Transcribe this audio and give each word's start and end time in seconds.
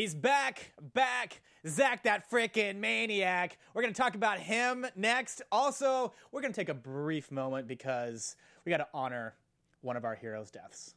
He's 0.00 0.14
back, 0.14 0.72
back. 0.94 1.42
Zach, 1.68 2.04
that 2.04 2.30
freaking 2.30 2.76
maniac. 2.76 3.58
We're 3.74 3.82
going 3.82 3.92
to 3.92 4.00
talk 4.00 4.14
about 4.14 4.38
him 4.38 4.86
next. 4.96 5.42
Also, 5.52 6.14
we're 6.32 6.40
going 6.40 6.54
to 6.54 6.58
take 6.58 6.70
a 6.70 6.74
brief 6.74 7.30
moment 7.30 7.68
because 7.68 8.34
we 8.64 8.70
got 8.70 8.78
to 8.78 8.88
honor 8.94 9.34
one 9.82 9.98
of 9.98 10.06
our 10.06 10.14
heroes' 10.14 10.50
deaths. 10.50 10.94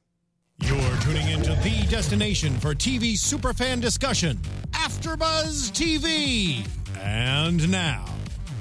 You're 0.61 0.79
tuning 1.01 1.27
into 1.27 1.53
the 1.55 1.85
destination 1.89 2.57
for 2.59 2.73
TV 2.73 3.15
superfan 3.15 3.81
discussion, 3.81 4.37
AfterBuzz 4.71 5.73
TV. 5.73 6.65
And 6.97 7.69
now, 7.69 8.05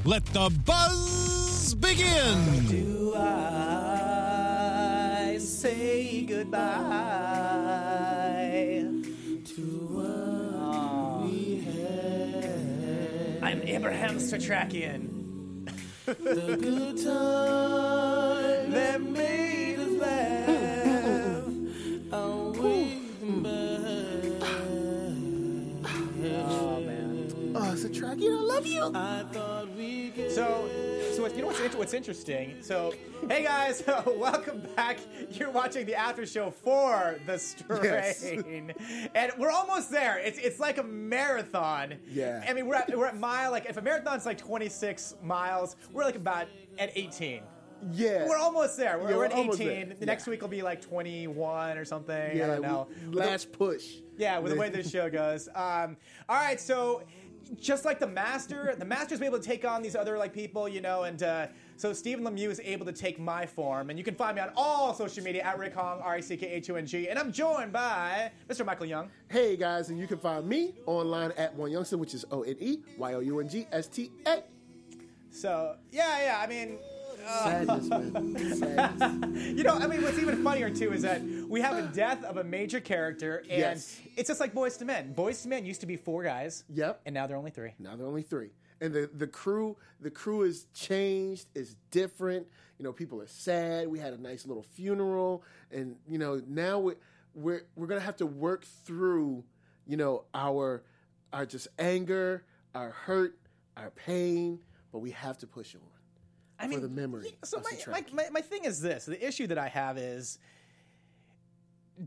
let 0.04 0.26
the 0.26 0.50
buzz 0.66 1.76
begin. 1.76 2.66
Do 2.66 3.14
I 3.16 3.38
say 5.38 6.22
goodbye 6.22 7.71
I'm 13.52 13.60
Abraham 13.68 14.16
Setrakian. 14.16 15.68
the 16.06 16.56
good 16.58 16.96
time 17.04 18.70
that 18.70 19.02
made 19.02 19.78
us 19.78 19.90
laugh. 20.00 21.44
Oh 22.14 22.54
man. 26.80 27.52
Oh, 27.54 27.72
it's 27.72 27.84
a 27.84 27.90
track. 27.90 28.16
I 28.22 28.24
love 28.24 28.64
you. 28.64 28.90
I 28.94 29.24
thought 29.30 29.68
we 29.76 30.14
so, 30.30 30.70
so 31.28 31.36
you 31.36 31.42
know 31.42 31.48
what's, 31.48 31.76
what's 31.76 31.94
interesting? 31.94 32.56
So, 32.62 32.94
hey 33.28 33.44
guys, 33.44 33.84
welcome 34.06 34.60
back. 34.74 34.98
You're 35.30 35.50
watching 35.50 35.86
the 35.86 35.94
after 35.94 36.26
show 36.26 36.50
for 36.50 37.16
The 37.26 37.38
Strain, 37.38 38.72
and 39.14 39.32
we're 39.38 39.50
almost 39.50 39.90
there. 39.90 40.18
It's 40.18 40.38
it's 40.38 40.58
like 40.58 40.78
a 40.78 40.82
marathon. 40.82 41.94
Yeah. 42.10 42.44
I 42.48 42.52
mean, 42.52 42.66
we're 42.66 42.74
at, 42.74 42.96
we're 42.96 43.06
at 43.06 43.16
mile 43.16 43.52
like 43.52 43.66
if 43.66 43.76
a 43.76 43.82
marathon's 43.82 44.26
like 44.26 44.38
26 44.38 45.14
miles, 45.22 45.76
we're 45.92 46.04
like 46.04 46.16
about 46.16 46.48
at 46.78 46.90
18. 46.96 47.42
Yeah. 47.92 48.26
We're 48.28 48.36
almost 48.36 48.76
there. 48.76 48.98
We're, 48.98 49.10
Yeah, 49.10 49.16
we're 49.16 49.24
at 49.26 49.36
18. 49.36 49.56
there. 49.58 49.96
The 49.98 50.06
next 50.06 50.26
Yeah. 50.26 50.30
week 50.32 50.42
will 50.42 50.48
be 50.48 50.62
like 50.62 50.80
21 50.80 51.78
or 51.78 51.84
something. 51.84 52.14
I 52.14 52.34
yeah. 52.34 52.46
don't 52.46 52.62
know. 52.62 52.88
we- 53.10 53.16
Last 53.16 53.52
push. 53.52 53.96
Yeah, 54.18 54.38
with 54.38 54.52
the 54.52 54.58
way 54.58 54.68
this 54.68 54.90
show 54.90 55.10
goes. 55.10 55.48
Um, 55.54 55.96
all 56.28 56.36
right, 56.36 56.60
so 56.60 57.02
just 57.60 57.84
like 57.84 57.98
the 57.98 58.06
master, 58.06 58.74
the 58.78 58.84
master's 58.84 59.20
able 59.22 59.38
to 59.38 59.44
take 59.44 59.64
on 59.64 59.82
these 59.82 59.96
other 59.96 60.18
like 60.18 60.32
people, 60.32 60.68
you 60.68 60.80
know, 60.80 61.04
and 61.04 61.22
uh, 61.22 61.46
so 61.76 61.92
Stephen 61.92 62.24
Lemieux 62.24 62.50
is 62.50 62.60
able 62.64 62.86
to 62.86 62.92
take 62.92 63.18
my 63.18 63.46
form, 63.46 63.90
and 63.90 63.98
you 63.98 64.04
can 64.04 64.14
find 64.14 64.36
me 64.36 64.42
on 64.42 64.50
all 64.56 64.94
social 64.94 65.22
media 65.24 65.42
at 65.42 65.58
Rick 65.58 65.74
Hong, 65.74 66.00
R 66.00 66.18
E 66.18 66.22
C 66.22 66.36
K 66.36 66.46
H 66.46 66.70
O 66.70 66.76
N 66.76 66.86
G, 66.86 67.08
and 67.08 67.18
I'm 67.18 67.32
joined 67.32 67.72
by 67.72 68.30
Mr. 68.48 68.64
Michael 68.64 68.86
Young. 68.86 69.10
Hey 69.28 69.56
guys, 69.56 69.90
and 69.90 69.98
you 69.98 70.06
can 70.06 70.18
find 70.18 70.46
me 70.46 70.74
online 70.86 71.32
at 71.32 71.54
One 71.54 71.70
Youngster, 71.70 71.98
which 71.98 72.14
is 72.14 72.24
O 72.30 72.42
N 72.42 72.56
E 72.60 72.78
Y 72.96 73.14
O 73.14 73.20
U 73.20 73.40
N 73.40 73.48
G 73.48 73.66
S 73.72 73.88
T 73.88 74.10
A. 74.26 74.42
So 75.30 75.76
yeah, 75.90 76.24
yeah, 76.24 76.40
I 76.40 76.46
mean. 76.46 76.78
Sadness, 77.24 77.88
man. 77.88 78.54
Sadness. 78.56 79.46
You 79.56 79.62
know, 79.62 79.74
I 79.74 79.86
mean, 79.86 80.02
what's 80.02 80.18
even 80.18 80.42
funnier 80.42 80.70
too 80.70 80.92
is 80.92 81.02
that 81.02 81.22
we 81.52 81.60
have 81.60 81.76
a 81.76 81.82
death 81.94 82.24
of 82.24 82.38
a 82.38 82.44
major 82.44 82.80
character, 82.80 83.38
and 83.48 83.58
Yes. 83.60 84.00
it's 84.16 84.28
just 84.28 84.40
like 84.40 84.54
Boyz 84.54 84.80
II 84.80 84.86
Men. 84.86 85.14
Boyz 85.14 85.44
II 85.44 85.50
Men 85.50 85.66
used 85.66 85.80
to 85.82 85.86
be 85.86 85.96
four 85.96 86.22
guys, 86.22 86.64
Yep. 86.70 87.02
and 87.04 87.12
now 87.14 87.26
they're 87.26 87.36
only 87.36 87.50
three. 87.50 87.74
Now 87.78 87.94
they're 87.94 88.06
only 88.06 88.22
three, 88.22 88.50
and 88.80 88.92
the 88.92 89.10
the 89.12 89.26
crew 89.26 89.76
the 90.00 90.10
crew 90.10 90.42
is 90.42 90.66
changed, 90.72 91.48
is 91.54 91.76
different. 91.90 92.46
You 92.78 92.84
know, 92.84 92.92
people 92.92 93.20
are 93.20 93.26
sad. 93.26 93.86
We 93.88 93.98
had 93.98 94.14
a 94.14 94.18
nice 94.20 94.46
little 94.46 94.62
funeral, 94.62 95.44
and 95.70 95.96
you 96.08 96.18
know 96.18 96.40
now 96.48 96.78
we're 96.78 96.96
we're 97.34 97.62
we're 97.76 97.86
gonna 97.86 98.00
have 98.00 98.16
to 98.16 98.26
work 98.26 98.64
through 98.64 99.44
you 99.86 99.96
know 99.98 100.24
our 100.34 100.82
our 101.34 101.44
just 101.44 101.68
anger, 101.78 102.44
our 102.74 102.90
hurt, 102.90 103.38
our 103.76 103.90
pain, 103.90 104.58
but 104.90 105.00
we 105.00 105.10
have 105.10 105.36
to 105.38 105.46
push 105.46 105.74
on. 105.74 105.82
I 106.58 106.68
For 106.72 106.78
the 106.80 106.88
memory 106.88 107.36
So 107.42 107.60
my, 107.60 107.76
my, 107.92 108.04
my, 108.12 108.30
my 108.30 108.40
thing 108.40 108.64
is 108.64 108.80
this: 108.80 109.04
the 109.04 109.26
issue 109.26 109.46
that 109.48 109.58
I 109.58 109.68
have 109.68 109.98
is, 109.98 110.38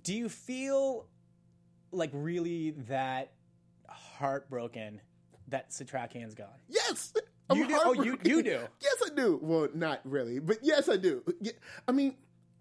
do 0.04 0.14
you 0.14 0.30
feel 0.30 1.08
like 1.92 2.10
really 2.14 2.72
that 2.90 3.32
heartbroken 3.88 5.02
that 5.48 5.70
Setrakian's 5.72 6.36
gone? 6.36 6.48
Yes. 6.68 7.14
You 7.54 7.68
do? 7.68 7.80
Oh, 7.84 7.94
you- 7.94 8.18
you 8.24 8.42
do? 8.42 8.60
Yes, 8.82 8.96
I 9.06 9.10
do. 9.16 9.40
Well, 9.42 9.68
not 9.74 10.02
really, 10.04 10.40
but 10.40 10.58
yes, 10.64 10.90
I 10.90 10.98
do. 10.98 11.24
Yeah, 11.42 11.52
I 11.88 11.92
mean, 11.92 12.16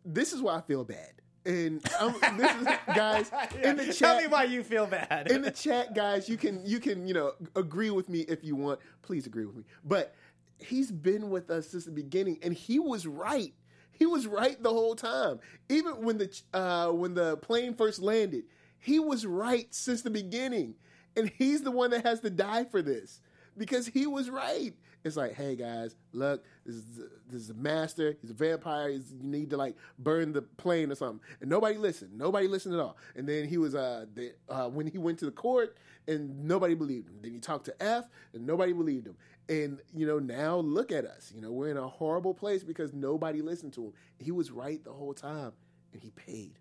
this 0.05 0.33
is 0.33 0.43
why 0.43 0.57
I 0.57 0.61
feel 0.61 0.85
bad. 0.85 1.13
And 1.47 1.83
um, 2.01 2.15
this 2.39 2.55
is, 2.57 2.67
guys 2.95 3.31
in 3.63 3.77
the 3.77 3.85
chat. 3.87 3.97
Tell 3.97 4.21
me 4.21 4.27
why 4.29 4.45
you 4.45 4.63
feel 4.63 4.87
bad. 4.87 5.31
In 5.31 5.43
the 5.43 5.51
chat, 5.51 5.95
guys, 5.95 6.27
you 6.29 6.37
can 6.39 6.65
you 6.65 6.81
can 6.81 7.07
you 7.07 7.13
know 7.15 7.33
agree 7.55 7.91
with 7.91 8.09
me 8.09 8.21
if 8.21 8.43
you 8.45 8.57
want. 8.57 8.81
Please 9.03 9.27
agree 9.27 9.45
with 9.45 9.57
me. 9.57 9.65
But 9.85 10.15
he's 10.59 10.91
been 10.91 11.29
with 11.31 11.51
us 11.51 11.69
since 11.69 11.85
the 11.85 11.91
beginning, 11.91 12.39
and 12.43 12.55
he 12.55 12.79
was 12.79 13.07
right. 13.07 13.53
He 13.99 14.07
was 14.07 14.27
right 14.27 14.61
the 14.63 14.71
whole 14.71 14.95
time. 14.95 15.41
Even 15.69 16.03
when 16.05 16.19
the 16.19 16.43
uh, 16.53 16.91
when 16.91 17.15
the 17.15 17.37
plane 17.39 17.75
first 17.75 18.01
landed, 18.01 18.45
he 18.79 18.99
was 18.99 19.25
right 19.25 19.73
since 19.75 20.03
the 20.03 20.11
beginning, 20.11 20.75
and 21.17 21.31
he's 21.39 21.63
the 21.63 21.71
one 21.71 21.91
that 21.91 22.05
has 22.05 22.21
to 22.21 22.31
die 22.31 22.65
for 22.65 22.83
this 22.83 23.21
because 23.57 23.87
he 23.87 24.07
was 24.07 24.31
right. 24.31 24.75
It's 25.05 25.17
like, 25.17 25.35
hey 25.35 25.55
guys, 25.55 25.97
look, 26.13 26.45
this 26.65 26.77
is 26.77 26.85
this 27.29 27.43
is 27.43 27.51
a 27.51 27.55
master. 27.55 28.17
He's 28.21 28.31
a 28.31 28.35
vampire. 28.35 28.89
He's, 28.91 29.13
you 29.13 29.29
need 29.29 29.51
to 29.51 29.57
like 29.57 29.77
burn 29.99 30.33
the 30.33 30.43
plane 30.43 30.91
or 30.91 30.95
something. 30.95 31.21
And 31.41 31.51
nobody 31.51 31.77
listened. 31.77 32.17
Nobody 32.17 32.49
listened 32.49 32.75
at 32.75 32.81
all. 32.81 32.97
And 33.15 33.29
then 33.29 33.47
he 33.49 33.59
was 33.59 33.75
uh, 33.75 34.07
the, 34.15 34.33
uh 34.49 34.69
when 34.69 34.87
he 34.87 34.99
went 34.99 35.19
to 35.19 35.27
the 35.27 35.31
court, 35.31 35.77
and 36.09 36.45
nobody 36.45 36.75
believed 36.75 37.09
him. 37.09 37.19
Then 37.21 37.33
he 37.33 37.39
talked 37.39 37.67
to 37.67 37.83
Eph, 37.83 38.09
and 38.33 38.47
nobody 38.47 38.73
believed 38.73 39.07
him. 39.07 39.17
And 39.49 39.81
you 39.95 40.07
know 40.07 40.19
now 40.19 40.57
look 40.57 40.91
at 40.91 41.05
us. 41.05 41.33
You 41.35 41.43
know 41.43 41.53
we're 41.53 41.69
in 41.69 41.77
a 41.77 41.89
horrible 41.89 42.33
place 42.33 42.65
because 42.65 42.95
nobody 42.95 43.43
listened 43.43 43.75
to 43.75 43.87
him. 43.87 43.93
He 44.19 44.31
was 44.31 44.51
right 44.51 44.83
the 44.83 44.93
whole 44.93 45.13
time, 45.13 45.53
and 45.93 46.03
he 46.03 46.11
paid 46.11 46.59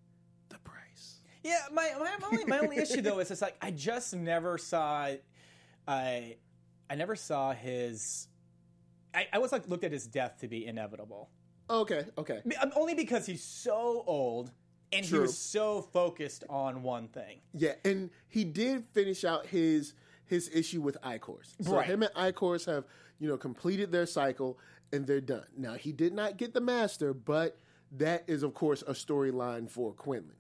the 0.50 0.60
price. 0.60 1.22
Yeah, 1.44 1.62
my 1.72 1.94
my, 1.98 2.18
my 2.20 2.28
only 2.30 2.46
my 2.46 2.60
only 2.60 2.78
issue 2.78 3.02
though 3.02 3.20
is 3.20 3.32
it's 3.32 3.42
like 3.42 3.56
I 3.62 3.72
just 3.72 4.14
never 4.14 4.58
saw, 4.58 5.12
I 5.88 6.36
I 6.90 6.96
never 6.96 7.16
saw 7.16 7.54
his. 7.54 8.28
I, 9.14 9.28
I 9.34 9.38
was 9.40 9.52
like 9.52 9.68
looked 9.68 9.84
at 9.84 9.92
his 9.92 10.08
death 10.08 10.38
to 10.42 10.48
be 10.48 10.66
inevitable. 10.66 11.30
Okay, 11.70 12.06
okay. 12.18 12.42
I 12.44 12.48
mean, 12.48 12.58
um, 12.62 12.72
Only 12.76 12.94
because 12.94 13.26
he's 13.26 13.44
so 13.44 14.04
old 14.06 14.52
and 14.92 15.06
he 15.06 15.18
was 15.18 15.38
so 15.38 15.82
focused 15.82 16.44
on 16.50 16.84
one 16.84 17.08
thing. 17.08 17.40
Yeah, 17.54 17.74
and 17.86 18.10
he 18.28 18.44
did 18.44 18.86
finish 18.94 19.24
out 19.24 19.46
his 19.48 19.94
his 20.26 20.50
issue 20.54 20.82
with 20.82 20.98
Eichhorst. 21.02 21.56
So 21.62 21.76
Right. 21.76 21.86
him 21.86 22.04
and 22.04 22.14
Eichhorst 22.14 22.66
have 22.66 22.86
you 23.20 23.28
know 23.28 23.38
completed 23.38 23.92
their 23.92 24.06
cycle 24.06 24.60
and 24.92 25.08
they're 25.08 25.22
done. 25.22 25.46
Now 25.58 25.74
he 25.74 25.92
did 25.92 26.14
not 26.14 26.38
get 26.38 26.54
the 26.54 26.62
master, 26.62 27.14
but 27.14 27.58
that 27.92 28.24
is 28.28 28.44
of 28.44 28.54
course 28.54 28.82
a 28.84 28.94
storyline 28.94 29.70
for 29.70 29.94
Quinlan. 29.94 30.36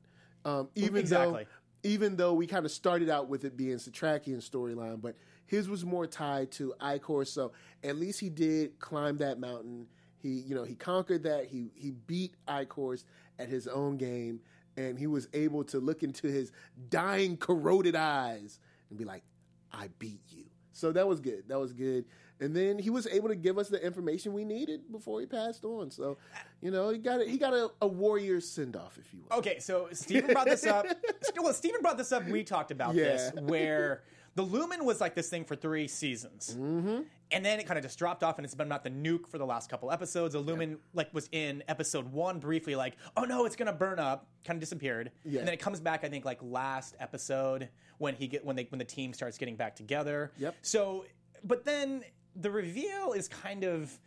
Um, 0.45 0.69
even 0.75 0.97
Exactly. 0.99 1.43
though 1.43 1.49
even 1.85 2.15
though 2.15 2.33
we 2.33 2.47
kind 2.47 2.65
of 2.65 2.71
started 2.71 3.09
out 3.09 3.27
with 3.27 3.43
it 3.43 3.57
being 3.57 3.75
Setrakian 3.75 4.37
storyline, 4.37 5.01
but 5.01 5.17
his 5.53 5.69
was 5.69 5.85
more 5.85 6.07
tied 6.07 6.51
to 6.53 6.73
Eichhorst. 6.81 7.27
So 7.27 7.51
at 7.83 7.95
least 7.95 8.19
he 8.19 8.29
did 8.29 8.79
climb 8.79 9.17
that 9.17 9.39
mountain. 9.39 9.85
He, 10.17 10.29
you 10.29 10.55
know, 10.55 10.63
he 10.63 10.73
conquered 10.73 11.23
that. 11.23 11.45
He 11.45 11.69
he 11.75 11.91
beat 11.91 12.33
Eichhorst 12.47 13.03
at 13.37 13.49
his 13.49 13.67
own 13.67 13.97
game, 13.97 14.39
and 14.77 14.97
he 14.97 15.05
was 15.05 15.27
able 15.33 15.63
to 15.65 15.79
look 15.79 16.01
into 16.01 16.27
his 16.27 16.51
dying, 16.89 17.37
corroded 17.37 17.95
eyes 17.95 18.59
and 18.89 18.97
be 18.97 19.05
like, 19.05 19.23
"I 19.71 19.89
beat 19.99 20.21
you." 20.29 20.45
So 20.71 20.91
that 20.93 21.07
was 21.07 21.19
good. 21.19 21.43
That 21.49 21.59
was 21.59 21.71
good. 21.71 22.05
And 22.39 22.55
then 22.55 22.79
he 22.79 22.89
was 22.89 23.05
able 23.07 23.29
to 23.29 23.35
give 23.35 23.59
us 23.59 23.69
the 23.69 23.85
information 23.85 24.33
we 24.33 24.43
needed 24.43 24.91
before 24.91 25.19
he 25.19 25.27
passed 25.27 25.63
on. 25.63 25.91
So, 25.91 26.17
you 26.61 26.71
know, 26.71 26.89
he 26.89 26.97
got 26.97 27.21
a, 27.21 27.25
he 27.25 27.37
got 27.37 27.53
a, 27.53 27.69
a 27.79 27.87
warrior 27.87 28.41
send 28.41 28.75
off, 28.75 28.97
if 28.97 29.13
you 29.13 29.19
will. 29.21 29.37
Okay, 29.37 29.59
so 29.59 29.87
Stephen 29.93 30.33
brought 30.33 30.47
this 30.47 30.65
up. 30.65 30.87
well, 31.37 31.53
Stephen 31.53 31.81
brought 31.81 31.97
this 31.97 32.11
up. 32.11 32.27
We 32.27 32.43
talked 32.43 32.71
about 32.71 32.95
this, 32.95 33.31
where 33.39 34.01
the 34.35 34.43
Lumen 34.43 34.85
was 34.85 34.99
like 34.99 35.13
this 35.13 35.29
thing 35.29 35.45
for 35.45 35.55
three 35.55 35.87
seasons, 35.87 36.55
mm-hmm. 36.59 37.01
and 37.31 37.45
then 37.45 37.59
it 37.59 37.67
kind 37.67 37.77
of 37.77 37.83
just 37.83 37.99
dropped 37.99 38.23
off, 38.23 38.37
and 38.37 38.45
it's 38.45 38.55
been 38.55 38.67
about 38.67 38.83
the 38.83 38.89
nuke 38.89 39.27
for 39.27 39.37
the 39.37 39.45
last 39.45 39.69
couple 39.69 39.91
episodes. 39.91 40.33
The 40.33 40.39
Lumen 40.39 40.77
like 40.93 41.13
was 41.13 41.29
in 41.31 41.63
episode 41.67 42.11
one 42.11 42.39
briefly, 42.39 42.75
like, 42.75 42.95
oh 43.15 43.23
no, 43.23 43.45
it's 43.45 43.55
gonna 43.55 43.73
burn 43.73 43.99
up, 43.99 44.27
kind 44.45 44.57
of 44.57 44.61
disappeared, 44.61 45.11
Yeah. 45.23 45.39
and 45.39 45.47
then 45.47 45.53
it 45.53 45.59
comes 45.59 45.79
back. 45.79 46.03
I 46.03 46.09
think 46.09 46.25
like 46.25 46.39
last 46.41 46.95
episode 46.99 47.69
when 47.99 48.15
he 48.15 48.27
get 48.27 48.43
when 48.43 48.55
they 48.55 48.63
when 48.69 48.79
the 48.79 48.85
team 48.85 49.13
starts 49.13 49.37
getting 49.37 49.55
back 49.55 49.75
together. 49.75 50.31
Yep. 50.37 50.55
So, 50.61 51.05
but 51.43 51.65
then 51.65 52.03
the 52.35 52.49
reveal 52.49 53.13
is 53.13 53.27
kind 53.27 53.63
of 53.63 53.99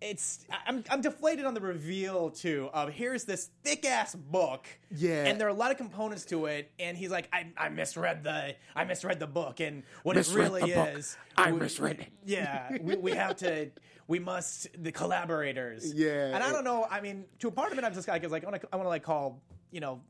it's 0.00 0.44
I'm 0.66 0.84
I'm 0.90 1.00
deflated 1.00 1.44
on 1.44 1.54
the 1.54 1.60
reveal 1.60 2.30
too 2.30 2.70
of 2.72 2.90
here's 2.90 3.24
this 3.24 3.50
thick 3.64 3.84
ass 3.84 4.14
book. 4.14 4.66
Yeah. 4.94 5.24
And 5.24 5.40
there 5.40 5.48
are 5.48 5.50
a 5.50 5.54
lot 5.54 5.70
of 5.70 5.76
components 5.76 6.24
to 6.26 6.46
it, 6.46 6.70
and 6.78 6.96
he's 6.96 7.10
like, 7.10 7.28
I, 7.32 7.48
I 7.56 7.68
misread 7.68 8.22
the 8.24 8.54
I 8.76 8.84
misread 8.84 9.18
the 9.20 9.26
book, 9.26 9.60
and 9.60 9.82
what 10.04 10.16
Misread 10.16 10.46
it 10.46 10.52
really 10.52 10.72
is 10.72 11.16
I 11.36 11.52
we- 11.52 11.60
misread 11.60 12.00
it. 12.00 12.08
Yeah. 12.24 12.76
we, 12.80 12.96
we 12.96 13.10
have 13.12 13.36
to 13.36 13.70
we 14.06 14.18
must 14.18 14.68
the 14.82 14.92
collaborators. 14.92 15.92
Yeah. 15.92 16.34
And 16.34 16.42
I 16.42 16.52
don't 16.52 16.64
know, 16.64 16.86
I 16.90 17.00
mean, 17.00 17.24
to 17.40 17.48
a 17.48 17.50
part 17.50 17.72
of 17.72 17.78
it 17.78 17.84
I'm 17.84 17.92
just 17.94 18.08
like, 18.08 18.28
like 18.30 18.44
I 18.44 18.46
wanna 18.46 18.60
I 18.72 18.76
wanna 18.76 18.88
like 18.88 19.02
call, 19.02 19.42
you 19.70 19.80
know, 19.80 20.00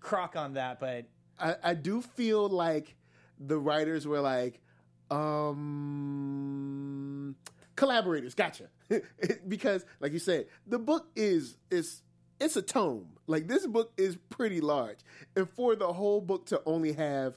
crock 0.00 0.36
on 0.36 0.54
that, 0.54 0.78
but 0.78 1.06
I, 1.40 1.56
I 1.62 1.74
do 1.74 2.02
feel 2.02 2.48
like 2.48 2.94
the 3.40 3.58
writers 3.58 4.06
were 4.06 4.20
like, 4.20 4.60
um, 5.10 7.36
collaborators. 7.76 8.34
Gotcha. 8.34 8.64
because, 9.48 9.84
like 10.00 10.12
you 10.12 10.18
said, 10.18 10.46
the 10.66 10.78
book 10.78 11.08
is 11.16 11.56
is 11.70 12.02
it's 12.40 12.56
a 12.56 12.62
tome. 12.62 13.08
Like 13.26 13.46
this 13.48 13.66
book 13.66 13.92
is 13.96 14.16
pretty 14.30 14.60
large, 14.60 14.98
and 15.36 15.48
for 15.48 15.76
the 15.76 15.92
whole 15.92 16.20
book 16.20 16.46
to 16.46 16.62
only 16.66 16.92
have 16.92 17.34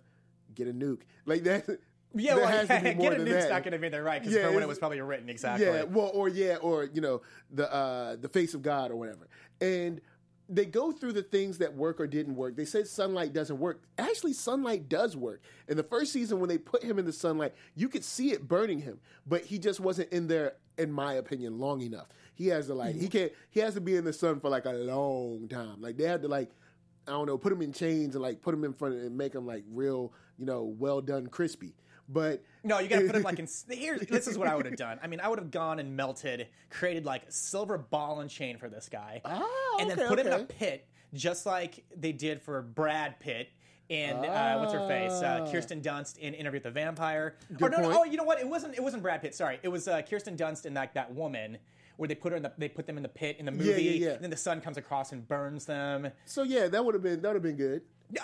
get 0.56 0.68
a 0.68 0.74
nuke 0.74 1.01
like 1.25 1.44
that. 1.44 1.65
Yeah, 2.13 2.36
there 2.36 2.44
well, 2.44 2.51
has 2.51 2.68
to 2.68 2.80
be 2.81 2.89
yeah, 2.89 2.95
more 2.95 3.09
get 3.12 3.13
a 3.13 3.24
than 3.24 3.33
nuke's 3.33 3.44
that. 3.45 3.51
not 3.51 3.63
going 3.63 3.71
to 3.71 3.80
be 3.80 3.89
there, 3.89 4.03
right? 4.03 4.21
Because 4.21 4.36
Yeah, 4.36 4.48
for 4.48 4.53
when 4.53 4.63
it 4.63 4.68
was 4.68 4.80
probably 4.80 5.00
written, 5.00 5.30
exactly. 5.30 5.65
Yeah, 5.65 5.83
well, 5.83 6.12
or 6.13 6.27
yeah, 6.27 6.57
or 6.57 6.86
you 6.94 7.01
know, 7.01 7.21
the 7.51 7.74
uh, 7.74 8.15
the 8.18 8.27
face 8.27 8.53
of 8.53 8.62
God 8.62 8.92
or 8.92 8.98
whatever. 8.98 9.27
And 9.62 10.01
they 10.51 10.65
go 10.65 10.92
through 10.92 11.13
the 11.13 11.24
things 11.24 11.59
that 11.59 11.74
work 11.74 12.01
or 12.01 12.07
didn't 12.07 12.36
work. 12.36 12.57
They 12.57 12.65
said 12.65 12.86
sunlight 12.86 13.31
doesn't 13.31 13.57
work. 13.57 13.83
Actually, 13.98 14.33
sunlight 14.33 14.89
does 14.89 15.15
work. 15.15 15.42
In 15.69 15.77
the 15.77 15.83
first 15.83 16.12
season, 16.12 16.42
when 16.42 16.50
they 16.50 16.57
put 16.57 16.83
him 16.83 17.00
in 17.00 17.06
the 17.06 17.13
sunlight, 17.13 17.53
you 17.74 17.88
could 17.88 18.03
see 18.03 18.31
it 18.31 18.50
burning 18.50 18.81
him, 18.81 19.00
but 19.25 19.45
he 19.45 19.57
just 19.57 19.80
wasn't 19.80 20.12
in 20.12 20.27
there, 20.27 20.56
in 20.81 20.92
my 20.92 21.13
opinion, 21.13 21.60
long 21.60 21.81
enough. 21.81 22.07
He 22.33 22.48
has 22.48 22.68
to 22.68 22.74
like 22.74 22.95
he 22.95 23.07
can't 23.07 23.31
he 23.50 23.60
has 23.60 23.74
to 23.75 23.81
be 23.81 23.95
in 23.95 24.04
the 24.04 24.13
sun 24.13 24.39
for 24.39 24.50
like 24.50 24.66
a 24.66 24.72
long 24.72 25.48
time. 25.48 25.81
Like 25.81 25.98
they 25.98 26.06
had 26.06 26.22
to 26.24 26.28
like 26.28 26.50
I 27.07 27.12
don't 27.12 27.25
know, 27.28 27.38
put 27.38 27.51
him 27.51 27.62
in 27.62 27.74
chains 27.74 28.16
and 28.16 28.22
like 28.22 28.42
put 28.42 28.54
him 28.54 28.63
in 28.63 28.74
front 28.74 28.95
and 28.95 29.18
make 29.18 29.33
him 29.33 29.45
like 29.45 29.63
real, 29.72 30.13
you 30.38 30.45
know, 30.45 30.63
well 30.63 31.01
done, 31.01 31.28
crispy. 31.28 31.74
But 32.10 32.44
No, 32.63 32.80
you 32.80 32.89
gotta 32.89 33.06
put 33.06 33.16
him 33.16 33.24
like 33.24 33.39
in. 33.39 33.48
Here, 33.69 33.98
this 33.98 34.28
is 34.28 34.38
what 34.38 34.48
I 34.48 34.56
would 34.56 34.66
have 34.66 34.75
done. 34.75 35.00
I 35.01 35.07
mean, 35.07 35.19
I 35.19 35.28
would 35.28 35.39
have 35.39 35.51
gone 35.51 35.80
and 35.80 35.95
melted, 35.95 36.48
created 36.69 37.06
like 37.06 37.24
a 37.24 37.31
silver 37.31 37.77
ball 37.77 38.19
and 38.19 38.30
chain 38.30 38.57
for 38.57 38.68
this 38.69 38.89
guy, 38.89 39.22
Ah, 39.24 39.45
and 39.80 39.89
then 39.89 40.00
okay, 40.00 40.07
put 40.07 40.19
him 40.19 40.27
in 40.27 40.34
a 40.34 40.44
pit, 40.44 40.88
just 41.13 41.45
like 41.45 41.84
they 41.95 42.12
did 42.12 42.42
for 42.42 42.62
Brad 42.62 43.19
Pitt 43.19 43.50
and 43.92 44.26
uh, 44.26 44.58
what's 44.58 44.74
her 44.74 44.88
face, 44.88 45.12
uh, 45.12 45.46
Ah. 45.46 45.52
Kirsten 45.52 45.82
Dunst 45.82 46.18
in 46.18 46.34
Interview 46.34 46.58
with 46.58 46.64
the 46.64 46.72
Vampire. 46.72 47.36
Good 47.58 47.74
or 47.74 47.82
no, 47.82 47.90
no, 47.90 48.00
oh, 48.00 48.04
you 48.06 48.18
know 48.18 48.24
what? 48.24 48.40
It 48.40 48.48
wasn't. 48.48 48.74
It 48.76 48.82
wasn't 48.82 49.04
Brad 49.04 49.22
Pitt. 49.22 49.36
Sorry, 49.36 49.60
it 49.62 49.68
was 49.68 49.88
uh, 49.88 50.02
Kirsten 50.02 50.36
Dunst 50.38 50.66
and 50.66 50.76
like 50.76 50.94
that 50.94 51.14
woman. 51.14 51.58
Where 51.98 52.08
they 52.08 52.16
put 52.16 52.32
her 52.32 52.38
in 52.38 52.42
the, 52.42 52.52
they 52.58 52.70
put 52.70 52.88
them 52.88 52.98
in 52.98 53.04
the 53.04 53.10
pit 53.10 53.36
in 53.38 53.46
the 53.46 53.52
movie, 53.52 53.70
Yeah, 53.84 53.92
yeah, 53.92 54.06
yeah. 54.08 54.14
and 54.16 54.24
then 54.24 54.32
the 54.32 54.38
sun 54.38 54.60
comes 54.60 54.78
across 54.78 55.12
and 55.12 55.28
burns 55.28 55.66
them. 55.66 56.10
so 56.26 56.42
yeah, 56.42 56.68
that 56.68 56.84
would 56.84 56.96
have 56.96 57.04
been 57.04 57.22
that 57.22 57.28
would 57.28 57.36
have 57.36 57.44
been 57.44 57.58
good. 57.58 57.82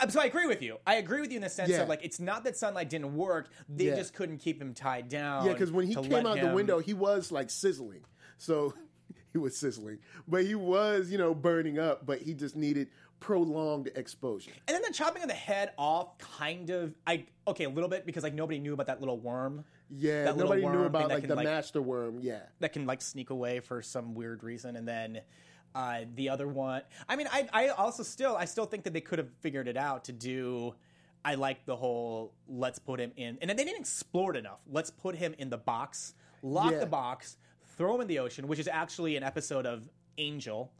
So 0.10 0.19
I 0.19 0.25
agree 0.25 0.48
with 0.48 0.62
you. 0.64 0.78
I 0.88 0.96
agree 0.96 1.22
with 1.22 1.30
you 1.31 1.36
in 1.38 1.44
the 1.44 1.50
sense 1.50 1.70
Yeah. 1.70 1.81
of 1.84 1.90
like 1.90 2.04
it's 2.04 2.20
not 2.20 2.44
that 2.46 2.58
sunlight 2.58 2.90
didn't 2.90 3.16
work; 3.16 3.50
they 3.70 3.86
Yeah. 3.86 3.96
just 3.96 4.13
couldn't 4.16 4.40
keep 4.40 4.60
him 4.60 4.74
tied 4.74 5.10
down. 5.10 5.46
Yeah, 5.46 5.54
because 5.54 5.72
when 5.72 5.86
he 5.86 5.94
came 5.96 6.25
out 6.25 6.40
the 6.40 6.54
window, 6.56 6.80
he 6.80 6.94
was 6.96 7.31
like 7.31 7.50
sizzling. 7.52 8.02
So 8.40 8.74
he 9.34 9.38
was 9.38 9.56
sizzling, 9.56 10.00
but 10.28 10.46
he 10.46 10.56
was, 10.56 11.12
you 11.12 11.18
know, 11.20 11.36
burning 11.36 11.78
up. 11.78 12.06
But 12.06 12.22
he 12.22 12.34
just 12.34 12.56
needed 12.56 12.88
prolonged 13.19 13.90
exposure. 13.96 14.52
and 14.68 14.75
then 14.75 14.81
the 14.86 14.94
chopping 14.94 15.24
of 15.24 15.30
the 15.30 15.36
head 15.36 15.72
off, 15.78 16.18
kind 16.19 16.69
of, 16.69 16.94
I 17.06 17.25
okay 17.48 17.64
a 17.66 17.69
little 17.69 17.90
bit 17.90 18.06
because 18.06 18.24
like 18.24 18.34
nobody 18.34 18.60
knew 18.60 18.74
about 18.74 18.88
that 18.88 19.00
little 19.00 19.19
worm 19.19 19.64
Yeah, 19.90 20.25
That 20.25 20.38
little 20.38 20.54
nobody 20.56 20.78
knew 20.78 20.84
about 20.86 21.10
like 21.10 21.22
can, 21.22 21.30
the 21.30 21.36
like- 21.36 21.46
master 21.46 21.81
worm. 21.81 22.19
Yeah, 22.22 22.42
that 22.60 22.74
can 22.74 22.86
like 22.86 23.02
sneak 23.02 23.30
away 23.30 23.60
for 23.60 23.81
some 23.81 24.14
weird 24.14 24.44
reason, 24.44 24.75
and 24.75 24.88
then. 24.88 25.22
Uh, 25.75 26.06
the 26.16 26.28
other 26.30 26.48
one, 26.48 26.81
I 27.08 27.16
mean, 27.16 27.28
I, 27.31 27.48
I 27.54 27.68
also 27.68 28.02
still, 28.02 28.36
I 28.36 28.46
still 28.46 28.66
think 28.66 28.84
that 28.86 28.94
they 28.94 29.02
could 29.02 29.20
have 29.20 29.30
figured 29.42 29.68
it 29.68 29.78
out 29.78 30.06
to 30.06 30.12
do. 30.13 30.74
I 31.24 31.36
like 31.36 31.66
the 31.66 31.75
whole 31.75 32.34
let's 32.48 32.80
put 32.80 33.00
him 33.00 33.12
in, 33.16 33.38
and 33.42 33.50
they 33.52 33.54
didn't 33.63 33.81
explore 33.81 34.34
it 34.34 34.38
enough. 34.38 34.60
Let's 34.66 34.90
put 34.90 35.16
him 35.16 35.36
in 35.38 35.52
the 35.52 35.58
box, 35.58 36.16
lock 36.42 36.72
Yeah. 36.72 36.80
the 36.80 36.88
box, 36.88 37.38
throw 37.78 37.94
him 37.94 38.02
in 38.02 38.08
the 38.08 38.18
ocean, 38.18 38.48
which 38.48 38.58
is 38.58 38.68
actually 38.68 39.18
an 39.18 39.24
episode 39.24 39.68
of 39.68 39.88
Angel. 40.18 40.72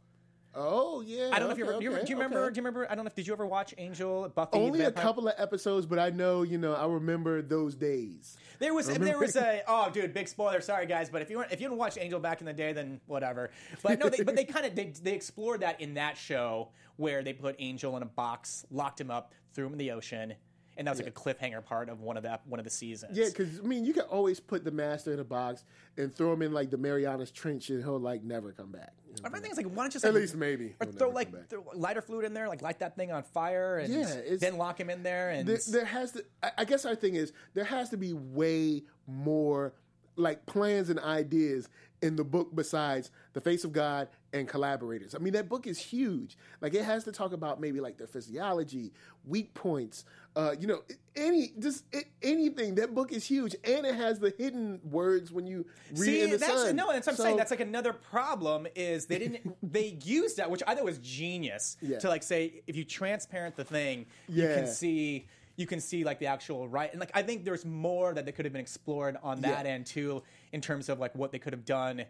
Oh 0.54 1.02
yeah. 1.02 1.30
I 1.32 1.38
don't 1.38 1.48
know 1.48 1.52
if 1.52 1.58
you, 1.58 1.66
okay, 1.66 1.84
you 1.84 1.92
okay, 1.92 2.04
do 2.04 2.10
you 2.10 2.16
remember? 2.16 2.44
okay. 2.44 2.54
Do 2.54 2.58
you 2.58 2.62
remember? 2.62 2.90
I 2.90 2.94
don't 2.94 3.04
know 3.04 3.08
if 3.08 3.14
did 3.14 3.26
you 3.26 3.32
ever 3.32 3.46
watch 3.46 3.74
Angel 3.78 4.28
Buffy? 4.34 4.58
Only 4.58 4.82
a 4.82 4.90
couple 4.90 5.28
of 5.28 5.34
episodes, 5.38 5.86
but 5.86 5.98
I 5.98 6.10
know, 6.10 6.42
you 6.42 6.58
know, 6.58 6.74
I 6.74 6.86
remember 6.86 7.42
those 7.42 7.74
days. 7.74 8.36
There 8.58 8.74
was 8.74 8.86
Remember? 8.86 9.06
there 9.06 9.18
was 9.18 9.36
a 9.36 9.62
oh 9.68 9.88
dude 9.90 10.12
big 10.12 10.26
spoiler 10.26 10.60
sorry 10.60 10.86
guys 10.86 11.10
but 11.10 11.22
if 11.22 11.30
you 11.30 11.36
weren't 11.38 11.52
if 11.52 11.60
you 11.60 11.68
didn't 11.68 11.78
watch 11.78 11.96
Angel 11.96 12.18
back 12.18 12.40
in 12.40 12.46
the 12.46 12.52
day 12.52 12.72
then 12.72 13.00
whatever 13.06 13.50
but 13.82 13.98
no 14.00 14.08
they, 14.08 14.24
but 14.24 14.34
they 14.34 14.44
kind 14.44 14.66
of 14.66 14.74
they, 14.74 14.92
they 15.02 15.12
explored 15.12 15.60
that 15.60 15.80
in 15.80 15.94
that 15.94 16.16
show 16.16 16.70
where 16.96 17.22
they 17.22 17.32
put 17.32 17.54
Angel 17.60 17.96
in 17.96 18.02
a 18.02 18.06
box 18.06 18.66
locked 18.70 19.00
him 19.00 19.12
up 19.12 19.32
threw 19.54 19.66
him 19.66 19.72
in 19.72 19.78
the 19.78 19.92
ocean 19.92 20.34
and 20.78 20.86
that 20.86 20.92
was 20.92 21.00
like 21.00 21.08
a 21.08 21.10
cliffhanger 21.10 21.62
part 21.64 21.88
of 21.90 22.00
one 22.00 22.16
of 22.16 22.22
the 22.22 22.38
one 22.46 22.58
of 22.60 22.64
the 22.64 22.70
seasons 22.70 23.16
Yeah, 23.18 23.26
because 23.26 23.58
I 23.58 23.62
mean, 23.62 23.84
you 23.84 23.92
can 23.92 24.04
always 24.04 24.40
put 24.40 24.64
the 24.64 24.70
master 24.70 25.12
in 25.12 25.18
a 25.18 25.24
box 25.24 25.64
and 25.98 26.14
throw 26.14 26.32
him 26.32 26.40
in 26.42 26.52
like 26.52 26.70
the 26.70 26.78
Marianas 26.78 27.30
Trench, 27.32 27.68
and 27.70 27.82
he'll 27.82 27.98
like 27.98 28.22
never 28.22 28.52
come 28.52 28.70
back. 28.70 28.92
you 29.08 29.14
know? 29.22 29.26
Everything's 29.26 29.56
like 29.56 29.66
why 29.66 29.74
don't 29.82 29.86
you 29.86 29.90
just 29.92 30.04
At 30.04 30.14
like, 30.14 30.20
least 30.22 30.36
maybe. 30.36 30.74
or 30.80 30.86
throw 30.86 31.10
like 31.10 31.48
throw 31.50 31.64
lighter 31.74 32.00
fluid 32.00 32.24
in 32.24 32.32
there 32.32 32.48
like 32.48 32.62
light 32.62 32.78
that 32.78 32.96
thing 32.96 33.10
on 33.12 33.22
fire 33.24 33.78
and 33.78 33.92
Yeah, 33.92 34.36
then 34.38 34.56
lock 34.56 34.78
him 34.80 34.88
in 34.88 35.02
there 35.02 35.30
and 35.30 35.46
there, 35.48 35.58
there 35.68 35.84
has 35.84 36.12
to 36.12 36.24
I- 36.42 36.52
i 36.58 36.64
guess 36.64 36.86
our 36.86 36.94
thing 36.94 37.16
is 37.16 37.32
there 37.54 37.64
has 37.64 37.90
to 37.90 37.96
be 37.96 38.12
way 38.12 38.84
more 39.06 39.74
like 40.16 40.46
plans 40.46 40.90
and 40.90 40.98
ideas 41.00 41.68
in 42.02 42.14
the 42.16 42.24
book 42.24 42.54
besides 42.54 43.10
the 43.34 43.40
face 43.40 43.64
of 43.64 43.72
god 43.72 44.08
and 44.32 44.48
collaborators 44.48 45.14
i 45.14 45.18
mean 45.18 45.32
that 45.32 45.48
book 45.48 45.66
is 45.66 45.78
huge 45.78 46.36
like 46.60 46.74
it 46.74 46.84
has 46.84 47.04
to 47.04 47.12
talk 47.12 47.32
about 47.32 47.60
maybe 47.60 47.80
like 47.80 47.96
their 47.98 48.06
physiology 48.06 48.92
weak 49.24 49.52
points 49.54 50.04
uh, 50.38 50.54
you 50.60 50.66
know 50.68 50.80
any 51.16 51.52
just 51.58 51.84
anything 52.22 52.76
that 52.76 52.94
book 52.94 53.12
is 53.12 53.24
huge 53.24 53.56
and 53.64 53.84
it 53.84 53.94
has 53.94 54.20
the 54.20 54.32
hidden 54.38 54.78
words 54.84 55.32
when 55.32 55.46
you 55.48 55.66
read 55.90 55.98
See, 55.98 56.20
it 56.20 56.24
in 56.26 56.30
the 56.30 56.36
that's 56.38 56.52
sun 56.62 56.76
no, 56.76 56.92
that's 56.92 57.06
what 57.08 57.12
I'm 57.12 57.16
So- 57.16 57.22
saying. 57.24 57.36
That's 57.36 57.50
like 57.50 57.60
another 57.60 57.92
problem 57.92 58.66
is 58.76 59.06
they 59.06 59.18
didn't 59.18 59.56
they 59.72 59.98
used 60.04 60.36
that, 60.36 60.48
which 60.50 60.62
I 60.66 60.74
thought 60.76 60.84
was 60.84 60.98
genius 60.98 61.76
Yeah. 61.82 61.98
to 61.98 62.08
like 62.08 62.22
say 62.22 62.62
if 62.68 62.76
you 62.76 62.84
transparent 62.84 63.56
the 63.56 63.64
thing, 63.64 64.06
you 64.28 64.46
can 64.46 64.66
see 64.68 65.26
you 65.56 65.66
can 65.66 65.80
see 65.80 66.04
like 66.04 66.20
the 66.20 66.26
actual 66.26 66.68
right 66.68 66.90
and 66.92 67.00
like 67.00 67.10
I 67.14 67.22
think 67.22 67.44
there's 67.44 67.64
more 67.64 68.14
that 68.14 68.24
they 68.24 68.30
could 68.32 68.44
have 68.44 68.52
been 68.52 68.62
explored 68.62 69.16
on 69.24 69.40
that 69.40 69.66
Yeah. 69.66 69.72
end 69.72 69.86
too 69.86 70.22
in 70.52 70.60
terms 70.60 70.88
of 70.88 71.00
like 71.00 71.16
what 71.16 71.32
they 71.32 71.40
could 71.40 71.52
have 71.52 71.64
done 71.64 72.04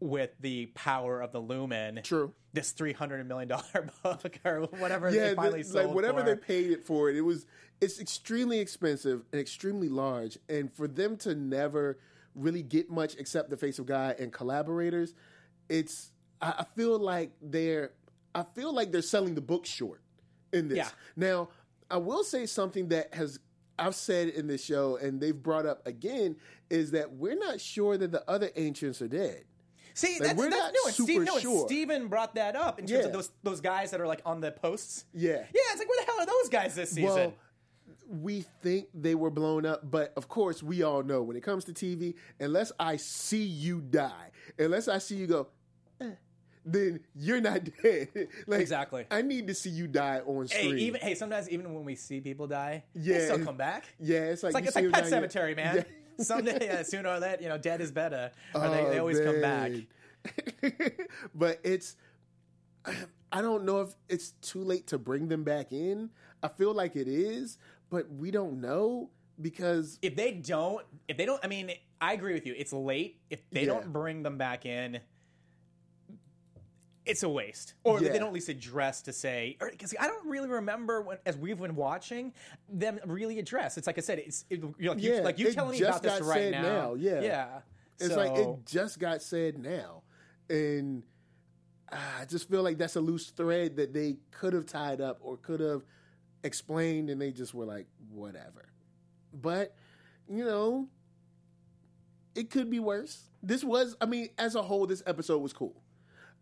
with 0.00 0.30
the 0.40 0.66
power 0.74 1.20
of 1.20 1.32
the 1.32 1.40
lumen. 1.40 2.00
True. 2.04 2.32
This 2.52 2.70
three 2.72 2.92
hundred 2.92 3.26
million 3.28 3.48
dollar 3.48 3.90
book 4.02 4.38
or 4.44 4.62
whatever 4.78 5.10
yeah, 5.10 5.28
they 5.28 5.34
finally 5.34 5.62
the- 5.62 5.68
sold 5.68 5.86
like 5.86 5.94
whatever 5.94 6.20
for. 6.20 6.26
they 6.26 6.36
paid 6.36 6.70
it 6.70 6.84
for 6.84 7.10
it, 7.10 7.16
it 7.16 7.20
was 7.20 7.46
it's 7.80 8.00
extremely 8.00 8.58
expensive 8.58 9.22
and 9.32 9.40
extremely 9.40 9.88
large, 9.88 10.38
and 10.48 10.72
for 10.72 10.88
them 10.88 11.16
to 11.18 11.34
never 11.34 11.98
really 12.34 12.62
get 12.62 12.90
much 12.90 13.16
except 13.16 13.50
the 13.50 13.56
face 13.56 13.78
of 13.78 13.86
God 13.86 14.18
and 14.18 14.32
collaborators, 14.32 15.14
it's 15.68 16.10
I, 16.40 16.64
feel 16.76 16.98
like 16.98 17.32
they're 17.42 17.92
I 18.34 18.44
feel 18.54 18.72
like 18.72 18.92
they're 18.92 19.02
selling 19.02 19.34
the 19.34 19.40
book 19.40 19.66
short 19.66 20.00
in 20.52 20.68
this. 20.68 20.78
Yeah. 20.78 20.88
Now, 21.16 21.48
I 21.90 21.96
will 21.96 22.24
say 22.24 22.46
something 22.46 22.88
that 22.88 23.14
has 23.14 23.38
I've 23.78 23.94
said 23.94 24.28
in 24.28 24.46
this 24.48 24.64
show, 24.64 24.96
and 24.96 25.20
they've 25.20 25.40
brought 25.40 25.66
up 25.66 25.86
again, 25.86 26.36
is 26.68 26.90
that 26.92 27.12
we're 27.12 27.38
not 27.38 27.60
sure 27.60 27.96
that 27.96 28.10
the 28.10 28.28
other 28.28 28.50
ancients 28.56 29.00
are 29.00 29.08
dead. 29.08 29.44
See, 29.94 30.14
Like, 30.20 30.28
that's, 30.28 30.38
we're 30.38 30.50
that's 30.50 30.62
not 30.62 30.72
no, 30.72 30.88
it's 30.88 30.94
Steve, 30.94 31.06
super 31.06 31.24
no, 31.24 31.32
it's 31.34 31.42
sure. 31.42 31.66
Steven 31.66 32.06
brought 32.08 32.34
that 32.36 32.54
up 32.54 32.78
in 32.78 32.86
terms 32.86 33.00
Yeah. 33.00 33.06
of 33.06 33.12
those 33.12 33.30
those 33.42 33.60
guys 33.60 33.90
that 33.90 34.00
are 34.00 34.06
like 34.06 34.22
on 34.24 34.40
the 34.40 34.52
posts. 34.52 35.04
Yeah. 35.12 35.30
Yeah, 35.32 35.60
it's 35.72 35.78
like 35.78 35.88
where 35.88 36.04
the 36.04 36.06
hell 36.10 36.20
are 36.20 36.26
those 36.26 36.48
guys 36.50 36.74
this 36.76 36.90
season? 36.90 37.04
Well, 37.14 37.34
we 38.08 38.44
think 38.62 38.88
they 38.94 39.14
were 39.14 39.30
blown 39.30 39.66
up, 39.66 39.90
but 39.90 40.12
of 40.16 40.28
course, 40.28 40.62
we 40.62 40.82
all 40.82 41.02
know 41.02 41.22
when 41.22 41.36
it 41.36 41.42
comes 41.42 41.64
to 41.66 41.72
TV, 41.72 42.14
unless 42.40 42.72
I 42.80 42.96
see 42.96 43.42
you 43.44 43.80
die, 43.80 44.30
unless 44.58 44.88
I 44.88 44.98
see 44.98 45.16
you 45.16 45.26
go, 45.26 45.48
eh, 46.00 46.10
then 46.64 47.00
you're 47.14 47.40
not 47.40 47.60
dead. 47.82 48.08
like, 48.46 48.60
Exactly. 48.60 49.04
I 49.10 49.22
need 49.22 49.46
to 49.48 49.54
see 49.54 49.70
you 49.70 49.86
die 49.86 50.20
on 50.26 50.46
hey, 50.50 50.68
even 50.68 51.00
hey, 51.00 51.14
sometimes 51.14 51.50
even 51.50 51.74
when 51.74 51.84
we 51.84 51.94
see 51.94 52.20
people 52.20 52.46
die, 52.46 52.84
Yeah. 52.94 53.18
they 53.18 53.24
still 53.26 53.44
come 53.44 53.56
back. 53.58 53.84
yeah, 54.00 54.20
it's 54.20 54.42
like 54.42 54.54
It's 54.64 54.74
like 54.74 54.84
it's 54.84 54.94
like 54.94 55.10
Pet 55.10 55.30
Sematary, 55.30 55.54
man. 55.56 55.76
Yeah. 55.76 55.82
Someday, 56.24 56.58
yeah, 56.62 56.82
sooner 56.82 57.10
or 57.10 57.18
later, 57.20 57.42
you 57.42 57.48
know, 57.48 57.58
dead 57.58 57.80
is 57.80 57.92
better. 57.92 58.32
Or 58.54 58.62
they, 58.70 58.84
they 58.86 58.96
Oh, 58.96 59.00
always 59.00 59.20
come 59.20 59.40
back. 59.40 59.70
but 61.34 61.60
it's 61.62 61.96
I 63.32 63.42
don't 63.42 63.64
know 63.64 63.82
if 63.82 63.94
it's 64.08 64.30
too 64.40 64.64
late 64.64 64.86
to 64.88 64.98
bring 64.98 65.28
them 65.28 65.44
back 65.44 65.72
in. 65.72 66.10
I 66.42 66.48
feel 66.48 66.72
like 66.72 66.96
it 66.96 67.08
is, 67.08 67.58
but 67.90 68.10
we 68.10 68.30
don't 68.30 68.60
know 68.60 69.10
because 69.40 69.98
If 70.02 70.16
they 70.16 70.32
don't, 70.32 70.84
if 71.06 71.16
they 71.16 71.24
don't, 71.24 71.42
I 71.44 71.48
mean, 71.48 71.70
I 72.00 72.12
agree 72.14 72.34
with 72.34 72.44
you. 72.46 72.54
It's 72.56 72.72
late. 72.72 73.20
If 73.30 73.48
they 73.50 73.60
Yeah. 73.62 73.66
don't 73.66 73.92
bring 73.92 74.22
them 74.22 74.36
back 74.36 74.66
in, 74.66 75.00
it's 77.06 77.22
a 77.22 77.28
waste. 77.28 77.74
Or 77.84 78.00
Yeah. 78.00 78.10
they 78.12 78.18
don't 78.18 78.28
at 78.28 78.34
least 78.34 78.48
address 78.48 79.00
to 79.02 79.12
say, 79.12 79.56
because 79.70 79.94
I 79.98 80.06
don't 80.06 80.26
really 80.26 80.48
remember 80.48 81.00
when, 81.00 81.18
as 81.24 81.36
we've 81.36 81.58
been 81.58 81.76
watching 81.76 82.34
them 82.68 82.98
really 83.06 83.38
address. 83.38 83.78
It's 83.78 83.86
like 83.86 83.96
I 83.96 84.02
said, 84.02 84.18
it's 84.18 84.44
it, 84.50 84.60
you're 84.78 84.94
like, 84.94 85.02
you, 85.02 85.14
Yeah, 85.14 85.20
like 85.20 85.38
you 85.38 85.52
telling 85.52 85.72
me 85.72 85.80
about 85.82 86.02
this 86.02 86.18
got 86.18 86.28
right 86.28 86.50
now. 86.50 86.62
now, 86.62 86.94
yeah. 86.94 87.20
yeah. 87.20 87.60
It's 87.98 88.08
So- 88.14 88.16
like 88.16 88.36
it 88.36 88.66
just 88.66 88.98
got 88.98 89.22
said 89.22 89.58
now, 89.58 90.02
and 90.50 91.02
ah, 91.90 92.20
I 92.20 92.24
just 92.26 92.48
feel 92.50 92.62
like 92.62 92.76
that's 92.76 92.96
a 92.96 93.00
loose 93.00 93.30
thread 93.30 93.76
that 93.76 93.92
they 93.94 94.18
could 94.30 94.52
have 94.52 94.66
tied 94.66 95.00
up 95.00 95.18
or 95.22 95.36
could 95.38 95.60
have 95.60 95.82
explained, 96.44 97.10
and 97.10 97.20
they 97.20 97.30
just 97.30 97.54
were 97.54 97.64
like, 97.64 97.86
whatever. 98.10 98.68
But 99.32 99.74
you 100.28 100.44
know, 100.44 100.88
it 102.34 102.50
could 102.50 102.70
be 102.70 102.78
worse. 102.80 103.24
This 103.42 103.64
was, 103.64 103.96
I 104.00 104.06
mean, 104.06 104.28
as 104.38 104.54
a 104.54 104.62
whole, 104.62 104.86
this 104.86 105.02
episode 105.06 105.38
was 105.38 105.52
cool. 105.52 105.80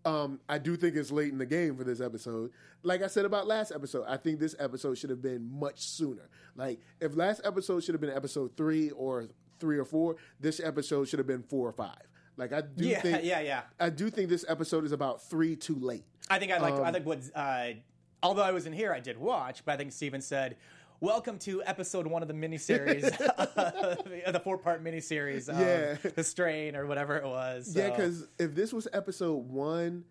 Um, 0.05 0.41
I 0.49 0.59
do 0.59 0.77
think 0.77 0.95
it's 0.95 1.11
late 1.11 1.33
in 1.33 1.39
the 1.39 1.47
game 1.47 1.77
for 1.77 1.83
this 1.85 2.01
episode. 2.01 2.53
Like 2.85 3.03
I 3.03 3.09
said 3.09 3.25
about 3.25 3.47
last 3.49 3.73
episode, 3.73 4.05
I 4.07 4.17
think 4.17 4.39
this 4.39 4.55
episode 4.59 4.97
should 4.99 5.11
have 5.11 5.21
been 5.21 5.51
much 5.59 5.81
sooner. 5.81 6.29
Like 6.55 6.81
if 7.01 7.17
last 7.17 7.41
episode 7.45 7.83
should 7.83 7.95
have 7.95 8.01
been 8.01 8.11
episode 8.11 8.57
three 8.57 8.91
or 8.91 9.27
three 9.59 9.79
or 9.79 9.85
four, 9.85 10.17
this 10.39 10.61
episode 10.61 11.09
should 11.09 11.19
have 11.19 11.27
been 11.27 11.43
four 11.43 11.69
or 11.69 11.73
five. 11.73 11.99
Like 12.37 12.53
I 12.53 12.61
do 12.61 12.87
Yeah, 12.87 13.01
think, 13.01 13.21
yeah, 13.25 13.41
yeah. 13.41 13.63
I 13.81 13.91
do 13.91 14.09
think 14.11 14.29
this 14.29 14.45
episode 14.49 14.85
is 14.85 14.93
about 14.93 15.23
three 15.23 15.57
too 15.57 15.77
late. 15.77 16.05
I 16.31 16.39
think 16.39 16.53
I 16.53 16.59
like. 16.59 16.75
Um, 16.75 16.85
I 16.85 16.93
think 16.93 17.07
what. 17.07 17.21
Uh, 17.35 17.69
although 18.23 18.43
I 18.43 18.53
wasn't 18.53 18.75
here, 18.75 18.93
I 18.93 19.01
did 19.01 19.19
watch. 19.19 19.65
But 19.65 19.73
I 19.73 19.77
think 19.77 19.93
Steven 19.93 20.21
said, 20.21 20.57
"Welcome 21.01 21.39
to 21.41 21.63
episode 21.65 22.07
one 22.07 22.23
of 22.23 22.29
the 22.29 22.35
miniseries, 22.35 23.03
the 24.33 24.41
four-part 24.43 24.83
miniseries 24.83 25.49
of 25.49 25.59
Yeah. 25.59 26.11
the 26.11 26.25
Strain 26.25 26.77
or 26.77 26.87
whatever 26.87 27.17
it 27.17 27.25
was." 27.25 27.75
Yeah, 27.75 27.91
because 27.91 28.27
if 28.39 28.55
this 28.55 28.73
was 28.73 28.89
episode 28.93 29.49
one, 29.49 30.05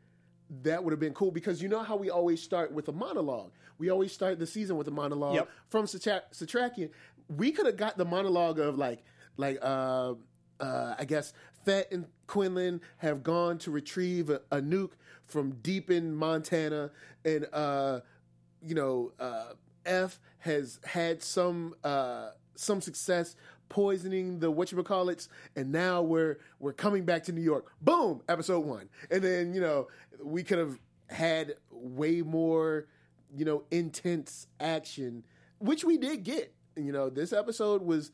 that 0.63 0.83
would 0.83 0.91
have 0.91 0.99
been 0.99 1.13
cool. 1.13 1.31
Because 1.31 1.61
you 1.61 1.67
know 1.69 1.83
how 1.83 1.95
we 1.95 2.09
always 2.09 2.41
start 2.41 2.71
with 2.71 2.87
a 2.87 2.93
monologue. 2.93 3.51
We 3.77 3.89
always 3.89 4.11
start 4.13 4.39
the 4.39 4.47
season 4.47 4.77
with 4.77 4.87
a 4.87 4.91
monologue 4.91 5.35
Yep. 5.35 5.49
from 5.69 5.85
Satra- 5.85 6.21
Setrakian. 6.33 6.91
We 7.35 7.51
could 7.51 7.65
have 7.65 7.77
got 7.77 7.97
the 7.97 8.05
monologue 8.05 8.59
of 8.59 8.77
like, 8.77 9.03
like 9.37 9.57
uh, 9.61 10.13
uh, 10.59 10.95
I 10.97 11.03
guess 11.05 11.33
Fet 11.65 11.91
and 11.91 12.05
Quinlan 12.27 12.79
have 12.97 13.23
gone 13.23 13.57
to 13.59 13.71
retrieve 13.71 14.29
a, 14.29 14.41
a 14.51 14.61
nuke 14.61 14.91
from 15.27 15.51
deep 15.61 15.89
in 15.89 16.15
Montana, 16.15 16.91
and 17.23 17.47
uh, 17.53 17.99
you 18.61 18.75
know, 18.75 19.11
uh, 19.19 19.53
Eph 19.85 20.19
has 20.39 20.79
had 20.85 21.21
some 21.21 21.75
uh, 21.83 22.29
some 22.55 22.81
success 22.81 23.35
poisoning 23.69 24.39
the 24.39 24.51
what 24.51 24.71
you 24.71 24.81
call 24.83 25.05
whatchamacallits, 25.05 25.27
and 25.55 25.71
now 25.71 26.01
we're 26.01 26.37
we're 26.59 26.73
coming 26.73 27.05
back 27.05 27.23
to 27.23 27.31
New 27.31 27.41
York. 27.41 27.71
Boom, 27.81 28.21
episode 28.29 28.65
one. 28.65 28.89
And 29.09 29.23
then, 29.23 29.53
you 29.53 29.61
know, 29.61 29.87
we 30.23 30.43
could 30.43 30.57
have 30.57 30.79
had 31.09 31.55
way 31.71 32.21
more, 32.21 32.87
you 33.35 33.45
know, 33.45 33.63
intense 33.71 34.47
action, 34.59 35.23
which 35.59 35.83
we 35.83 35.97
did 35.97 36.23
get. 36.23 36.53
You 36.75 36.91
know, 36.91 37.09
this 37.09 37.33
episode 37.33 37.81
was 37.81 38.11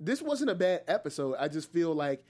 this 0.00 0.22
wasn't 0.22 0.50
a 0.50 0.54
bad 0.54 0.82
episode. 0.86 1.36
I 1.38 1.48
just 1.48 1.72
feel 1.72 1.94
like 1.94 2.24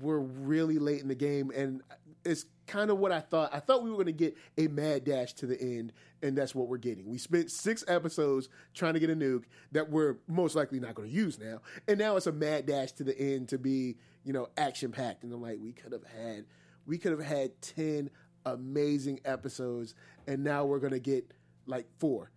we're 0.00 0.18
really 0.18 0.78
late 0.78 1.00
in 1.00 1.08
the 1.08 1.14
game 1.14 1.50
and 1.54 1.82
it's 2.28 2.44
kind 2.66 2.90
of 2.90 2.98
what 2.98 3.10
I 3.10 3.20
thought. 3.20 3.54
I 3.54 3.60
thought 3.60 3.82
we 3.82 3.90
were 3.90 3.96
going 3.96 4.06
to 4.06 4.12
get 4.12 4.36
a 4.58 4.68
mad 4.68 5.04
dash 5.04 5.32
to 5.34 5.46
the 5.46 5.60
end 5.60 5.92
and 6.22 6.36
that's 6.36 6.54
what 6.54 6.68
we're 6.68 6.76
getting. 6.76 7.08
We 7.08 7.18
spent 7.18 7.50
6 7.50 7.84
episodes 7.88 8.48
trying 8.74 8.94
to 8.94 9.00
get 9.00 9.10
a 9.10 9.16
nuke 9.16 9.44
that 9.72 9.90
we're 9.90 10.16
most 10.26 10.54
likely 10.54 10.78
not 10.78 10.94
going 10.94 11.08
to 11.08 11.14
use 11.14 11.38
now. 11.38 11.60
And 11.86 11.98
now 11.98 12.16
it's 12.16 12.26
a 12.26 12.32
mad 12.32 12.66
dash 12.66 12.92
to 12.92 13.04
the 13.04 13.18
end 13.18 13.48
to 13.48 13.58
be, 13.58 13.96
you 14.24 14.32
know, 14.32 14.48
action 14.56 14.92
packed 14.92 15.24
and 15.24 15.32
I'm 15.32 15.40
like 15.40 15.58
we 15.60 15.72
could 15.72 15.92
have 15.92 16.04
had 16.04 16.44
we 16.86 16.98
could 16.98 17.12
have 17.12 17.24
had 17.24 17.60
10 17.62 18.10
amazing 18.46 19.20
episodes 19.24 19.94
and 20.26 20.44
now 20.44 20.64
we're 20.64 20.80
going 20.80 20.92
to 20.92 21.00
get 21.00 21.32
like 21.66 21.86
4. 21.98 22.30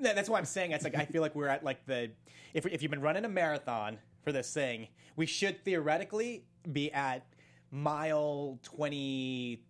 That's 0.00 0.28
why 0.28 0.38
I'm 0.38 0.44
saying 0.44 0.72
it's 0.72 0.84
like 0.84 0.96
I 0.96 1.04
feel 1.04 1.22
like 1.22 1.34
we're 1.34 1.48
at 1.48 1.64
like 1.64 1.86
the 1.86 2.10
if 2.54 2.66
if 2.66 2.82
you've 2.82 2.90
been 2.90 3.00
running 3.00 3.24
a 3.24 3.28
marathon 3.28 3.98
for 4.22 4.32
this 4.32 4.52
thing, 4.52 4.88
we 5.16 5.26
should 5.26 5.64
theoretically 5.64 6.44
be 6.70 6.92
at 6.92 7.26
mile 7.72 8.58
twenty, 8.62 9.64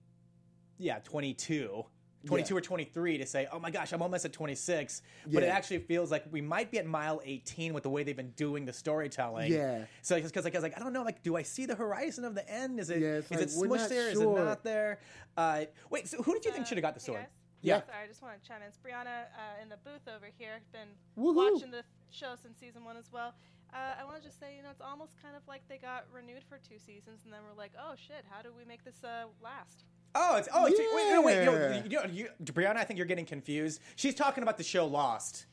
yeah, 0.79 0.99
twenty 0.99 1.33
two. 1.33 1.85
22 2.25 2.55
Yeah. 2.55 2.59
or 2.59 2.61
23 2.61 3.19
to 3.19 3.27
say, 3.27 3.49
oh 3.51 3.59
my 3.59 3.69
gosh, 3.73 3.93
I'm 3.93 4.01
almost 4.01 4.25
at 4.25 4.33
26. 4.33 5.03
But 5.33 5.43
it 5.43 5.47
actually 5.47 5.81
feels 5.81 6.13
like 6.13 6.23
we 6.31 6.41
might 6.41 6.71
be 6.71 6.79
at 6.79 6.87
mile 6.87 7.21
18 7.25 7.75
with 7.75 7.83
the 7.83 7.91
way 7.91 8.05
they've 8.05 8.17
been 8.17 8.31
doing 8.37 8.65
the 8.65 8.73
storytelling. 8.73 9.51
Yeah. 9.53 9.87
So 10.03 10.15
because 10.23 10.45
like, 10.45 10.55
I 10.55 10.59
was 10.59 10.63
like, 10.63 10.77
I 10.77 10.79
don't 10.81 10.93
know, 10.93 11.03
like, 11.03 11.25
do 11.25 11.35
I 11.37 11.43
see 11.43 11.67
the 11.67 11.75
horizon 11.75 12.25
of 12.25 12.37
the 12.37 12.49
end? 12.49 12.79
Is 12.79 12.91
it 12.91 13.01
Yeah, 13.01 13.09
it's 13.15 13.29
is 13.29 13.31
like, 13.33 13.41
it 13.41 13.53
we're 13.57 13.67
smushed 13.77 13.81
not 13.81 13.89
there? 13.89 14.09
Is 14.11 14.13
sure. 14.21 14.39
it 14.41 14.45
not 14.45 14.63
there? 14.63 15.01
Uh, 15.37 15.65
wait, 15.91 16.07
so 16.07 16.23
who 16.23 16.33
did 16.35 16.45
you 16.45 16.53
think 16.53 16.65
should 16.69 16.79
have 16.79 16.83
got 16.83 16.95
the 16.95 17.01
sword? 17.01 17.23
guys. 17.23 17.29
Yeah. 17.61 17.81
Sorry, 17.81 18.05
I 18.05 18.07
just 18.07 18.23
want 18.23 18.41
to 18.41 18.49
chime 18.49 18.63
in. 18.63 18.69
It's 18.69 18.79
Brianna 18.79 19.23
uh, 19.35 19.61
in 19.61 19.69
the 19.69 19.79
booth 19.79 20.07
over 20.07 20.27
here. 20.39 20.61
Been 20.73 20.91
Woohoo. 21.19 21.55
watching 21.55 21.73
the 21.73 21.83
show 22.11 22.35
since 22.41 22.57
season 22.61 22.85
one 22.85 22.97
as 22.97 23.11
well. 23.13 23.35
Uh, 23.73 23.97
I 23.97 24.05
want 24.05 24.21
to 24.21 24.23
just 24.23 24.39
say, 24.39 24.53
you 24.55 24.63
know, 24.63 24.69
it's 24.69 24.85
almost 24.85 25.17
kind 25.23 25.33
of 25.35 25.41
like 25.49 25.65
they 25.69 25.81
got 25.81 26.05
renewed 26.13 26.45
for 26.45 26.61
two 26.61 26.77
seasons, 26.79 27.25
and 27.25 27.33
then 27.33 27.41
we're 27.41 27.57
like, 27.57 27.73
oh 27.81 27.97
shit, 27.97 28.29
how 28.29 28.45
do 28.45 28.53
we 28.53 28.69
make 28.69 28.85
this 28.85 29.01
uh, 29.03 29.33
last? 29.41 29.85
Oh, 30.15 30.37
it's 30.37 30.49
oh, 30.53 30.67
it's, 30.67 30.79
wait, 30.79 31.11
no, 31.11 31.23
wait, 31.23 31.85
you, 31.91 31.97
know, 31.99 32.05
you, 32.05 32.29
Brianna, 32.53 32.77
I 32.77 32.85
think 32.85 32.99
you're 32.99 33.07
getting 33.07 33.25
confused. 33.25 33.81
She's 33.97 34.15
talking 34.15 34.43
about 34.43 34.59
the 34.59 34.63
show 34.65 34.87
Lost. 34.87 35.47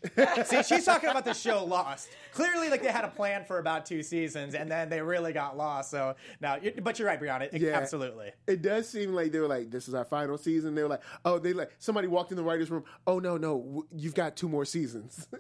See, 0.46 0.64
she's 0.64 0.84
talking 0.84 1.10
about 1.10 1.24
the 1.24 1.34
show 1.34 1.64
Lost. 1.64 2.10
Clearly, 2.34 2.70
like 2.70 2.82
they 2.82 2.92
had 2.92 3.06
a 3.06 3.10
plan 3.10 3.46
for 3.46 3.60
about 3.60 3.86
two 3.86 4.04
seasons, 4.04 4.56
and 4.56 4.70
then 4.70 4.90
they 4.90 5.02
really 5.02 5.32
got 5.32 5.56
lost. 5.56 5.92
So 5.92 6.16
now, 6.42 6.58
you, 6.58 6.74
but 6.82 7.00
you're 7.00 7.08
right, 7.08 7.20
Brianna. 7.22 7.54
It- 7.54 7.62
Yeah. 7.62 7.78
Absolutely. 7.78 8.32
It 8.48 8.62
does 8.62 8.90
seem 8.90 9.14
like 9.14 9.32
they 9.32 9.40
were 9.40 9.48
like, 9.48 9.72
"This 9.72 9.88
is 9.88 9.94
our 9.94 10.04
final 10.06 10.38
season." 10.38 10.76
They 10.76 10.84
were 10.84 10.90
like, 10.90 11.04
"Oh, 11.24 11.40
they 11.40 11.54
like 11.54 11.72
somebody 11.80 12.08
walked 12.08 12.32
in 12.32 12.38
the 12.38 12.44
writers' 12.44 12.70
room. 12.70 12.84
Oh 13.08 13.20
no, 13.20 13.38
no, 13.38 13.58
w- 13.60 13.88
you've 13.96 14.16
got 14.16 14.36
two 14.36 14.50
more 14.50 14.66
seasons." 14.66 15.28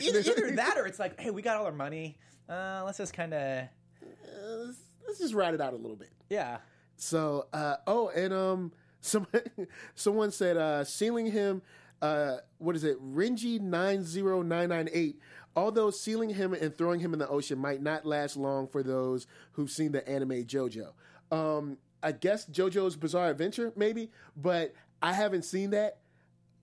Either, 0.00 0.18
either 0.18 0.50
that, 0.56 0.76
or 0.76 0.86
it's 0.86 0.98
like, 0.98 1.20
hey, 1.20 1.30
we 1.30 1.40
got 1.40 1.56
all 1.56 1.66
our 1.66 1.70
money. 1.72 2.18
Uh, 2.48 2.82
let's 2.84 2.98
just 2.98 3.12
kind 3.14 3.32
of, 3.32 3.64
let's, 4.02 4.78
let's 5.06 5.18
just 5.20 5.34
ride 5.34 5.54
it 5.54 5.60
out 5.60 5.72
a 5.72 5.76
little 5.76 5.96
bit. 5.96 6.10
yeah. 6.28 6.58
So, 6.96 7.46
uh, 7.52 7.76
oh, 7.86 8.08
and 8.08 8.32
um, 8.32 8.72
some 9.00 9.26
someone 9.94 10.30
said 10.30 10.56
uh, 10.56 10.84
sealing 10.84 11.26
him. 11.26 11.62
Uh, 12.02 12.38
what 12.58 12.76
is 12.76 12.84
it? 12.84 13.00
Renji 13.02 13.60
nine 13.60 14.04
zero 14.04 14.42
nine 14.42 14.68
nine 14.68 14.88
eight. 14.92 15.18
Although 15.56 15.90
sealing 15.90 16.30
him 16.30 16.52
and 16.52 16.76
throwing 16.76 17.00
him 17.00 17.12
in 17.12 17.18
the 17.20 17.28
ocean 17.28 17.58
might 17.58 17.80
not 17.80 18.04
last 18.04 18.36
long 18.36 18.66
for 18.66 18.82
those 18.82 19.26
who've 19.52 19.70
seen 19.70 19.92
the 19.92 20.06
anime 20.08 20.44
JoJo. 20.44 20.92
Um, 21.30 21.78
I 22.02 22.12
guess 22.12 22.44
JoJo's 22.46 22.96
Bizarre 22.96 23.30
Adventure, 23.30 23.72
maybe, 23.76 24.10
but 24.36 24.74
I 25.00 25.12
haven't 25.12 25.44
seen 25.44 25.70
that. 25.70 25.98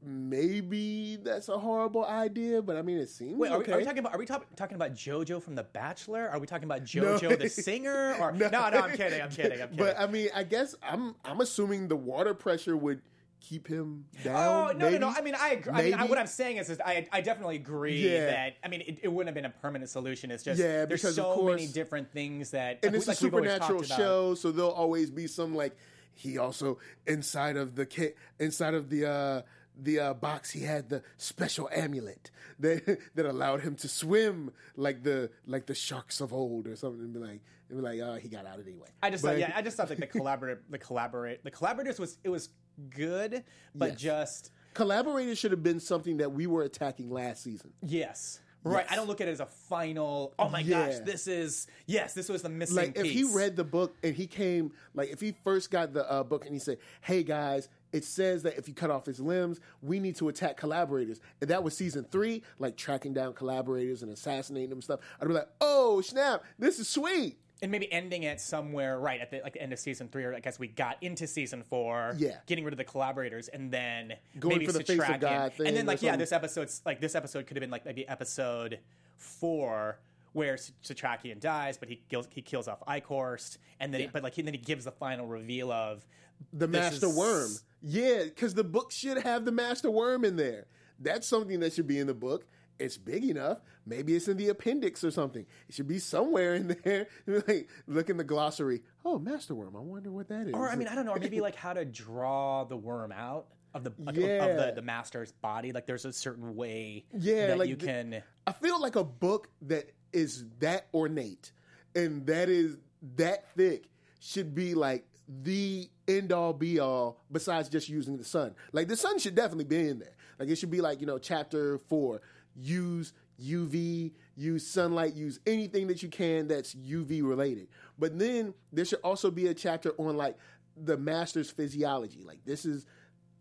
Maybe 0.03 1.17
that's 1.17 1.47
a 1.49 1.59
horrible 1.59 2.05
idea, 2.05 2.61
but 2.61 2.75
I 2.75 2.81
mean, 2.81 2.97
it 2.97 3.09
seems 3.09 3.37
Wait, 3.37 3.51
are, 3.51 3.57
okay. 3.59 3.71
we, 3.71 3.73
are 3.75 3.77
we 3.79 3.83
talking 3.85 3.99
about? 3.99 4.13
Are 4.15 4.17
we 4.17 4.25
talk, 4.25 4.55
talking 4.55 4.75
about 4.75 4.93
JoJo 4.93 5.43
from 5.43 5.53
The 5.53 5.63
Bachelor? 5.63 6.27
Are 6.27 6.39
we 6.39 6.47
talking 6.47 6.63
about 6.63 6.83
JoJo 6.83 7.37
the 7.37 7.49
singer? 7.49 8.15
Or 8.19 8.31
no, 8.33 8.49
no, 8.49 8.61
I'm 8.61 8.97
kidding. 8.97 9.21
I'm 9.21 9.29
kidding. 9.29 9.61
I'm 9.61 9.69
kidding. 9.69 9.77
But 9.77 9.99
I 9.99 10.07
mean, 10.07 10.29
I 10.33 10.43
guess 10.43 10.73
I'm 10.81 11.15
I'm 11.23 11.39
assuming 11.39 11.87
the 11.87 11.95
water 11.95 12.33
pressure 12.33 12.75
would 12.75 13.01
keep 13.41 13.67
him 13.67 14.05
down. 14.23 14.35
Oh 14.35 14.71
no, 14.71 14.85
maybe? 14.85 14.99
no, 14.99 15.09
no! 15.09 15.15
I 15.15 15.21
mean, 15.21 15.35
I, 15.39 15.49
agree. 15.49 15.73
I 15.73 15.81
mean, 15.83 15.93
I, 15.95 16.05
what 16.05 16.17
I'm 16.17 16.27
saying 16.27 16.57
is, 16.57 16.69
is 16.69 16.79
I, 16.79 17.07
I 17.11 17.21
definitely 17.21 17.57
agree 17.57 17.99
Yeah. 18.11 18.25
that. 18.27 18.57
I 18.63 18.69
mean, 18.69 18.81
it, 18.81 18.99
it 19.03 19.07
wouldn't 19.07 19.27
have 19.27 19.35
been 19.35 19.51
a 19.51 19.61
permanent 19.61 19.89
solution. 19.89 20.31
It's 20.31 20.43
just 20.43 20.59
Yeah, 20.59 20.85
there's 20.85 21.15
so 21.15 21.43
many 21.43 21.67
different 21.67 22.11
things 22.11 22.51
that, 22.51 22.79
and 22.83 22.93
like, 22.93 22.99
it's 22.99 23.07
like 23.07 23.17
a 23.17 23.19
supernatural 23.19 23.83
show, 23.83 24.35
so 24.35 24.51
there'll 24.51 24.71
always 24.71 25.09
be 25.11 25.27
some 25.27 25.55
like 25.55 25.75
he 26.13 26.37
also 26.37 26.77
inside 27.07 27.57
of 27.57 27.75
the 27.75 27.85
ki- 27.85 28.13
inside 28.39 28.73
of 28.73 28.89
the 28.89 29.09
uh 29.09 29.41
the 29.83 29.99
uh, 29.99 30.13
box 30.13 30.51
he 30.51 30.61
had 30.61 30.89
the 30.89 31.01
special 31.17 31.67
amulet 31.75 32.29
that 32.59 32.99
that 33.15 33.25
allowed 33.25 33.61
him 33.61 33.75
to 33.75 33.87
swim 33.87 34.51
like 34.75 35.03
the 35.03 35.29
like 35.45 35.65
the 35.65 35.75
sharks 35.75 36.21
of 36.21 36.31
old 36.33 36.67
or 36.67 36.75
something 36.75 37.01
and 37.01 37.13
be 37.13 37.19
like 37.19 37.41
and 37.69 37.77
be 37.79 37.83
like 37.83 37.99
oh 37.99 38.15
he 38.15 38.27
got 38.29 38.45
out 38.45 38.59
anyway. 38.59 38.87
I 39.01 39.09
just 39.09 39.23
But- 39.23 39.31
thought, 39.31 39.39
yeah, 39.39 39.53
I 39.55 39.61
just 39.61 39.77
thought 39.77 39.89
like 39.89 39.99
the 39.99 40.07
collaborative, 40.07 40.59
the 40.69 40.77
collaborate, 40.77 41.43
the 41.43 41.51
collaborators 41.51 41.99
was 41.99 42.17
it 42.23 42.29
was 42.29 42.49
good, 42.89 43.43
but 43.75 43.91
Yes. 43.91 43.99
just 44.01 44.51
collaborators 44.73 45.37
should 45.37 45.51
have 45.51 45.63
been 45.63 45.79
something 45.79 46.17
that 46.17 46.31
we 46.31 46.47
were 46.47 46.63
attacking 46.63 47.09
last 47.09 47.43
season. 47.43 47.73
yes. 47.81 48.39
Right, 48.63 48.85
I 48.91 48.95
don't 48.95 49.07
look 49.07 49.21
at 49.21 49.27
it 49.27 49.31
as 49.31 49.39
a 49.39 49.47
final. 49.47 50.35
Oh 50.37 50.47
my 50.47 50.61
gosh, 50.61 50.99
this 51.03 51.25
is 51.25 51.65
yes, 51.87 52.13
this 52.13 52.29
was 52.29 52.43
the 52.43 52.49
missing 52.49 52.75
like 52.77 52.95
if 52.95 53.07
he 53.07 53.23
read 53.23 53.55
the 53.55 53.63
book 53.63 53.95
and 54.03 54.13
he 54.15 54.27
came 54.27 54.71
like 54.93 55.09
if 55.09 55.19
he 55.19 55.33
first 55.43 55.71
got 55.71 55.93
the 55.93 56.07
uh, 56.07 56.21
book 56.21 56.45
and 56.45 56.53
he 56.53 56.59
said 56.59 56.77
hey 57.01 57.23
guys 57.23 57.69
it 57.91 58.03
says 58.03 58.43
that 58.43 58.57
if 58.57 58.67
you 58.67 58.73
cut 58.73 58.89
off 58.89 59.05
his 59.05 59.19
limbs 59.19 59.59
we 59.81 59.99
need 59.99 60.15
to 60.15 60.29
attack 60.29 60.57
collaborators 60.57 61.19
and 61.41 61.49
that 61.49 61.63
was 61.63 61.75
season 61.75 62.05
three 62.11 62.41
like 62.59 62.75
tracking 62.77 63.13
down 63.13 63.33
collaborators 63.33 64.03
and 64.03 64.11
assassinating 64.11 64.69
them 64.69 64.77
and 64.77 64.83
stuff 64.83 64.99
i'd 65.19 65.27
be 65.27 65.33
like 65.33 65.49
oh 65.61 66.01
snap 66.01 66.43
this 66.59 66.79
is 66.79 66.87
sweet 66.87 67.37
and 67.61 67.71
maybe 67.71 67.91
ending 67.93 68.23
it 68.23 68.41
somewhere 68.41 68.99
right 68.99 69.21
at 69.21 69.29
the 69.29 69.39
like 69.43 69.53
the 69.53 69.61
end 69.61 69.71
of 69.71 69.79
season 69.79 70.07
three, 70.07 70.23
or 70.23 70.33
I 70.33 70.39
guess 70.39 70.57
we 70.57 70.67
got 70.67 70.97
into 71.01 71.27
season 71.27 71.63
four. 71.63 72.15
Yeah. 72.17 72.37
getting 72.47 72.63
rid 72.63 72.73
of 72.73 72.77
the 72.77 72.83
collaborators, 72.83 73.47
and 73.49 73.71
then 73.71 74.13
Going 74.39 74.55
maybe 74.55 74.65
for 74.65 74.71
the 74.71 74.83
face 74.83 74.99
of 74.99 75.19
God 75.19 75.53
and 75.59 75.75
then 75.75 75.85
like 75.85 76.01
yeah, 76.01 76.11
something. 76.11 76.19
this 76.19 76.31
episode's 76.31 76.81
like 76.85 76.99
this 76.99 77.15
episode 77.15 77.45
could 77.45 77.57
have 77.57 77.61
been 77.61 77.69
like 77.69 77.85
maybe 77.85 78.07
episode 78.07 78.79
four. 79.17 79.99
Where 80.33 80.55
Setrakian 80.55 81.39
dies, 81.39 81.77
but 81.77 81.89
he 81.89 82.01
kills 82.09 82.27
he 82.31 82.41
kills 82.41 82.67
off 82.67 82.79
Eichhorst, 82.87 83.57
and 83.79 83.93
then 83.93 84.01
he, 84.01 84.07
but 84.07 84.23
like 84.23 84.33
he, 84.33 84.41
then 84.41 84.53
he 84.53 84.59
gives 84.59 84.85
the 84.85 84.91
final 84.91 85.27
reveal 85.27 85.71
of 85.71 86.05
the 86.53 86.67
master 86.67 87.07
is- 87.07 87.15
worm. 87.17 87.51
Yeah 87.83 88.23
because 88.25 88.53
the 88.53 88.63
book 88.63 88.91
should 88.91 89.17
have 89.23 89.43
the 89.45 89.51
master 89.51 89.89
worm 89.91 90.23
in 90.23 90.35
there. 90.37 90.67
That's 90.99 91.27
something 91.27 91.59
that 91.61 91.73
should 91.73 91.87
be 91.87 91.99
in 91.99 92.07
the 92.07 92.13
book. 92.13 92.45
It's 92.79 92.97
big 92.97 93.25
enough. 93.25 93.59
Maybe 93.85 94.15
it's 94.15 94.27
in 94.27 94.37
the 94.37 94.49
appendix 94.49 95.03
or 95.03 95.11
something. 95.11 95.45
It 95.67 95.75
should 95.75 95.87
be 95.87 95.99
somewhere 95.99 96.55
in 96.55 96.77
there. 96.83 97.07
Like 97.27 97.69
look 97.87 98.09
in 98.09 98.17
the 98.17 98.23
glossary. 98.23 98.81
Oh 99.03 99.19
master 99.19 99.53
worm. 99.55 99.75
I 99.75 99.79
wonder 99.79 100.11
what 100.11 100.29
that 100.29 100.47
is. 100.47 100.53
Or 100.53 100.69
I 100.69 100.75
mean, 100.75 100.87
I 100.87 100.95
don't 100.95 101.05
know, 101.05 101.11
or 101.13 101.19
maybe 101.19 101.41
like 101.49 101.55
how 101.55 101.73
to 101.73 101.83
draw 101.85 102.63
the 102.63 102.77
worm 102.77 103.11
out 103.11 103.47
of 103.73 103.83
the 103.83 103.93
like, 103.99 104.15
of 104.15 104.21
the, 104.57 104.73
the 104.75 104.81
master's 104.81 105.31
body. 105.31 105.71
Like 105.73 105.85
there's 105.87 106.05
a 106.05 106.13
certain 106.13 106.55
way 106.55 107.05
Yeah, 107.17 107.47
that 107.47 107.57
like 107.59 107.69
you 107.69 107.75
the- 107.75 107.85
can. 107.85 108.23
I 108.47 108.51
feel 108.53 108.79
like 108.81 108.95
a 108.95 109.03
book 109.03 109.49
that 109.63 109.91
is 110.13 110.45
that 110.59 110.87
ornate 110.93 111.51
and 111.95 112.25
that 112.25 112.49
is 112.49 112.77
that 113.15 113.45
thick 113.55 113.85
should 114.19 114.53
be 114.53 114.73
like 114.73 115.05
the 115.43 115.89
end 116.07 116.31
all 116.31 116.53
be 116.53 116.79
all 116.79 117.21
besides 117.31 117.69
just 117.69 117.89
using 117.89 118.17
the 118.17 118.23
sun. 118.23 118.53
Like 118.71 118.87
the 118.87 118.97
sun 118.97 119.19
should 119.19 119.35
definitely 119.35 119.65
be 119.65 119.87
in 119.87 119.99
there. 119.99 120.15
Like 120.39 120.49
it 120.49 120.57
should 120.57 120.71
be 120.71 120.81
like, 120.81 120.99
you 120.99 121.07
know, 121.07 121.17
chapter 121.17 121.77
four, 121.77 122.21
use 122.55 123.13
UV, 123.41 124.11
use 124.35 124.67
sunlight, 124.67 125.13
use 125.13 125.39
anything 125.47 125.87
that 125.87 126.03
you 126.03 126.09
can 126.09 126.47
that's 126.47 126.75
UV 126.75 127.23
related. 127.23 127.67
But 127.97 128.19
then 128.19 128.53
there 128.71 128.85
should 128.85 128.99
also 129.03 129.31
be 129.31 129.47
a 129.47 129.53
chapter 129.53 129.93
on 129.97 130.17
like 130.17 130.37
the 130.75 130.97
master's 130.97 131.49
physiology. 131.49 132.23
Like 132.23 132.43
this 132.45 132.65
is 132.65 132.85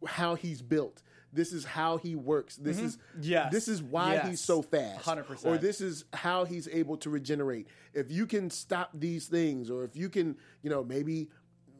how 0.06 0.34
he's 0.34 0.62
built. 0.62 1.02
This 1.32 1.52
is 1.52 1.64
how 1.64 1.96
he 1.98 2.16
works. 2.16 2.56
This 2.56 2.76
mm-hmm. 2.78 2.86
is 2.86 2.98
Yes. 3.20 3.52
this 3.52 3.68
is 3.68 3.82
why 3.82 4.14
Yes. 4.14 4.28
he's 4.28 4.40
so 4.40 4.62
fast. 4.62 5.04
100%. 5.04 5.44
Or 5.46 5.58
this 5.58 5.80
is 5.80 6.04
how 6.12 6.44
he's 6.44 6.68
able 6.68 6.96
to 6.98 7.10
regenerate. 7.10 7.68
If 7.94 8.10
you 8.10 8.26
can 8.26 8.50
stop 8.50 8.90
these 8.94 9.26
things, 9.26 9.70
or 9.70 9.84
if 9.84 9.96
you 9.96 10.08
can, 10.08 10.36
you 10.62 10.70
know, 10.70 10.82
maybe 10.84 11.28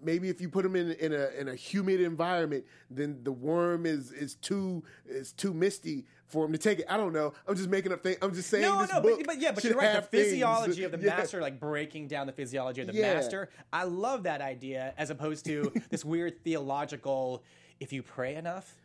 maybe 0.03 0.29
if 0.31 0.41
you 0.41 0.49
put 0.49 0.65
him 0.65 0.77
in 0.77 0.93
in 0.93 1.13
a 1.13 1.29
in 1.39 1.49
a 1.49 1.55
humid 1.55 2.01
environment, 2.01 2.65
then 2.91 3.19
the 3.23 3.33
worm 3.33 3.87
is 3.87 4.13
is 4.13 4.35
too 4.37 4.83
is 5.07 5.33
too 5.33 5.53
misty 5.53 6.07
for 6.27 6.45
him 6.47 6.53
to 6.53 6.59
take 6.59 6.79
it. 6.79 6.87
I 6.89 6.97
don't 6.97 7.13
know. 7.13 7.33
I'm 7.47 7.57
just 7.57 7.69
making 7.69 7.93
up 7.93 8.03
things. 8.03 8.19
I'm 8.23 8.33
just 8.35 8.49
saying. 8.49 8.63
No, 8.63 8.85
no, 8.85 9.01
but, 9.01 9.27
but 9.27 9.41
yeah, 9.41 9.53
but 9.53 9.65
you're 9.65 9.75
right. 9.75 9.87
The 9.89 9.93
have 9.93 10.09
things. 10.09 10.25
physiology 10.27 10.85
of 10.85 10.93
the 10.93 10.99
Yeah. 11.03 11.17
master, 11.17 11.41
like 11.41 11.59
breaking 11.61 12.09
down 12.09 12.27
the 12.27 12.33
physiology 12.33 12.81
of 12.83 12.87
the 12.87 12.95
Yeah. 12.95 13.15
master. 13.15 13.51
I 13.73 13.85
love 13.85 14.23
that 14.25 14.41
idea 14.41 14.95
as 14.97 15.11
opposed 15.11 15.45
to 15.47 15.73
this 15.91 16.05
weird 16.05 16.43
theological. 16.45 17.43
If 17.81 17.93
you 17.93 18.03
pray 18.03 18.35
enough, 18.37 18.77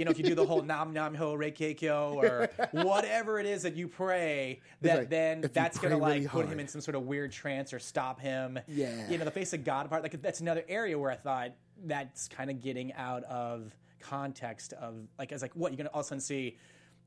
you 0.00 0.06
know, 0.06 0.10
if 0.12 0.16
you 0.16 0.24
do 0.24 0.34
the 0.34 0.46
whole 0.46 0.62
nam 0.62 0.94
nam 0.94 1.14
ho 1.14 1.34
reikekyo 1.34 2.14
or 2.14 2.48
whatever 2.82 3.38
it 3.38 3.44
is 3.44 3.64
that 3.64 3.76
you 3.76 3.86
pray, 3.86 4.60
that 4.80 4.98
like, 5.00 5.10
then 5.10 5.42
that's 5.52 5.78
gonna 5.78 5.98
like 5.98 6.14
really 6.14 6.26
put 6.26 6.48
him 6.48 6.58
in 6.58 6.66
some 6.68 6.80
sort 6.80 6.94
of 6.94 7.02
weird 7.02 7.30
trance 7.30 7.74
or 7.74 7.78
stop 7.78 8.18
him. 8.18 8.58
Yeah. 8.66 9.10
you 9.10 9.18
know, 9.18 9.26
the 9.26 9.30
face 9.30 9.52
of 9.52 9.62
God 9.62 9.90
part. 9.90 10.02
Like 10.02 10.22
that's 10.22 10.40
another 10.40 10.64
area 10.70 10.98
where 10.98 11.10
I 11.10 11.16
thought 11.16 11.50
that's 11.84 12.28
kind 12.28 12.48
of 12.48 12.62
getting 12.62 12.94
out 12.94 13.24
of 13.24 13.76
context 14.00 14.72
of 14.72 14.94
like 15.18 15.32
as 15.32 15.42
like 15.42 15.52
what 15.54 15.70
you're 15.70 15.76
gonna 15.76 15.90
all 15.90 16.00
of 16.00 16.06
a 16.06 16.08
sudden 16.08 16.20
see. 16.22 16.56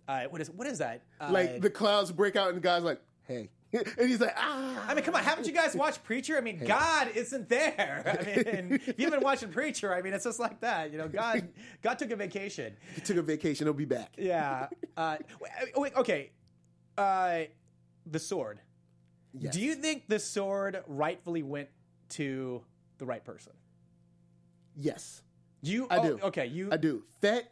Uh, 0.08 0.26
what 0.26 0.40
is 0.40 0.52
what 0.52 0.68
is 0.68 0.78
that? 0.78 1.02
Uh, 1.20 1.30
Like 1.32 1.62
the 1.62 1.72
clouds 1.72 2.12
break 2.12 2.36
out, 2.36 2.50
and 2.50 2.58
the 2.58 2.62
guy's 2.62 2.84
like, 2.84 3.02
"Hey," 3.24 3.50
and 3.98 4.10
he's 4.10 4.20
like, 4.20 4.36
"Ah." 4.38 4.86
I 4.88 4.94
mean, 4.94 5.03
come 5.03 5.15
on, 5.15 5.24
haven't 5.24 5.48
you 5.48 5.53
guys 5.53 5.75
watched 5.75 6.03
Preacher? 6.03 6.38
I 6.38 6.42
mean, 6.42 6.63
God 6.63 7.10
isn't 7.15 7.50
there. 7.50 8.03
I 8.20 8.24
mean, 8.25 8.74
if 8.86 9.00
you 9.00 9.06
haven't 9.06 9.20
been 9.20 9.24
watching 9.24 9.50
Preacher, 9.50 9.94
I 9.94 10.01
mean, 10.01 10.13
it's 10.13 10.25
just 10.25 10.39
like 10.39 10.62
that. 10.62 10.92
You 10.92 10.98
know, 10.98 11.08
God, 11.08 11.48
God 11.82 12.00
took 12.00 12.12
a 12.12 12.15
vacation. 12.15 12.75
he 12.96 13.01
took 13.01 13.18
a 13.18 13.22
vacation. 13.22 13.65
He'll 13.65 13.74
be 13.74 13.86
back. 13.86 14.13
Yeah. 14.18 14.68
Uh, 14.96 15.18
wait, 15.75 15.96
okay. 15.96 16.32
Uh, 16.98 17.42
the 18.06 18.20
sword. 18.20 18.60
Yes. 19.34 19.53
Do 19.53 19.62
you 19.62 19.75
think 19.75 20.08
the 20.08 20.20
sword 20.20 20.84
rightfully 20.88 21.42
went 21.42 21.70
to 22.10 22.63
the 23.00 23.06
right 23.06 23.24
person? 23.24 23.53
Yes. 24.75 25.24
You? 25.62 25.88
I 25.89 25.98
oh, 25.98 26.03
do. 26.03 26.20
Okay, 26.25 26.46
you. 26.46 26.70
I 26.72 26.77
do. 26.77 27.03
That 27.22 27.51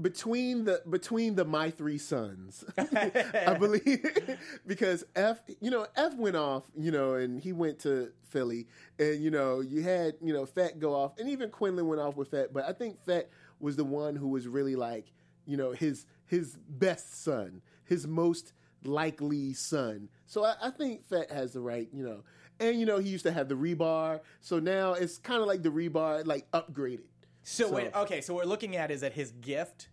between 0.00 0.64
the 0.64 0.82
between 0.88 1.34
the 1.34 1.44
my 1.44 1.70
three 1.70 1.98
sons, 1.98 2.64
I 2.78 3.54
believe 3.58 4.38
because 4.66 5.04
Eph, 5.14 5.40
you 5.60 5.70
know, 5.70 5.86
Eph 5.96 6.14
went 6.14 6.36
off, 6.36 6.64
you 6.76 6.90
know, 6.90 7.14
and 7.14 7.40
he 7.40 7.52
went 7.52 7.78
to 7.80 8.12
Philly, 8.28 8.66
and 8.98 9.22
you 9.22 9.30
know, 9.30 9.60
you 9.60 9.82
had 9.82 10.14
you 10.22 10.32
know 10.32 10.46
Fet 10.46 10.78
go 10.78 10.94
off, 10.94 11.18
and 11.18 11.28
even 11.28 11.50
Quinlan 11.50 11.86
went 11.86 12.00
off 12.00 12.16
with 12.16 12.30
Fet, 12.30 12.52
but 12.52 12.64
I 12.64 12.72
think 12.72 12.98
Fet 13.04 13.30
was 13.60 13.76
the 13.76 13.84
one 13.84 14.16
who 14.16 14.28
was 14.28 14.46
really 14.46 14.76
like, 14.76 15.12
you 15.46 15.56
know, 15.56 15.72
his 15.72 16.06
his 16.26 16.56
best 16.68 17.22
son, 17.24 17.62
his 17.84 18.06
most 18.06 18.52
likely 18.84 19.52
son. 19.54 20.08
So 20.26 20.44
I, 20.44 20.54
I 20.62 20.70
think 20.70 21.04
Fett 21.04 21.30
has 21.30 21.52
the 21.52 21.60
right, 21.60 21.88
you 21.92 22.04
know. 22.04 22.22
And 22.58 22.80
you 22.80 22.86
know 22.86 22.98
he 22.98 23.10
used 23.10 23.24
to 23.24 23.32
have 23.32 23.48
the 23.48 23.54
rebar, 23.54 24.20
so 24.40 24.58
now 24.58 24.94
it's 24.94 25.18
kind 25.18 25.42
of 25.42 25.46
like 25.46 25.62
the 25.62 25.68
rebar, 25.68 26.24
like 26.26 26.50
upgraded. 26.52 27.04
So, 27.48 27.68
So- 27.68 27.74
wait, 27.76 27.94
okay. 27.94 28.20
So 28.22 28.34
what 28.34 28.44
we're 28.44 28.48
looking 28.50 28.74
at 28.74 28.90
is 28.90 29.02
that 29.02 29.12
his 29.12 29.30
gift 29.30 29.88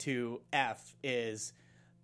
to 0.00 0.42
Eph 0.52 0.94
is 1.02 1.54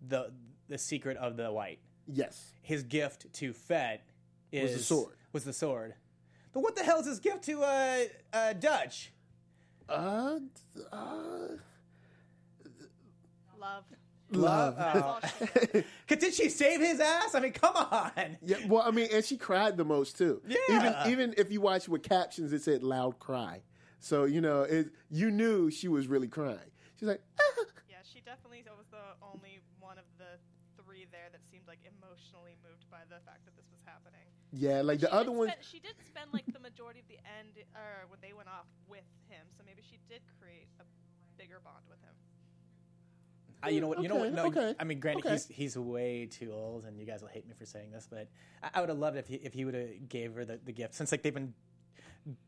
the 0.00 0.32
the 0.68 0.78
secret 0.78 1.16
of 1.18 1.36
the 1.36 1.52
white. 1.52 1.80
Yes. 2.06 2.52
His 2.62 2.82
gift 2.84 3.30
to 3.34 3.52
Fet 3.52 4.02
is 4.50 4.72
the 4.74 4.82
sword. 4.82 5.14
Was 5.34 5.44
the 5.44 5.52
sword. 5.52 5.94
But 6.54 6.60
what 6.62 6.74
the 6.74 6.82
hell 6.84 7.00
is 7.00 7.06
his 7.06 7.18
gift 7.20 7.44
to 7.44 7.62
uh, 7.62 8.04
uh, 8.32 8.52
Dutch? 8.54 9.12
Uh, 9.90 10.38
uh, 10.90 11.48
Love. 13.60 13.84
love. 14.30 14.76
That's 14.76 15.00
all 15.02 15.20
she- 15.20 15.82
Cause 16.08 16.18
did 16.18 16.32
she 16.34 16.48
save 16.48 16.80
his 16.80 17.00
ass? 17.00 17.34
I 17.34 17.40
mean, 17.40 17.52
come 17.52 17.74
on. 17.76 18.38
yeah, 18.42 18.56
well, 18.66 18.82
I 18.86 18.90
mean, 18.90 19.08
and 19.12 19.22
she 19.24 19.36
cried 19.36 19.76
the 19.76 19.84
most 19.84 20.16
too. 20.16 20.40
Yeah. 20.46 20.56
Even 21.04 21.12
even 21.12 21.34
if 21.36 21.50
you 21.52 21.60
watch 21.60 21.88
with 21.88 22.02
captions, 22.02 22.52
it 22.52 22.62
said 22.62 22.82
loud 22.82 23.18
cry. 23.18 23.62
So 24.00 24.24
you 24.24 24.40
know, 24.40 24.62
it, 24.62 24.90
you 25.10 25.30
knew 25.30 25.70
she 25.70 25.88
was 25.88 26.06
really 26.06 26.28
crying. 26.28 26.70
She's 26.98 27.08
like, 27.08 27.22
"Ah." 27.40 27.64
yeah, 27.90 28.02
she 28.02 28.20
definitely 28.20 28.64
was 28.76 28.86
the 28.90 29.18
only 29.22 29.60
one 29.80 29.98
of 29.98 30.06
the 30.18 30.38
three 30.82 31.06
there 31.10 31.28
that 31.32 31.42
seemed 31.50 31.66
like 31.66 31.82
emotionally 31.82 32.54
moved 32.62 32.86
by 32.90 33.02
the 33.10 33.18
fact 33.26 33.44
that 33.44 33.56
this 33.58 33.66
was 33.70 33.82
happening. 33.84 34.22
yeah, 34.54 34.80
like 34.82 35.00
the 35.00 35.12
other 35.12 35.30
did 35.30 35.36
one. 35.36 35.48
spend- 35.48 35.66
she 35.66 35.78
did 35.78 35.94
spend 36.06 36.30
like 36.32 36.46
the 36.46 36.62
majority 36.62 37.00
of 37.00 37.08
the 37.08 37.18
end, 37.38 37.58
or 37.74 38.06
when 38.08 38.20
they 38.22 38.32
went 38.32 38.48
off 38.48 38.70
with 38.88 39.06
him, 39.28 39.44
so 39.56 39.62
maybe 39.66 39.82
she 39.82 39.98
did 40.08 40.22
create 40.38 40.68
a 40.80 40.84
bigger 41.36 41.60
bond 41.62 41.84
with 41.90 42.00
him. 42.00 42.14
Uh, 43.64 43.68
you 43.68 43.80
know 43.80 43.88
what? 43.88 44.02
You 44.02 44.08
know 44.08 44.16
what? 44.16 44.32
No, 44.32 44.46
okay, 44.46 44.74
I 44.78 44.84
mean, 44.84 45.00
granted, 45.00 45.26
okay. 45.26 45.34
he's 45.34 45.74
he's 45.74 45.76
way 45.76 46.26
too 46.30 46.52
old, 46.52 46.84
and 46.84 46.98
you 46.98 47.06
guys 47.06 47.22
will 47.22 47.28
hate 47.28 47.46
me 47.46 47.54
for 47.58 47.66
saying 47.66 47.90
this, 47.90 48.06
but 48.08 48.28
I, 48.62 48.70
I 48.74 48.80
would 48.80 48.88
have 48.88 48.98
loved 48.98 49.16
if 49.16 49.26
he, 49.26 49.34
if 49.36 49.52
he 49.52 49.64
would 49.64 49.74
have 49.74 50.08
gave 50.08 50.34
her 50.34 50.44
the, 50.44 50.60
the 50.64 50.72
gift 50.72 50.94
since 50.94 51.10
like 51.10 51.22
they've 51.22 51.34
been, 51.34 51.54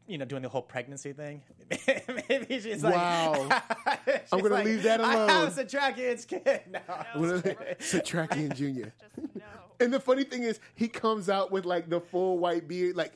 you 0.06 0.18
know, 0.18 0.24
doing 0.24 0.42
the 0.42 0.48
whole 0.48 0.62
pregnancy 0.62 1.12
thing. 1.12 1.42
Maybe 2.28 2.60
she's 2.60 2.82
like, 2.82 2.94
Wow. 2.94 3.48
she's 4.06 4.14
I'm 4.32 4.40
gonna 4.40 4.54
like, 4.54 4.64
leave 4.64 4.82
that 4.84 5.00
alone." 5.00 5.10
I 5.12 5.14
alone." 5.24 5.28
have 5.46 5.58
a 5.58 5.64
Trachean's 5.64 6.24
kid. 6.24 6.60
No. 6.70 6.80
No. 7.14 7.40
Setrakian 7.78 8.54
Junior. 8.54 8.92
No. 9.34 9.42
And 9.80 9.92
the 9.92 10.00
funny 10.00 10.24
thing 10.24 10.42
is, 10.42 10.60
he 10.74 10.88
comes 10.88 11.28
out 11.30 11.50
with 11.50 11.64
like 11.64 11.88
the 11.88 12.00
full 12.00 12.38
white 12.38 12.68
beard, 12.68 12.96
like, 12.96 13.12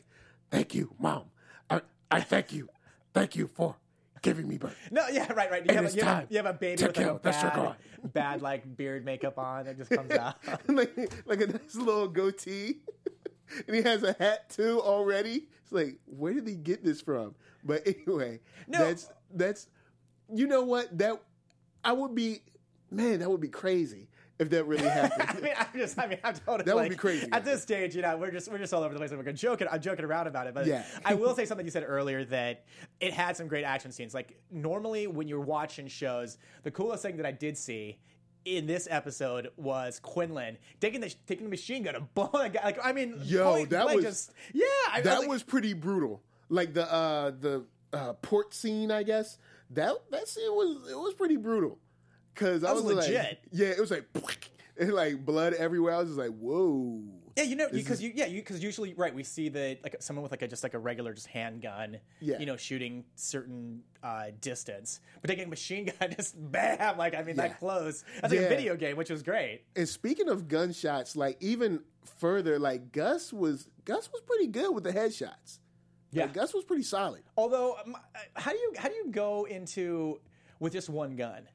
"Thank 0.50 0.74
you, 0.74 0.94
mom. 0.98 1.24
I, 1.68 1.80
I 2.10 2.20
thank 2.20 2.52
you, 2.52 2.68
thank 3.12 3.36
you 3.36 3.46
for 3.48 3.76
giving 4.22 4.48
me 4.48 4.56
birth." 4.56 4.76
No, 4.90 5.06
yeah, 5.08 5.30
right, 5.34 5.50
right. 5.50 5.62
You, 5.62 5.68
And 5.68 5.76
have, 5.76 5.84
a, 5.84 5.86
it's 5.88 5.96
you, 5.96 6.02
have, 6.04 6.18
time 6.20 6.26
you 6.30 6.36
have 6.38 6.46
a 6.46 6.52
baby 6.54 6.82
with 6.82 6.96
like, 6.96 7.06
kill 7.06 7.16
a 7.16 7.20
the 7.20 7.30
Strigoi. 7.30 7.74
bad, 8.02 8.12
bad 8.14 8.42
like 8.42 8.76
beard 8.76 9.04
makeup 9.04 9.38
on 9.38 9.66
that 9.66 9.76
just 9.76 9.90
comes 9.90 10.10
out. 10.12 10.36
like, 10.68 10.96
like 11.26 11.40
a 11.42 11.46
nice 11.48 11.74
little 11.74 12.08
goatee. 12.08 12.78
and 13.66 13.76
he 13.76 13.82
has 13.82 14.02
a 14.02 14.12
hat 14.18 14.50
too 14.50 14.80
already. 14.80 15.46
It's 15.62 15.72
like, 15.72 15.98
where 16.06 16.32
did 16.34 16.46
he 16.46 16.54
get 16.54 16.84
this 16.84 17.00
from? 17.00 17.34
But 17.64 17.86
anyway, 17.86 18.40
No. 18.68 18.78
that's 18.78 19.10
that's 19.32 19.68
you 20.32 20.46
know 20.46 20.62
what? 20.62 20.96
That 20.98 21.20
I 21.84 21.92
would 21.92 22.14
be 22.14 22.38
man, 22.90 23.18
that 23.20 23.30
would 23.30 23.40
be 23.40 23.48
crazy 23.48 24.08
if 24.38 24.50
that 24.50 24.64
really 24.64 24.88
happened. 24.88 25.28
I 25.28 25.40
mean, 25.40 25.52
I'm 25.58 25.66
just, 25.74 25.98
I 25.98 26.06
mean, 26.06 26.18
I'm 26.22 26.34
totally. 26.34 26.64
That 26.64 26.76
would 26.76 26.88
be 26.88 26.96
crazy. 26.96 27.28
At 27.32 27.44
this 27.44 27.62
stage, 27.62 27.94
you 27.96 28.02
know, 28.02 28.16
we're 28.16 28.30
just, 28.30 28.50
we're 28.50 28.58
just 28.58 28.72
all 28.72 28.82
over 28.82 28.92
the 28.94 28.98
place. 29.00 29.10
We're 29.10 29.32
joking, 29.32 29.66
I'm 29.70 29.80
joking 29.80 30.04
around 30.04 30.26
about 30.28 30.46
it, 30.46 30.54
but 30.54 30.66
Yeah. 30.66 30.84
I 31.04 31.14
will 31.14 31.34
say 31.34 31.44
something 31.44 31.64
you 31.66 31.70
said 31.72 31.84
earlier 31.86 32.24
that 32.26 32.64
it 33.00 33.12
had 33.12 33.36
some 33.36 33.48
great 33.48 33.64
action 33.64 33.90
scenes. 33.92 34.14
Like 34.14 34.38
normally, 34.50 35.06
when 35.08 35.26
you're 35.28 35.40
watching 35.40 35.86
shows, 35.88 36.38
the 36.62 36.70
coolest 36.70 37.02
thing 37.02 37.16
that 37.16 37.26
I 37.26 37.32
did 37.32 37.56
see 37.58 37.98
in 38.44 38.66
this 38.66 38.86
episode 38.90 39.50
was 39.56 39.98
Quinlan 40.00 40.58
taking 40.80 41.00
the 41.00 41.14
taking 41.26 41.44
the 41.44 41.50
machine 41.50 41.82
gun 41.82 41.94
and 41.96 42.12
blowing 42.14 42.46
a 42.46 42.48
guy. 42.50 42.64
Like, 42.64 42.78
I 42.84 42.92
mean, 42.92 43.18
Yo, 43.24 43.64
that 43.66 43.94
was- 43.94 44.04
just 44.04 44.32
yeah. 44.52 44.64
I, 44.90 44.98
I 44.98 45.00
that 45.02 45.20
like- 45.20 45.28
was 45.28 45.42
pretty 45.42 45.72
brutal. 45.72 46.22
Like 46.48 46.74
the 46.74 46.90
uh 46.92 47.30
the 47.30 47.64
uh 47.92 48.12
port 48.14 48.52
scene, 48.54 48.90
I 48.90 49.02
guess. 49.02 49.38
That 49.70 49.94
that 50.10 50.28
scene 50.28 50.50
was 50.52 50.90
it 50.90 50.96
was 50.98 51.14
pretty 51.14 51.36
brutal. 51.36 51.78
Cause 52.34 52.64
I 52.64 52.72
was 52.72 52.82
was, 52.82 52.94
like, 52.96 53.06
legit. 53.06 53.38
yeah, 53.52 53.68
it 53.68 53.80
was 53.80 53.90
like 53.90 54.04
and 54.78 54.92
like 54.92 55.24
blood 55.24 55.54
everywhere. 55.54 55.94
I 55.94 55.98
was 55.98 56.08
just 56.08 56.18
like, 56.18 56.36
whoa. 56.36 57.00
Yeah, 57.36 57.42
you 57.44 57.56
know, 57.56 57.68
because 57.72 58.00
you, 58.00 58.12
yeah, 58.14 58.26
you 58.26 58.40
because 58.40 58.62
usually, 58.62 58.94
right, 58.94 59.12
we 59.14 59.24
see 59.24 59.48
the 59.48 59.76
like 59.82 59.96
someone 60.00 60.22
with 60.22 60.30
like 60.30 60.42
a 60.42 60.48
just 60.48 60.62
like 60.62 60.74
a 60.74 60.78
regular 60.78 61.12
just 61.12 61.26
handgun, 61.26 61.98
Yeah. 62.20 62.38
you 62.38 62.46
know, 62.46 62.56
shooting 62.56 63.04
certain 63.16 63.82
uh, 64.04 64.26
distance, 64.40 65.00
but 65.20 65.28
taking 65.28 65.44
a 65.44 65.48
machine 65.48 65.90
gun, 66.00 66.14
just 66.16 66.34
bam, 66.52 66.96
like 66.96 67.14
I 67.14 67.18
mean, 67.22 67.34
Yeah. 67.36 67.48
that 67.48 67.58
close. 67.58 68.04
That's 68.20 68.32
like 68.32 68.42
a 68.44 68.48
video 68.48 68.76
game, 68.76 68.96
which 68.96 69.10
was 69.10 69.22
great. 69.22 69.62
And 69.74 69.88
speaking 69.88 70.28
of 70.28 70.46
gunshots, 70.46 71.16
like 71.16 71.36
even 71.40 71.80
further, 72.18 72.58
like 72.58 72.92
Gus 72.92 73.32
was 73.32 73.68
Gus 73.84 74.08
was 74.12 74.22
pretty 74.22 74.46
good 74.46 74.72
with 74.74 74.84
the 74.84 74.92
headshots. 74.92 75.58
Yeah. 76.12 76.26
Like, 76.26 76.34
Gus 76.34 76.54
was 76.54 76.64
pretty 76.64 76.84
solid. 76.84 77.22
Although, 77.36 77.76
um, 77.84 77.96
uh, 77.96 78.18
how 78.36 78.52
do 78.52 78.58
you 78.58 78.72
how 78.78 78.88
do 78.88 78.94
you 78.94 79.10
go 79.10 79.44
into 79.46 80.20
with 80.60 80.72
just 80.72 80.88
one 80.88 81.16
gun? 81.16 81.48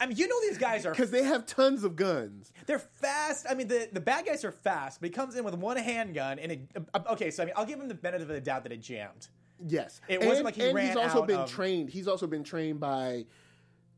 I 0.00 0.06
mean, 0.06 0.16
you 0.16 0.28
know, 0.28 0.36
these 0.42 0.58
guys 0.58 0.84
are 0.86 0.90
Because 0.90 1.10
they 1.10 1.22
have 1.24 1.46
tons 1.46 1.84
of 1.84 1.96
guns. 1.96 2.52
They're 2.66 2.78
fast. 2.78 3.46
I 3.48 3.54
mean, 3.54 3.68
the, 3.68 3.88
the 3.92 4.00
bad 4.00 4.26
guys 4.26 4.44
are 4.44 4.52
fast, 4.52 5.00
but 5.00 5.08
he 5.08 5.12
comes 5.12 5.36
in 5.36 5.44
with 5.44 5.54
one 5.54 5.76
handgun, 5.76 6.38
and 6.38 6.52
it. 6.52 6.60
uh, 6.94 7.00
Okay, 7.10 7.30
so 7.30 7.42
I 7.42 7.46
mean, 7.46 7.54
I'll 7.56 7.64
give 7.66 7.80
him 7.80 7.88
the 7.88 7.94
benefit 7.94 8.22
of 8.22 8.28
the 8.28 8.40
doubt 8.40 8.62
that 8.64 8.72
it 8.72 8.80
jammed. 8.80 9.28
Yes. 9.66 10.00
It 10.08 10.18
wasn't 10.20 10.36
and, 10.36 10.44
like 10.44 10.54
he 10.56 10.66
and 10.66 10.74
ran 10.74 10.86
he's 10.88 10.96
also 10.96 11.22
out 11.22 11.26
been 11.28 11.40
of- 11.40 11.50
trained. 11.50 11.88
He's 11.90 12.08
also 12.08 12.26
been 12.26 12.44
trained 12.44 12.78
by 12.80 13.24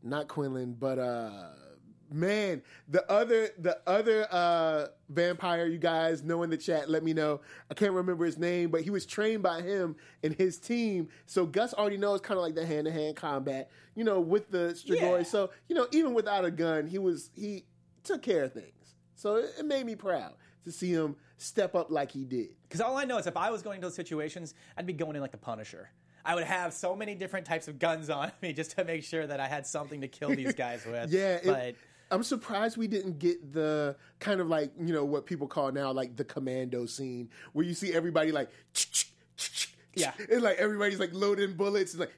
not 0.02 0.28
Quinlan, 0.28 0.74
but 0.78 0.98
uh 0.98 1.50
man, 2.10 2.62
the 2.88 3.10
other 3.10 3.50
the 3.58 3.78
other 3.86 4.26
uh, 4.30 4.86
vampire, 5.08 5.66
you 5.66 5.78
guys 5.78 6.22
know 6.22 6.42
in 6.42 6.50
the 6.50 6.56
chat, 6.56 6.88
let 6.88 7.02
me 7.02 7.12
know. 7.12 7.40
I 7.70 7.74
can't 7.74 7.92
remember 7.92 8.24
his 8.24 8.38
name, 8.38 8.70
but 8.70 8.82
he 8.82 8.90
was 8.90 9.06
trained 9.06 9.42
by 9.42 9.62
him 9.62 9.96
and 10.22 10.34
his 10.34 10.58
team. 10.58 11.08
So 11.26 11.46
Gus 11.46 11.74
already 11.74 11.96
knows 11.96 12.20
kind 12.20 12.38
of 12.38 12.44
like 12.44 12.54
the 12.54 12.66
hand 12.66 12.86
to 12.86 12.92
hand 12.92 13.16
combat, 13.16 13.70
you 13.94 14.04
know, 14.04 14.20
with 14.20 14.50
the 14.50 14.74
Strigoi. 14.74 15.18
Yeah. 15.18 15.22
So 15.22 15.50
you 15.68 15.74
know, 15.74 15.86
even 15.92 16.14
without 16.14 16.44
a 16.44 16.50
gun, 16.50 16.86
he 16.86 16.98
was 16.98 17.30
he 17.34 17.64
took 18.04 18.22
care 18.22 18.44
of 18.44 18.52
things. 18.52 18.94
So 19.14 19.36
it, 19.36 19.50
it 19.58 19.66
made 19.66 19.84
me 19.86 19.96
proud 19.96 20.34
to 20.64 20.72
see 20.72 20.90
him 20.92 21.16
step 21.38 21.74
up 21.74 21.90
like 21.90 22.10
he 22.12 22.24
did. 22.24 22.48
Because 22.62 22.80
all 22.80 22.96
I 22.96 23.04
know 23.04 23.18
is 23.18 23.26
if 23.26 23.36
I 23.36 23.50
was 23.50 23.62
going 23.62 23.76
into 23.76 23.86
those 23.86 23.94
situations, 23.96 24.54
I'd 24.76 24.86
be 24.86 24.92
going 24.92 25.16
in 25.16 25.22
like 25.22 25.32
the 25.32 25.38
Punisher. 25.38 25.90
I 26.24 26.34
would 26.34 26.44
have 26.44 26.74
so 26.74 26.94
many 26.94 27.14
different 27.14 27.46
types 27.46 27.68
of 27.68 27.78
guns 27.78 28.10
on 28.10 28.30
me 28.42 28.52
just 28.52 28.72
to 28.72 28.84
make 28.84 29.02
sure 29.04 29.26
that 29.26 29.40
I 29.40 29.46
had 29.48 29.66
something 29.66 30.02
to 30.02 30.08
kill 30.08 30.30
these 30.30 30.52
guys 30.56 30.84
with. 30.84 31.10
Yeah, 31.10 31.36
it- 31.36 31.44
but 31.46 31.74
I'm 32.10 32.22
surprised 32.22 32.76
we 32.76 32.86
didn't 32.88 33.18
get 33.18 33.52
the 33.52 33.96
kind 34.18 34.40
of 34.40 34.48
like 34.48 34.72
you 34.80 34.92
know 34.94 35.04
what 35.04 35.26
people 35.26 35.46
call 35.46 35.70
now 35.72 35.92
like 35.92 36.16
the 36.16 36.24
commando 36.24 36.86
scene 36.86 37.28
where 37.52 37.64
you 37.66 37.74
see 37.74 37.92
everybody 37.92 38.32
like 38.32 38.50
Yeah. 39.94 40.12
and 40.30 40.42
like 40.42 40.58
everybody's 40.58 41.00
like 41.00 41.10
loading 41.12 41.54
bullets 41.54 41.92
and 41.94 42.00
like 42.00 42.14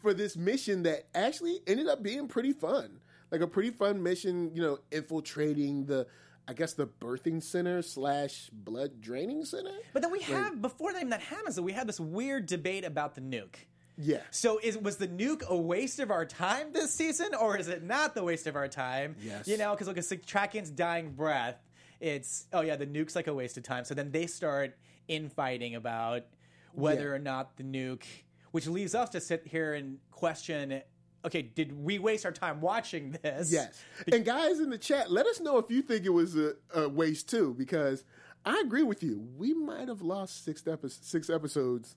for 0.00 0.12
this 0.12 0.36
mission 0.36 0.82
that 0.84 1.06
actually 1.14 1.60
ended 1.66 1.86
up 1.86 2.02
being 2.02 2.26
pretty 2.26 2.52
fun, 2.52 2.98
like 3.30 3.40
a 3.40 3.46
pretty 3.46 3.70
fun 3.70 4.02
mission. 4.02 4.50
You 4.54 4.62
know, 4.62 4.78
infiltrating 4.90 5.86
the 5.86 6.06
I 6.48 6.52
guess 6.52 6.74
the 6.74 6.86
birthing 6.86 7.42
center 7.42 7.82
slash 7.82 8.50
blood 8.52 9.00
draining 9.00 9.44
center. 9.44 9.72
but 9.92 10.02
then 10.02 10.10
we 10.12 10.20
have 10.20 10.60
before 10.62 10.92
that 10.92 10.98
even 10.98 11.10
that 11.10 11.20
happens, 11.20 11.56
though, 11.56 11.62
we 11.62 11.72
had 11.72 11.86
this 11.88 11.98
weird 12.00 12.46
debate 12.46 12.84
about 12.84 13.14
the 13.14 13.20
nuke. 13.20 13.56
Yeah. 13.98 14.20
So 14.30 14.58
is 14.62 14.76
was 14.76 14.96
the 14.98 15.08
nuke 15.08 15.42
a 15.46 15.56
waste 15.56 16.00
of 16.00 16.10
our 16.10 16.26
time 16.26 16.72
this 16.72 16.92
season, 16.92 17.34
or 17.34 17.56
is 17.56 17.68
it 17.68 17.82
not 17.82 18.14
the 18.14 18.22
waste 18.22 18.46
of 18.46 18.54
our 18.56 18.68
time? 18.68 19.16
Yes. 19.22 19.48
You 19.48 19.56
know, 19.56 19.70
because 19.72 19.86
look, 19.88 19.96
it's 19.96 20.10
like 20.10 20.26
Traken's 20.26 20.70
dying 20.70 21.12
breath. 21.12 21.56
It's 22.00 22.46
oh 22.52 22.60
yeah, 22.60 22.76
the 22.76 22.86
nuke's 22.86 23.16
like 23.16 23.26
a 23.26 23.34
waste 23.34 23.56
of 23.56 23.62
time. 23.62 23.84
So 23.84 23.94
then 23.94 24.10
they 24.10 24.26
start 24.26 24.76
infighting 25.08 25.74
about 25.74 26.24
whether 26.72 27.04
Yeah. 27.08 27.14
or 27.14 27.18
not 27.18 27.56
the 27.56 27.62
nuke, 27.62 28.04
which 28.50 28.66
leaves 28.66 28.94
us 28.94 29.08
to 29.10 29.20
sit 29.20 29.46
here 29.46 29.72
and 29.74 29.98
question. 30.10 30.82
Okay, 31.24 31.42
did 31.42 31.72
we 31.82 31.98
waste 31.98 32.24
our 32.26 32.32
time 32.32 32.60
watching 32.60 33.12
this? 33.22 33.50
Yes. 33.50 33.82
And 34.12 34.24
guys 34.24 34.60
in 34.60 34.68
the 34.70 34.78
chat, 34.78 35.10
let 35.10 35.26
us 35.26 35.40
know 35.40 35.56
if 35.58 35.70
you 35.70 35.80
think 35.82 36.04
it 36.04 36.10
was 36.12 36.36
a, 36.36 36.52
a 36.74 36.88
waste 36.88 37.30
too, 37.30 37.54
because 37.56 38.04
I 38.44 38.60
agree 38.64 38.82
with 38.84 39.02
you. 39.02 39.26
We 39.36 39.54
might 39.54 39.88
have 39.88 40.02
lost 40.02 40.44
six, 40.44 40.64
epi- 40.68 40.88
six 40.90 41.28
episodes 41.30 41.96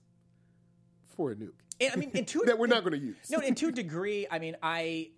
for 1.14 1.32
a 1.32 1.36
nuke 1.36 1.52
And, 1.80 1.92
I 1.92 1.96
mean, 1.96 2.10
in 2.14 2.24
two 2.24 2.42
that 2.46 2.58
we're 2.58 2.66
not 2.66 2.84
going 2.84 2.98
to 2.98 3.04
use. 3.06 3.16
No, 3.30 3.38
and 3.38 3.56
to 3.56 3.68
a 3.68 3.72
degree, 3.72 4.26
I 4.30 4.38
mean, 4.38 4.56
I, 4.62 5.10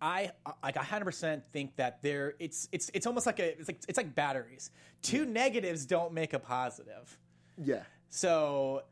I 0.00 0.30
like 0.62 0.76
hundred 0.76 1.06
percent 1.06 1.42
think 1.52 1.76
that 1.76 2.02
there. 2.02 2.34
It's 2.38 2.68
it's 2.72 2.90
it's 2.94 3.06
almost 3.06 3.26
like 3.26 3.38
a 3.40 3.58
it's 3.58 3.68
like 3.68 3.80
it's 3.88 3.96
like 3.96 4.14
batteries. 4.14 4.70
Two 5.02 5.24
negatives 5.24 5.86
don't 5.86 6.12
make 6.12 6.32
a 6.32 6.38
positive. 6.38 7.18
yeah. 7.62 7.82
So 8.10 8.82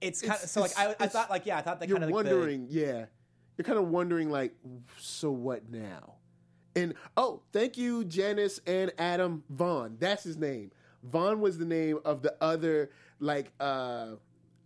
it's 0.00 0.20
kind 0.22 0.42
of 0.42 0.48
so 0.48 0.60
like 0.62 0.76
I, 0.76 0.96
I 0.98 1.06
thought 1.06 1.30
like 1.30 1.46
yeah 1.46 1.58
I 1.58 1.62
thought 1.62 1.78
that 1.80 1.88
You're 1.88 1.98
kind 1.98 2.10
of 2.10 2.16
like 2.16 2.24
the- 2.26 2.30
wondering, 2.34 2.66
yeah. 2.68 3.04
You're 3.58 3.66
kind 3.66 3.78
of 3.78 3.88
wondering, 3.88 4.30
like, 4.30 4.54
so 4.98 5.30
what 5.30 5.70
now? 5.70 6.14
And 6.74 6.94
oh, 7.18 7.42
thank 7.52 7.76
you, 7.76 8.02
Janice 8.02 8.60
and 8.66 8.90
Adam 8.98 9.44
Vaun. 9.52 9.98
That's 10.00 10.24
his 10.24 10.38
name. 10.38 10.70
Vaughn 11.04 11.40
was 11.40 11.58
the 11.58 11.66
name 11.66 11.98
of 12.06 12.22
the 12.22 12.34
other, 12.40 12.90
like, 13.20 13.52
uh, 13.60 14.12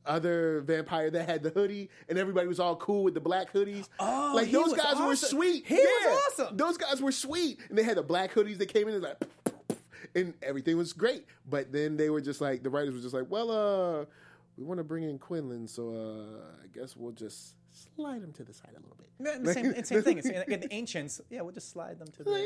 other 0.06 0.60
vampire 0.62 1.10
that 1.10 1.28
had 1.28 1.42
the 1.42 1.50
hoodie, 1.50 1.90
and 2.08 2.18
everybody 2.18 2.46
was 2.46 2.60
all 2.60 2.76
cool 2.76 3.04
with 3.04 3.14
the 3.14 3.20
black 3.20 3.52
hoodies. 3.52 3.88
Oh, 3.98 4.32
like 4.34 4.50
those 4.50 4.72
guys 4.72 4.96
were 4.98 5.16
sweet. 5.16 5.66
He 5.66 5.76
yeah, 5.76 5.82
was 5.82 6.40
awesome. 6.40 6.56
Those 6.56 6.76
guys 6.76 7.02
were 7.02 7.12
sweet, 7.12 7.60
and 7.68 7.78
they 7.78 7.82
had 7.82 7.96
the 7.96 8.02
black 8.02 8.32
hoodies 8.32 8.58
that 8.58 8.72
came 8.72 8.88
in 8.88 8.94
and 8.94 9.02
like, 9.02 9.22
and 10.14 10.34
everything 10.42 10.76
was 10.76 10.92
great. 10.92 11.24
But 11.48 11.72
then 11.72 11.96
they 11.96 12.10
were 12.10 12.20
just 12.20 12.40
like, 12.40 12.62
the 12.62 12.70
writers 12.70 12.94
were 12.94 13.00
just 13.00 13.14
like, 13.14 13.26
well, 13.28 13.50
uh, 13.50 14.04
we 14.56 14.64
want 14.64 14.78
to 14.78 14.84
bring 14.84 15.04
in 15.04 15.18
Quinlan, 15.18 15.68
so 15.68 15.90
uh, 15.90 16.64
I 16.64 16.78
guess 16.78 16.96
we'll 16.96 17.12
just 17.12 17.54
slide 17.72 18.22
him 18.22 18.32
to 18.32 18.44
the 18.44 18.54
side 18.54 18.70
a 18.70 18.80
little 18.80 18.96
bit. 18.96 19.54
Same, 19.54 19.84
same 19.84 20.02
thing. 20.02 20.18
It's, 20.18 20.28
in 20.28 20.60
the 20.60 20.72
ancients, 20.72 21.20
yeah, 21.30 21.42
we'll 21.42 21.54
just 21.54 21.70
slide 21.70 21.98
them 21.98 22.08
to 22.08 22.22
the. 22.24 22.32
Uh, 22.32 22.36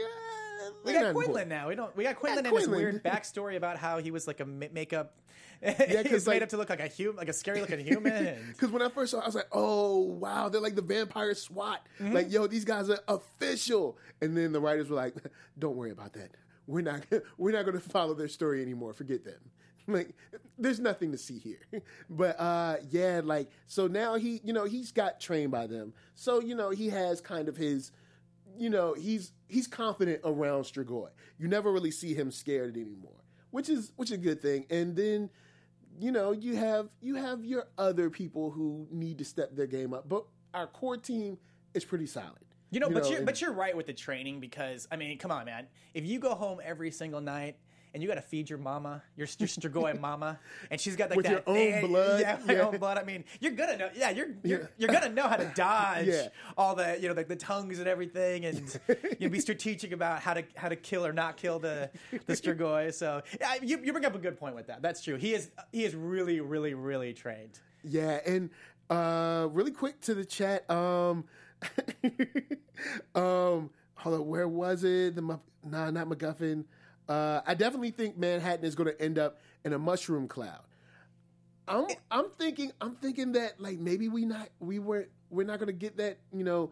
We 0.84 0.92
got 0.92 1.14
Quinlan 1.14 1.48
now. 1.48 1.68
We 1.68 1.74
don't. 1.74 1.94
We 1.96 2.04
got 2.04 2.16
Quinlan 2.16 2.46
and 2.46 2.56
his 2.56 2.68
weird 2.68 3.02
backstory 3.04 3.56
about 3.56 3.76
how 3.78 3.98
he 3.98 4.10
was 4.10 4.26
like 4.26 4.40
a 4.40 4.44
makeup. 4.46 5.14
Yeah, 5.62 5.74
'cause, 5.74 6.06
he 6.06 6.14
was 6.14 6.26
made 6.26 6.42
up 6.42 6.48
to 6.50 6.56
look 6.56 6.70
like 6.70 6.80
a 6.80 6.86
human, 6.86 7.16
like 7.16 7.28
a 7.28 7.34
scary 7.34 7.60
looking 7.60 7.80
human. 7.80 8.38
Because 8.52 8.70
when 8.70 8.80
I 8.80 8.88
first 8.88 9.10
saw, 9.10 9.18
it, 9.18 9.24
I 9.24 9.26
was 9.26 9.34
like, 9.34 9.48
"Oh 9.52 9.98
wow, 9.98 10.48
they're 10.48 10.60
like 10.60 10.74
the 10.74 10.80
vampire 10.80 11.34
SWAT. 11.34 11.86
Like, 12.00 12.32
yo, 12.32 12.46
these 12.46 12.64
guys 12.64 12.88
are 12.88 12.98
official." 13.08 13.98
And 14.22 14.34
then 14.34 14.52
the 14.52 14.60
writers 14.60 14.88
were 14.88 14.96
like, 14.96 15.14
"Don't 15.58 15.76
worry 15.76 15.90
about 15.90 16.14
that. 16.14 16.30
We're 16.66 16.80
not. 16.80 17.02
We're 17.36 17.52
not 17.52 17.66
going 17.66 17.78
to 17.78 17.88
follow 17.88 18.14
their 18.14 18.28
story 18.28 18.62
anymore. 18.62 18.94
Forget 18.94 19.22
them. 19.24 19.38
Like, 19.86 20.14
there's 20.58 20.80
nothing 20.80 21.12
to 21.12 21.18
see 21.18 21.38
here." 21.38 21.82
But 22.08 22.40
uh, 22.40 22.76
yeah, 22.90 23.20
like, 23.22 23.50
so 23.66 23.86
now 23.86 24.14
he, 24.14 24.40
you 24.42 24.54
know, 24.54 24.64
he's 24.64 24.92
got 24.92 25.20
trained 25.20 25.50
by 25.50 25.66
them. 25.66 25.92
So 26.14 26.40
you 26.40 26.54
know, 26.54 26.70
he 26.70 26.88
has 26.88 27.20
kind 27.20 27.48
of 27.50 27.56
his, 27.58 27.92
you 28.58 28.70
know, 28.70 28.94
he's 28.94 29.32
he's 29.48 29.66
confident 29.66 30.20
around 30.24 30.62
Strigoi. 30.62 31.08
You 31.38 31.48
never 31.48 31.72
really 31.72 31.90
see 31.90 32.14
him 32.14 32.30
scared 32.30 32.76
anymore, 32.76 33.24
which 33.50 33.68
is 33.68 33.92
which 33.96 34.10
is 34.10 34.14
a 34.14 34.18
good 34.20 34.40
thing. 34.42 34.66
And 34.70 34.96
then 34.96 35.30
you 35.98 36.12
know, 36.12 36.32
you 36.32 36.56
have 36.56 36.88
you 37.00 37.16
have 37.16 37.44
your 37.44 37.68
other 37.76 38.10
people 38.10 38.50
who 38.50 38.86
need 38.90 39.18
to 39.18 39.24
step 39.24 39.54
their 39.54 39.66
game 39.66 39.92
up, 39.92 40.08
but 40.08 40.24
our 40.54 40.66
core 40.66 40.96
team 40.96 41.38
is 41.74 41.84
pretty 41.84 42.06
solid. 42.06 42.44
You 42.70 42.78
know, 42.80 42.88
but 42.88 43.08
you're 43.08 43.18
and- 43.18 43.26
but 43.26 43.40
you're 43.40 43.52
right 43.52 43.76
with 43.76 43.86
the 43.86 43.92
training 43.92 44.40
because 44.40 44.86
I 44.90 44.96
mean, 44.96 45.18
come 45.18 45.30
on, 45.30 45.44
man. 45.46 45.66
If 45.94 46.06
you 46.06 46.18
go 46.20 46.34
home 46.34 46.60
every 46.64 46.90
single 46.90 47.20
night 47.20 47.56
and 47.92 48.02
you 48.02 48.08
got 48.08 48.14
to 48.16 48.22
feed 48.22 48.48
your 48.48 48.58
mama, 48.58 49.02
your, 49.16 49.26
your 49.38 49.48
Strigoi 49.48 49.98
mama, 50.00 50.38
and 50.70 50.80
she's 50.80 50.96
got 50.96 51.10
like 51.10 51.16
With 51.16 51.26
that 51.26 51.32
your 51.32 51.42
own 51.46 51.88
blood, 51.88 52.20
yeah, 52.20 52.38
my 52.46 52.54
yeah. 52.54 52.60
own 52.60 52.78
blood. 52.78 52.98
I 52.98 53.02
mean, 53.04 53.24
you're 53.40 53.52
gonna 53.52 53.76
know, 53.76 53.90
yeah, 53.94 54.10
you're 54.10 54.28
you're, 54.42 54.60
Yeah. 54.60 54.66
you're 54.78 54.90
gonna 54.90 55.08
know 55.08 55.26
how 55.28 55.36
to 55.36 55.50
dodge 55.54 56.06
Yeah. 56.06 56.28
all 56.56 56.74
the 56.74 56.98
you 57.00 57.08
know 57.08 57.14
like 57.14 57.28
the 57.28 57.36
tongues 57.36 57.78
and 57.78 57.88
everything, 57.88 58.44
and 58.44 58.78
you 59.18 59.26
know, 59.26 59.28
be 59.28 59.40
strategic 59.40 59.92
about 59.92 60.20
how 60.20 60.34
to 60.34 60.44
how 60.56 60.68
to 60.68 60.76
kill 60.76 61.04
or 61.04 61.12
not 61.12 61.36
kill 61.36 61.58
the 61.58 61.90
the 62.26 62.34
Strigoi. 62.34 62.92
So 62.94 63.22
yeah, 63.40 63.54
you 63.62 63.80
you 63.82 63.92
bring 63.92 64.04
up 64.04 64.14
a 64.14 64.18
good 64.18 64.38
point 64.38 64.54
with 64.54 64.66
that. 64.68 64.82
That's 64.82 65.02
true. 65.02 65.16
He 65.16 65.34
is 65.34 65.50
he 65.72 65.84
is 65.84 65.94
really 65.94 66.40
really 66.40 66.74
really 66.74 67.12
trained. 67.12 67.58
yeah, 67.82 68.20
and 68.26 68.50
uh, 68.90 69.48
really 69.52 69.70
quick 69.72 70.00
to 70.02 70.14
the 70.14 70.24
chat. 70.24 70.68
Um, 70.70 71.24
um, 73.14 73.70
hold 73.94 74.14
on, 74.20 74.26
where 74.26 74.48
was 74.48 74.84
it? 74.84 75.14
The 75.14 75.22
Muff- 75.22 75.40
nah, 75.64 75.90
not 75.90 76.08
MacGuffin. 76.08 76.64
Uh, 77.10 77.40
I 77.44 77.54
definitely 77.54 77.90
think 77.90 78.16
Manhattan 78.16 78.64
is 78.64 78.76
going 78.76 78.88
to 78.88 79.02
end 79.02 79.18
up 79.18 79.40
in 79.64 79.72
a 79.72 79.78
mushroom 79.80 80.28
cloud. 80.28 80.62
I'm 81.66 81.86
I'm 82.08 82.26
thinking 82.38 82.70
I'm 82.80 82.94
thinking 82.94 83.32
that 83.32 83.60
like 83.60 83.78
maybe 83.78 84.08
we 84.08 84.24
not 84.24 84.48
we 84.60 84.78
weren't 84.78 85.08
we're 85.28 85.44
not 85.44 85.58
going 85.58 85.66
to 85.66 85.72
get 85.72 85.96
that 85.96 86.18
you 86.32 86.44
know 86.44 86.70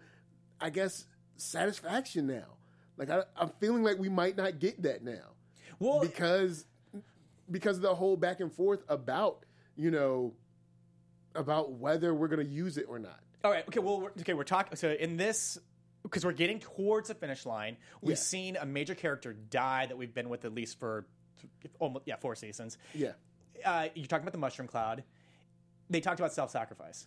I 0.61 0.71
guess 0.71 1.07
satisfaction 1.37 2.29
now. 2.29 2.57
Like 2.97 3.11
I, 3.11 3.25
I'm 3.37 3.51
feeling 3.61 3.83
like 3.83 3.99
we 3.99 4.09
might 4.09 4.37
not 4.37 4.61
get 4.61 4.83
that 4.83 5.03
now 5.03 5.35
Well, 5.81 6.01
because 6.01 6.67
because 7.51 7.77
of 7.77 7.83
the 7.83 7.95
whole 7.95 8.17
back 8.17 8.39
and 8.41 8.53
forth 8.53 8.85
about 8.89 9.45
you 9.77 9.91
know 9.91 10.35
about 11.35 11.73
whether 11.73 12.15
we're 12.15 12.29
going 12.29 12.45
to 12.47 12.53
use 12.53 12.77
it 12.77 12.87
or 12.89 12.99
not. 12.99 13.21
All 13.45 13.51
right. 13.51 13.65
Okay. 13.69 13.81
Well. 13.81 14.01
We're, 14.01 14.11
okay. 14.21 14.35
We're 14.35 14.45
talking. 14.45 14.77
So 14.77 14.91
in 14.91 15.17
this, 15.17 15.59
because 16.09 16.25
we're 16.25 16.33
getting 16.33 16.59
towards 16.59 17.09
the 17.09 17.15
finish 17.15 17.45
line, 17.47 17.77
we've 18.01 18.17
Yeah. 18.17 18.23
seen 18.23 18.57
a 18.57 18.67
major 18.67 18.95
character 18.95 19.33
die 19.33 19.87
that 19.87 19.97
we've 19.97 20.13
been 20.15 20.29
with 20.29 20.45
at 20.45 20.55
least 20.55 20.79
for 20.81 21.07
almost 21.79 22.07
yeah 22.07 22.17
four 22.17 22.35
seasons. 22.35 22.79
Yeah, 22.95 23.13
Uh, 23.65 23.89
you're 23.95 24.07
talking 24.07 24.25
about 24.25 24.33
the 24.33 24.39
mushroom 24.39 24.69
cloud. 24.69 25.05
They 25.91 26.01
talked 26.01 26.21
about 26.21 26.33
self-sacrifice. 26.33 27.07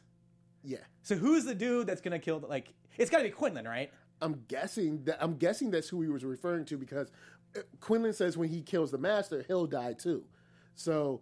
yeah. 0.64 0.78
So 1.04 1.16
who's 1.16 1.46
the 1.46 1.56
dude 1.56 1.88
that's 1.88 2.02
gonna 2.02 2.20
kill? 2.20 2.40
Like, 2.40 2.74
it's 2.98 3.10
got 3.10 3.18
to 3.20 3.24
be 3.24 3.32
Quinlan, 3.32 3.66
right? 3.66 3.92
I'm 4.22 4.44
guessing 4.48 5.04
that 5.06 5.18
I'm 5.24 5.36
guessing 5.38 5.72
that's 5.72 5.90
who 5.90 6.02
he 6.02 6.10
was 6.10 6.24
referring 6.24 6.66
to 6.66 6.78
because 6.78 7.10
uh, 7.56 7.62
Quinlan 7.80 8.14
says 8.14 8.38
when 8.38 8.50
he 8.50 8.62
kills 8.62 8.92
the 8.92 8.98
master, 8.98 9.44
he'll 9.48 9.66
die 9.68 9.94
too. 9.94 10.26
So 10.76 11.22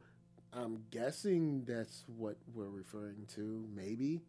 I'm 0.54 0.84
guessing 0.92 1.63
that's 1.65 2.04
what 2.08 2.38
we're 2.54 2.70
referring 2.70 3.26
to. 3.36 3.65
Maybe, 3.74 4.22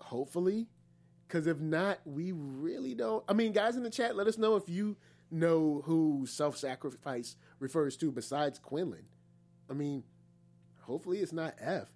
hopefully, 0.00 0.68
because 1.32 1.46
if 1.46 1.60
not, 1.60 1.98
we 2.04 2.32
really 2.32 2.94
don't. 2.94 3.24
I 3.26 3.32
mean, 3.32 3.52
guys 3.52 3.76
in 3.76 3.82
the 3.82 3.90
chat, 3.90 4.16
let 4.16 4.26
us 4.26 4.36
know 4.36 4.54
if 4.56 4.68
you 4.68 4.96
know 5.30 5.80
who 5.86 6.26
self-sacrifice 6.26 7.36
refers 7.58 7.96
to 7.96 8.12
besides 8.12 8.58
Quinlan. 8.58 9.06
I 9.70 9.72
mean, 9.72 10.04
hopefully 10.80 11.20
it's 11.20 11.32
not 11.32 11.54
Eph 11.58 11.88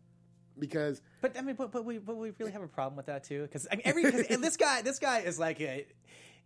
because 0.59 1.03
But 1.21 1.39
I 1.39 1.43
mean, 1.43 1.55
but, 1.55 1.71
but 1.71 1.85
we 1.85 1.99
but 1.99 2.17
we 2.17 2.31
really 2.39 2.53
have 2.53 2.63
a 2.63 2.69
problem 2.69 2.97
with 2.97 3.07
that 3.07 3.25
too 3.25 3.43
because 3.43 3.69
I 3.71 3.77
mean, 3.77 3.83
every 3.85 4.11
cause 4.11 4.27
this 4.27 4.57
guy 4.57 4.81
this 4.81 4.99
guy 4.99 5.19
is 5.19 5.39
like 5.39 5.61
a. 5.61 5.87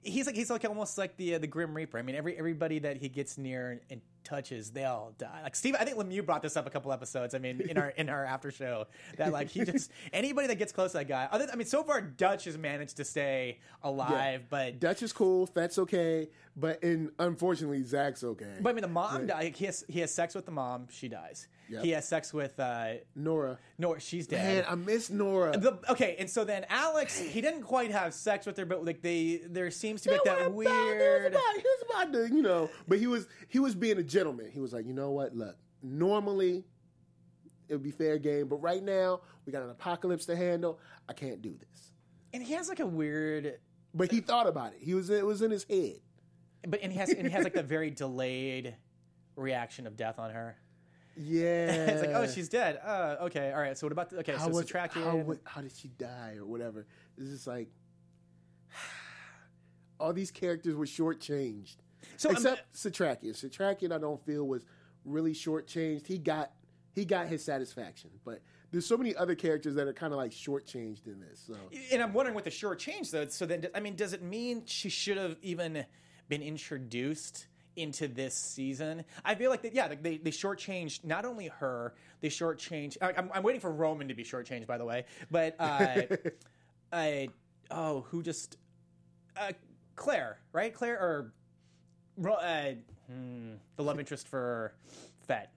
He's 0.03 0.27
like 0.27 0.35
he's 0.35 0.51
like 0.51 0.65
almost 0.65 0.99
like 0.99 1.17
the 1.17 1.35
uh, 1.35 1.39
the 1.39 1.47
Grim 1.47 1.75
Reaper. 1.75 1.99
I 1.99 2.03
mean, 2.03 2.17
every 2.17 2.37
everybody 2.37 2.81
that 2.81 2.97
he 2.97 3.09
gets 3.09 3.39
near 3.39 3.83
and 3.91 4.01
touches, 4.25 4.71
they 4.71 4.85
all 4.85 5.13
die. 5.19 5.41
Like 5.43 5.57
Steve, 5.57 5.77
I 5.79 5.85
think 5.85 5.97
Lemieux 5.97 6.25
brought 6.25 6.43
this 6.43 6.57
up 6.57 6.67
a 6.67 6.71
couple 6.71 6.93
episodes. 6.93 7.35
I 7.35 7.39
mean, 7.39 7.61
in 7.61 7.79
our 7.79 7.89
in 7.91 8.09
our 8.09 8.25
after 8.25 8.51
show, 8.51 8.87
that 9.17 9.33
like 9.33 9.49
he 9.49 9.65
just 9.65 9.91
anybody 10.13 10.49
that 10.49 10.57
gets 10.57 10.73
close 10.73 10.93
to 10.93 10.99
that 10.99 11.09
guy. 11.09 11.29
Other, 11.31 11.47
I 11.53 11.57
mean, 11.57 11.67
so 11.67 11.83
far 11.83 12.01
Dutch 12.01 12.45
has 12.45 12.57
managed 12.59 12.97
to 12.99 13.05
stay 13.05 13.59
alive, 13.83 14.45
but 14.51 14.81
Dutch 14.81 15.03
is 15.03 15.13
cool. 15.13 15.47
Fet's 15.47 15.79
okay, 15.79 16.29
but 16.57 16.83
and 16.83 17.11
unfortunately 17.19 17.83
Zach's 17.83 18.25
okay. 18.25 18.57
but 18.61 18.71
I 18.71 18.73
mean, 18.73 18.83
the 18.83 18.89
mom 18.89 19.27
died. 19.27 19.57
He 19.57 19.67
has 19.67 19.85
he 19.89 20.01
has 20.01 20.13
sex 20.13 20.35
with 20.35 20.47
the 20.47 20.53
mom. 20.53 20.87
She 20.91 21.09
dies. 21.09 21.49
Yep. 21.71 21.85
He 21.85 21.91
has 21.91 22.07
sex 22.09 22.35
with 22.35 22.59
uh, 22.59 22.95
Nora, 23.15 23.59
Nora. 23.79 24.01
She's 24.01 24.27
dead. 24.27 24.65
man, 24.65 24.73
I 24.73 24.75
miss 24.75 25.09
Nora. 25.09 25.57
The, 25.57 25.79
okay, 25.91 26.17
and 26.19 26.29
so 26.29 26.45
then 26.45 26.67
Alex, 26.69 27.17
he 27.19 27.41
didn't 27.41 27.63
quite 27.63 27.93
have 27.93 28.13
sex 28.13 28.45
with 28.45 28.57
her, 28.57 28.65
but 28.67 28.85
like 28.85 29.03
they, 29.03 29.41
there 29.49 29.71
seems 29.71 30.03
to 30.03 30.09
be 30.09 30.15
like 30.17 30.25
that 30.25 30.33
about- 30.39 30.49
they 30.51 30.55
was 30.55 30.67
weird. 30.67 31.33
about- 31.33 31.43
he 31.57 31.63
was 31.63 31.85
about 31.89 32.13
to, 32.13 32.35
you 32.35 32.43
know, 32.43 32.69
but 32.89 32.99
he 32.99 33.07
was 33.07 33.29
he 33.49 33.61
was 33.61 33.75
being 33.77 33.99
a 33.99 34.03
gentleman. 34.03 34.51
He 34.53 34.59
was 34.61 34.73
like, 34.73 34.85
you 34.85 34.93
know 34.95 35.13
what? 35.13 35.35
Look, 35.37 35.57
normally 35.83 36.65
it 37.69 37.75
would 37.75 37.83
be 37.85 37.93
fair 37.93 38.19
game, 38.19 38.49
but 38.49 38.57
right 38.57 38.83
now 38.83 39.21
we 39.47 39.53
got 39.53 39.63
an 39.63 39.71
apocalypse 39.71 40.27
to 40.27 40.35
handle. 40.37 40.81
I 41.09 41.13
can't 41.13 41.41
do 41.41 41.55
this. 41.57 41.93
And 42.35 42.43
he 42.43 42.53
has 42.55 42.69
like 42.69 42.81
a 42.81 42.87
weird, 42.87 43.59
But 43.95 44.11
he 44.11 44.21
thought 44.21 44.47
about 44.49 44.73
it. 44.73 44.79
He 44.81 44.95
was 44.95 45.09
it 45.11 45.25
was 45.25 45.41
in 45.43 45.51
his 45.53 45.65
head. 45.71 46.01
but 46.67 46.81
and 46.83 46.93
he 46.93 46.99
has 46.99 47.11
and 47.11 47.27
he 47.27 47.33
has 47.33 47.45
like 47.45 47.55
the 47.55 47.63
very 47.77 47.91
delayed 47.91 48.75
reaction 49.37 49.87
of 49.87 49.97
death 49.97 50.19
on 50.19 50.31
her. 50.31 50.57
Yeah, 51.23 51.67
it's 51.67 52.01
like, 52.03 52.15
oh, 52.15 52.27
she's 52.27 52.49
dead. 52.49 52.81
Uh, 52.85 53.17
okay, 53.23 53.53
all 53.53 53.61
right. 53.61 53.77
So 53.77 53.87
what 53.87 53.93
about 53.93 54.11
the, 54.11 54.19
okay? 54.19 54.33
how 54.33 54.47
so 54.47 54.51
was 54.51 54.65
Setrakian. 54.65 55.05
how, 55.05 55.17
wa- 55.17 55.35
how 55.45 55.61
did 55.61 55.77
she 55.77 55.89
die 55.89 56.37
or 56.39 56.47
whatever? 56.47 56.87
It's 57.19 57.31
just 57.31 57.47
like 57.47 57.69
all 60.01 60.13
these 60.13 60.31
characters 60.31 60.75
were 60.75 60.87
shortchanged. 60.87 61.77
so 62.17 62.31
um, 62.31 62.37
Except 62.37 62.73
Setrakian. 62.75 63.33
Setrakian, 63.33 63.93
I 63.93 63.99
don't 63.99 64.25
feel 64.25 64.47
was 64.47 64.65
really 65.05 65.35
shortchanged. 65.35 66.07
He 66.07 66.19
got 66.19 66.53
he 66.95 67.05
got 67.05 67.27
his 67.29 67.45
satisfaction, 67.45 68.11
but 68.25 68.41
there's 68.73 68.87
so 68.87 68.97
many 68.97 69.15
other 69.15 69.35
characters 69.35 69.75
that 69.75 69.87
are 69.87 69.93
kind 69.93 70.13
of 70.13 70.17
like 70.17 70.31
shortchanged 70.31 71.07
in 71.07 71.21
this. 71.21 71.45
So 71.47 71.57
and 71.93 72.03
I'm 72.03 72.13
wondering 72.13 72.35
with 72.35 72.45
the 72.45 72.51
short 72.51 72.79
change 72.79 73.11
though. 73.11 73.27
So 73.29 73.47
then, 73.47 73.67
I 73.75 73.81
mean, 73.81 73.95
does 73.95 74.13
it 74.13 74.23
mean 74.23 74.63
she 74.67 74.89
should 74.89 75.17
have 75.17 75.37
even 75.43 75.85
been 76.29 76.43
introduced? 76.43 77.47
Into 77.77 78.09
this 78.09 78.35
season, 78.35 79.05
I 79.25 79.37
feel 79.37 79.49
like 79.49 79.63
that. 79.63 79.75
Yeah, 79.75 79.89
they 79.89 80.19
they 80.19 80.31
shortchanged 80.33 81.05
not 81.05 81.25
only 81.25 81.47
her, 81.47 81.95
they 82.21 82.29
shortchanged. 82.29 82.99
I, 83.01 83.13
I'm, 83.17 83.31
I'm 83.33 83.43
waiting 83.45 83.61
for 83.61 83.71
Roman 83.71 84.09
to 84.09 84.15
be 84.15 84.25
shortchanged, 84.25 84.67
by 84.67 84.77
the 84.77 84.85
way. 84.85 85.05
But 85.31 85.55
uh, 85.59 86.03
I 86.93 87.29
oh, 87.71 88.01
who 88.11 88.23
just 88.23 88.57
uh, 89.37 89.53
Claire, 89.95 90.39
right? 90.53 90.75
Claire 90.75 90.99
or 90.99 91.33
uh, 92.29 92.71
hmm, 93.07 93.53
the 93.77 93.83
love 93.85 93.99
interest 94.01 94.27
for 94.27 94.75
Fet. 95.29 95.53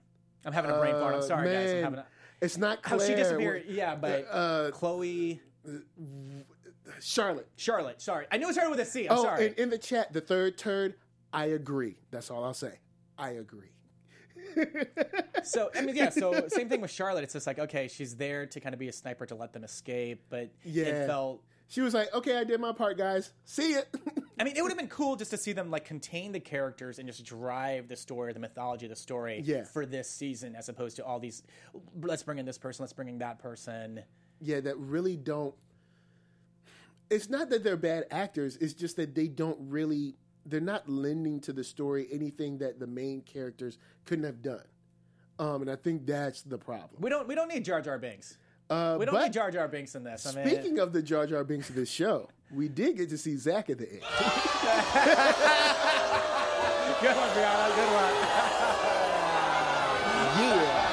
I'm 0.46 0.52
having 0.52 0.70
a 0.70 0.78
brain 0.78 0.94
fart. 0.94 1.14
I'm 1.14 1.20
Uh, 1.20 1.24
sorry, 1.24 1.52
guys. 1.52 1.70
I'm 1.72 1.82
having 1.82 1.98
a, 1.98 2.06
it's 2.40 2.56
not 2.56 2.78
how 2.84 2.98
she 3.04 3.14
disappeared. 3.14 3.64
Yeah, 3.68 3.96
but 3.96 4.26
Uh, 4.30 4.70
Chloe, 4.70 5.40
Charlotte. 7.00 7.48
Charlotte. 7.56 8.00
Sorry, 8.00 8.26
I 8.30 8.36
knew 8.36 8.48
it 8.48 8.52
started 8.52 8.70
with 8.70 8.80
a 8.80 8.84
C. 8.84 9.08
I'm 9.08 9.18
oh, 9.18 9.22
sorry. 9.22 9.48
and 9.48 9.58
in 9.58 9.70
the 9.70 9.78
chat, 9.78 10.12
the 10.12 10.20
third 10.20 10.56
turd. 10.56 10.94
I 11.34 11.46
agree. 11.46 11.96
That's 12.10 12.30
all 12.30 12.44
I'll 12.44 12.54
say. 12.54 12.78
I 13.18 13.30
agree. 13.30 13.68
So 15.44 15.70
I 15.74 15.82
mean, 15.82 15.94
yeah. 15.94 16.08
So 16.08 16.46
same 16.48 16.70
thing 16.70 16.80
with 16.80 16.90
Charlotte. 16.90 17.22
It's 17.24 17.34
just 17.34 17.46
like 17.46 17.58
okay, 17.58 17.86
she's 17.88 18.16
there 18.16 18.46
to 18.46 18.60
kind 18.60 18.72
of 18.72 18.78
be 18.78 18.88
a 18.88 18.92
sniper 18.92 19.26
to 19.26 19.34
let 19.34 19.52
them 19.52 19.62
escape, 19.62 20.22
but 20.30 20.50
Yeah. 20.64 20.84
it 20.84 21.06
felt. 21.06 21.42
She 21.68 21.82
was 21.82 21.92
like, 21.92 22.12
"Okay, 22.14 22.36
I 22.38 22.44
did 22.44 22.60
my 22.60 22.72
part, 22.72 22.96
guys. 22.96 23.30
See 23.44 23.72
it." 23.74 23.86
I 24.40 24.44
mean, 24.44 24.56
it 24.56 24.62
would 24.62 24.70
have 24.70 24.78
been 24.78 24.88
cool 24.88 25.16
just 25.16 25.30
to 25.32 25.36
see 25.36 25.52
them 25.52 25.70
like 25.70 25.84
contain 25.84 26.32
the 26.32 26.40
characters 26.40 26.98
and 26.98 27.06
just 27.06 27.24
drive 27.26 27.88
the 27.88 27.96
story, 27.96 28.32
the 28.32 28.40
mythology 28.40 28.86
of 28.86 28.90
the 28.90 28.96
story 28.96 29.42
Yeah. 29.44 29.64
for 29.64 29.84
this 29.84 30.08
season, 30.10 30.56
as 30.56 30.68
opposed 30.70 30.96
to 30.96 31.04
all 31.04 31.20
these. 31.20 31.42
Let's 32.00 32.22
bring 32.22 32.38
in 32.38 32.46
this 32.46 32.58
person. 32.58 32.82
Let's 32.84 32.92
bring 32.94 33.08
in 33.08 33.18
that 33.18 33.38
person. 33.38 34.02
yeah, 34.40 34.60
that 34.60 34.78
really 34.78 35.16
don't. 35.18 35.54
It's 37.10 37.28
not 37.28 37.50
that 37.50 37.62
they're 37.64 37.76
bad 37.76 38.04
actors. 38.10 38.56
It's 38.56 38.72
just 38.72 38.96
that 38.96 39.14
they 39.14 39.28
don't 39.28 39.58
really. 39.60 40.16
They're 40.46 40.60
not 40.60 40.88
lending 40.88 41.40
to 41.40 41.52
the 41.52 41.64
story 41.64 42.06
anything 42.12 42.58
that 42.58 42.78
the 42.78 42.86
main 42.86 43.22
characters 43.22 43.78
couldn't 44.04 44.24
have 44.24 44.42
done. 44.42 44.62
Um, 45.38 45.62
and 45.62 45.70
I 45.70 45.76
think 45.76 46.06
that's 46.06 46.42
the 46.42 46.58
problem. 46.58 47.00
We 47.00 47.10
don't. 47.10 47.26
We 47.26 47.34
don't 47.34 47.48
need 47.48 47.64
Jar 47.64 47.80
Jar 47.80 47.98
Binks. 47.98 48.36
Uh, 48.70 48.96
We 48.98 49.04
don't 49.06 49.20
need 49.20 49.32
Jar 49.32 49.50
Jar 49.50 49.66
Binks 49.68 49.94
in 49.94 50.04
this. 50.04 50.26
I 50.26 50.32
mean, 50.34 50.46
speaking 50.46 50.78
of 50.78 50.92
the 50.92 51.02
Jar 51.02 51.26
Jar 51.26 51.42
Binks 51.44 51.68
of 51.70 51.74
this 51.74 51.90
show, 51.90 52.28
we 52.52 52.68
did 52.68 52.96
get 52.96 53.08
to 53.10 53.18
see 53.18 53.36
Zach 53.36 53.68
at 53.70 53.78
the 53.78 53.90
end. 53.90 54.00
good 57.00 57.16
one, 57.16 57.28
Brianna. 57.30 57.74
Good 57.74 57.90
one. 57.92 58.14
yeah. 60.40 60.90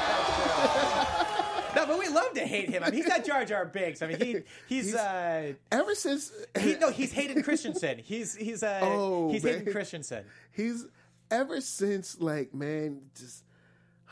No, 1.74 1.86
but 1.86 1.98
we 1.98 2.01
love 2.14 2.32
to 2.34 2.40
hate 2.46 2.70
him. 2.70 2.82
I 2.82 2.86
mean, 2.90 2.94
he's 3.02 3.06
not 3.08 3.24
Jar 3.24 3.44
Jar 3.44 3.64
Binks. 3.66 4.02
I 4.02 4.06
mean, 4.08 4.18
he 4.18 4.32
he's, 4.68 4.86
He's- 4.92 4.94
uh, 4.94 5.52
Ever 5.70 5.94
since 5.94 6.32
he, 6.60 6.76
no, 6.76 6.90
he's 6.90 7.12
Hayden 7.12 7.42
Christensen. 7.42 7.98
He's 7.98 8.34
he's 8.34 8.62
uh, 8.62 8.80
Oh, 8.82 9.30
he's 9.30 9.42
man. 9.44 9.58
Hayden 9.58 9.72
Christensen. 9.72 10.24
he's 10.50 10.86
ever 11.30 11.60
since 11.60 12.20
like 12.20 12.52
man, 12.54 13.02
just 13.18 13.44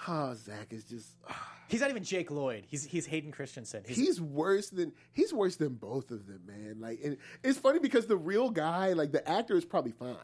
oh 0.09 0.35
Zach 0.35 0.73
is 0.73 0.85
just 0.85 1.09
ah. 1.29 1.55
He's 1.69 1.81
not 1.83 1.91
even 1.91 2.03
Jake 2.03 2.33
Lloyd. 2.33 2.65
He's 2.67 2.85
he's 2.85 3.07
Hayden 3.07 3.31
Christensen. 3.31 3.85
He's, 3.87 3.97
he's 3.97 4.21
worse 4.21 4.71
than 4.71 4.93
he's 5.13 5.33
worse 5.33 5.55
than 5.55 5.75
both 5.75 6.11
of 6.11 6.27
them, 6.27 6.41
man. 6.45 6.79
Like, 6.81 6.99
and 7.05 7.17
it's 7.45 7.59
funny 7.61 7.79
because 7.79 8.07
the 8.07 8.17
real 8.17 8.51
guy, 8.51 8.93
like 8.95 9.13
the 9.13 9.27
actor, 9.29 9.57
is 9.57 9.65
probably 9.65 9.93
fine. 9.93 10.17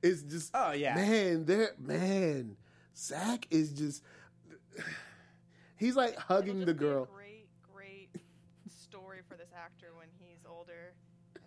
It's 0.00 0.22
just, 0.22 0.52
Oh, 0.54 0.70
yeah. 0.70 0.94
man, 0.94 1.44
there, 1.44 1.70
man. 1.78 2.56
Zach 2.96 3.46
is 3.50 3.72
just, 3.72 4.04
he's 5.76 5.96
like 5.96 6.16
hugging 6.16 6.64
the 6.64 6.74
girl. 6.74 7.08
Actor 9.56 9.88
when 9.96 10.08
he's 10.18 10.44
older 10.48 10.94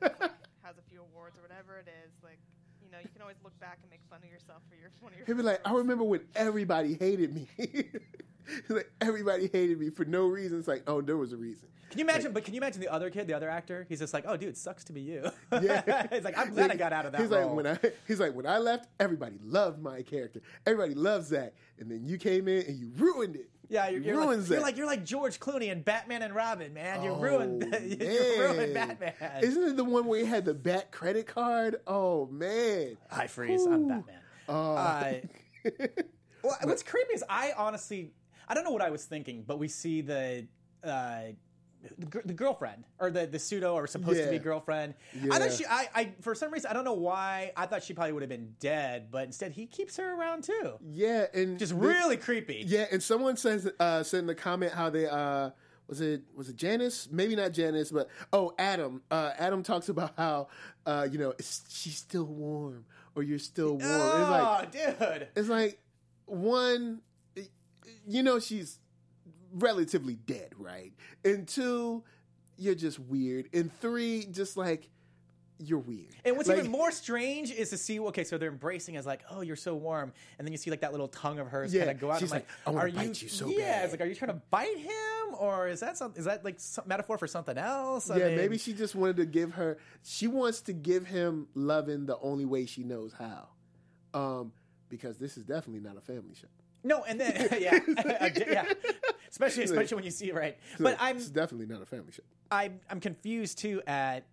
and 0.01 0.11
like, 0.19 0.31
has 0.63 0.77
a 0.77 0.85
few 0.89 1.01
awards 1.01 1.37
or 1.37 1.41
whatever 1.41 1.77
it 1.77 1.87
is. 2.05 2.11
Like, 2.23 2.39
you 2.83 2.91
know, 2.91 2.97
you 3.01 3.09
can 3.11 3.21
always 3.21 3.37
look 3.43 3.57
back 3.59 3.79
and 3.81 3.89
make 3.89 4.01
fun 4.09 4.19
of 4.23 4.29
yourself 4.29 4.61
for 4.69 4.75
your 4.75 4.89
one 5.01 5.11
of 5.13 5.17
your. 5.17 5.25
He'll 5.25 5.37
be 5.37 5.43
like, 5.43 5.61
I 5.65 5.73
remember 5.73 6.03
when 6.03 6.21
everybody 6.35 6.95
hated 6.95 7.33
me. 7.33 7.47
He's 7.57 8.69
like 8.69 8.91
everybody 9.01 9.49
hated 9.51 9.79
me 9.79 9.89
for 9.89 10.05
no 10.05 10.27
reason. 10.27 10.59
It's 10.59 10.67
like, 10.67 10.83
oh, 10.87 11.01
there 11.01 11.17
was 11.17 11.33
a 11.33 11.37
reason. 11.37 11.67
Can 11.89 11.99
you 11.99 12.05
imagine? 12.05 12.31
But 12.33 12.43
can 12.43 12.53
you 12.53 12.59
imagine 12.59 12.81
the 12.81 12.91
other 12.91 13.09
kid, 13.09 13.25
the 13.27 13.33
other 13.33 13.49
actor? 13.49 13.85
He's 13.87 13.99
just 13.99 14.13
like, 14.13 14.25
oh, 14.27 14.35
dude, 14.37 14.57
sucks 14.57 14.83
to 14.85 14.93
be 14.93 15.01
you. 15.01 15.29
Yeah. 15.61 16.07
he's 16.11 16.23
like, 16.23 16.37
I'm 16.37 16.53
glad 16.53 16.69
I 16.71 16.75
got 16.75 16.91
out 16.93 17.05
of 17.05 17.11
that 17.13 17.21
He's 17.21 17.29
role. 17.29 17.47
like 17.47 17.55
when 17.55 17.67
I 17.67 17.79
he's 18.07 18.19
like 18.19 18.33
when 18.35 18.45
I 18.45 18.57
left, 18.57 18.89
everybody 18.99 19.39
loved 19.43 19.81
my 19.81 20.01
character. 20.01 20.41
Everybody 20.65 20.93
loved 20.93 21.27
Zach, 21.27 21.53
and 21.79 21.89
then 21.89 22.05
you 22.05 22.17
came 22.17 22.47
in 22.47 22.65
and 22.65 22.77
you 22.77 22.91
ruined 22.97 23.35
it. 23.35 23.49
Yeah, 23.69 23.89
you're, 23.89 24.01
you 24.01 24.08
you're, 24.08 24.17
ruined 24.17 24.39
like, 24.39 24.47
Zach. 24.47 24.56
you're 24.56 24.62
like 24.62 24.78
you're 24.78 24.88
like 24.88 25.06
George 25.06 25.39
Clooney 25.39 25.71
and 25.71 25.84
Batman 25.84 26.21
and 26.21 26.34
Robin, 26.36 26.73
man. 26.73 27.04
You 27.04 27.12
Oh, 27.12 27.19
ruined 27.19 27.63
you 27.84 28.39
ruined 28.39 28.73
man. 28.73 28.97
Batman. 28.99 29.43
Isn't 29.43 29.63
it 29.63 29.78
the 29.78 29.84
one 29.84 30.06
where 30.06 30.19
he 30.19 30.25
had 30.25 30.45
the 30.45 30.54
bat 30.54 30.91
credit 30.91 31.28
card? 31.28 31.78
Oh 31.88 32.28
man. 32.28 32.97
I 33.12 33.28
freeze. 33.28 33.65
I'm 33.65 33.88
Batman. 33.88 34.19
Oh. 34.47 34.75
Uh, 34.75 35.13
well, 36.43 36.58
what's 36.63 36.84
creepy 36.84 37.13
is 37.13 37.23
I 37.30 37.54
honestly, 37.58 38.12
I 38.47 38.54
don't 38.54 38.63
know 38.63 38.71
what 38.71 38.82
I 38.82 38.89
was 38.91 39.06
thinking, 39.06 39.43
but 39.45 39.60
we 39.60 39.67
see 39.67 40.01
the. 40.01 40.47
Uh, 40.84 41.34
the, 41.98 42.21
the 42.26 42.34
girlfriend 42.34 42.84
or 43.00 43.10
the, 43.12 43.26
the 43.28 43.39
pseudo 43.39 43.74
or 43.74 43.88
supposed 43.88 44.19
to 44.21 44.30
be 44.30 44.36
Yeah. 44.38 44.41
girlfriend. 44.41 44.93
I 45.32 45.39
thought 45.39 45.54
she 45.54 45.65
I, 45.65 45.88
I 45.93 46.12
for 46.21 46.36
some 46.36 46.52
reason 46.52 46.69
I 46.69 46.74
don't 46.74 46.86
know 46.86 46.93
why 46.93 47.52
I 47.56 47.65
thought 47.65 47.84
she 47.84 47.93
probably 47.93 48.13
would 48.13 48.21
have 48.24 48.30
been 48.30 48.56
dead, 48.60 49.08
but 49.12 49.24
instead 49.26 49.52
he 49.52 49.65
keeps 49.65 49.98
her 49.98 50.13
around 50.19 50.43
too. 50.43 50.74
yeah, 50.91 51.26
and 51.34 51.58
Just 51.60 51.71
the- 51.74 51.80
really 51.80 52.17
creepy. 52.17 52.63
Yeah, 52.67 52.86
and 52.91 53.02
someone 53.04 53.38
says 53.38 53.69
uh 53.80 54.04
said 54.04 54.19
in 54.21 54.28
the 54.28 54.36
comment 54.36 54.74
how 54.74 54.89
they 54.89 55.08
uh 55.08 55.52
was 55.88 56.02
it 56.02 56.24
was 56.36 56.50
it 56.50 56.56
Janice? 56.56 57.08
Maybe 57.12 57.36
not 57.36 57.52
Janice, 57.52 57.91
but 57.91 58.10
oh 58.34 58.54
Adam. 58.58 59.02
Uh 59.12 59.32
Adam 59.38 59.62
talks 59.63 59.89
about 59.89 60.13
how 60.17 60.48
uh 60.86 61.08
you 61.12 61.17
know 61.19 61.32
it's, 61.32 61.63
she's 61.69 61.98
still 61.98 62.24
warm 62.26 62.86
or 63.15 63.24
you're 63.24 63.38
still 63.39 63.78
warm. 63.78 63.82
It's 63.84 63.89
Oh, 63.91 64.60
like 64.62 64.71
dude. 64.71 65.28
it's 65.36 65.48
like 65.50 65.80
one 66.26 67.02
you 68.08 68.24
know 68.24 68.39
she's 68.39 68.80
relatively 69.55 70.15
dead, 70.15 70.53
right? 70.57 70.93
And 71.23 71.47
two, 71.47 72.03
you're 72.57 72.75
just 72.75 72.99
weird. 72.99 73.49
And 73.53 73.71
three, 73.79 74.25
just 74.31 74.55
like 74.57 74.89
you're 75.57 75.79
weird. 75.79 76.13
And 76.25 76.35
what's 76.35 76.49
Like- 76.49 76.57
even 76.59 76.69
more 76.71 76.91
strange 76.91 77.49
is 77.49 77.69
to 77.69 77.77
see, 77.77 77.97
okay, 77.99 78.25
so 78.25 78.37
they're 78.37 78.51
embracing 78.51 78.97
as 78.97 79.05
like, 79.05 79.21
oh, 79.29 79.39
you're 79.39 79.55
so 79.55 79.73
warm, 79.73 80.11
and 80.37 80.45
then 80.45 80.51
you 80.51 80.57
see 80.57 80.69
like 80.69 80.81
that 80.81 80.91
little 80.91 81.07
tongue 81.07 81.39
of 81.39 81.47
hers 81.47 81.73
Yeah, 81.73 81.85
kind 81.85 81.91
of 81.91 81.99
go 82.01 82.11
out. 82.11 82.19
she's 82.19 82.29
like, 82.29 82.45
like, 82.45 82.67
"I 82.67 82.69
wanna 82.71 82.87
are 82.87 82.91
bite 82.91 83.21
you 83.21 83.29
so 83.29 83.47
yeah, 83.47 83.57
bad." 83.59 83.83
it's 83.85 83.93
like, 83.93 84.01
are 84.01 84.05
you 84.05 84.15
trying 84.15 84.31
to 84.33 84.41
bite 84.51 84.77
him, 84.77 85.35
or 85.39 85.69
is 85.69 85.79
that 85.79 85.97
something? 85.97 86.19
Is 86.19 86.25
that 86.25 86.43
like 86.43 86.59
some 86.59 86.83
metaphor 86.87 87.17
for 87.17 87.27
something 87.27 87.57
else? 87.57 88.09
I 88.09 88.17
Yeah, 88.17 88.27
mean- 88.27 88.35
maybe 88.35 88.57
she 88.57 88.73
just 88.73 88.95
wanted 88.95 89.15
to 89.15 89.25
give 89.25 89.53
her. 89.53 89.77
She 90.03 90.27
wants 90.27 90.59
to 90.63 90.73
give 90.73 91.07
him 91.07 91.47
loving 91.55 92.05
the 92.05 92.17
only 92.19 92.43
way 92.45 92.65
she 92.65 92.83
knows 92.83 93.13
how, 93.13 93.47
um, 94.13 94.51
because 94.89 95.17
this 95.19 95.37
is 95.37 95.45
definitely 95.45 95.79
not 95.79 95.95
a 95.95 96.01
family 96.01 96.35
show. 96.35 96.47
No, 96.86 97.04
and 97.04 97.19
then 97.19 97.48
yeah, 97.60 97.80
yeah, 98.48 98.71
especially 99.30 99.63
especially 99.63 99.95
when 99.95 100.06
you 100.06 100.12
see 100.12 100.30
it 100.30 100.36
right. 100.36 100.58
But 100.80 100.98
I'm 101.00 101.17
It's 101.17 101.30
definitely 101.30 101.67
not 101.67 101.82
a 101.82 101.86
family 101.86 102.12
show. 102.12 102.24
I'm 102.52 102.80
I'm 102.89 103.00
confused 103.00 103.58
too. 103.58 103.82
At 103.88 104.26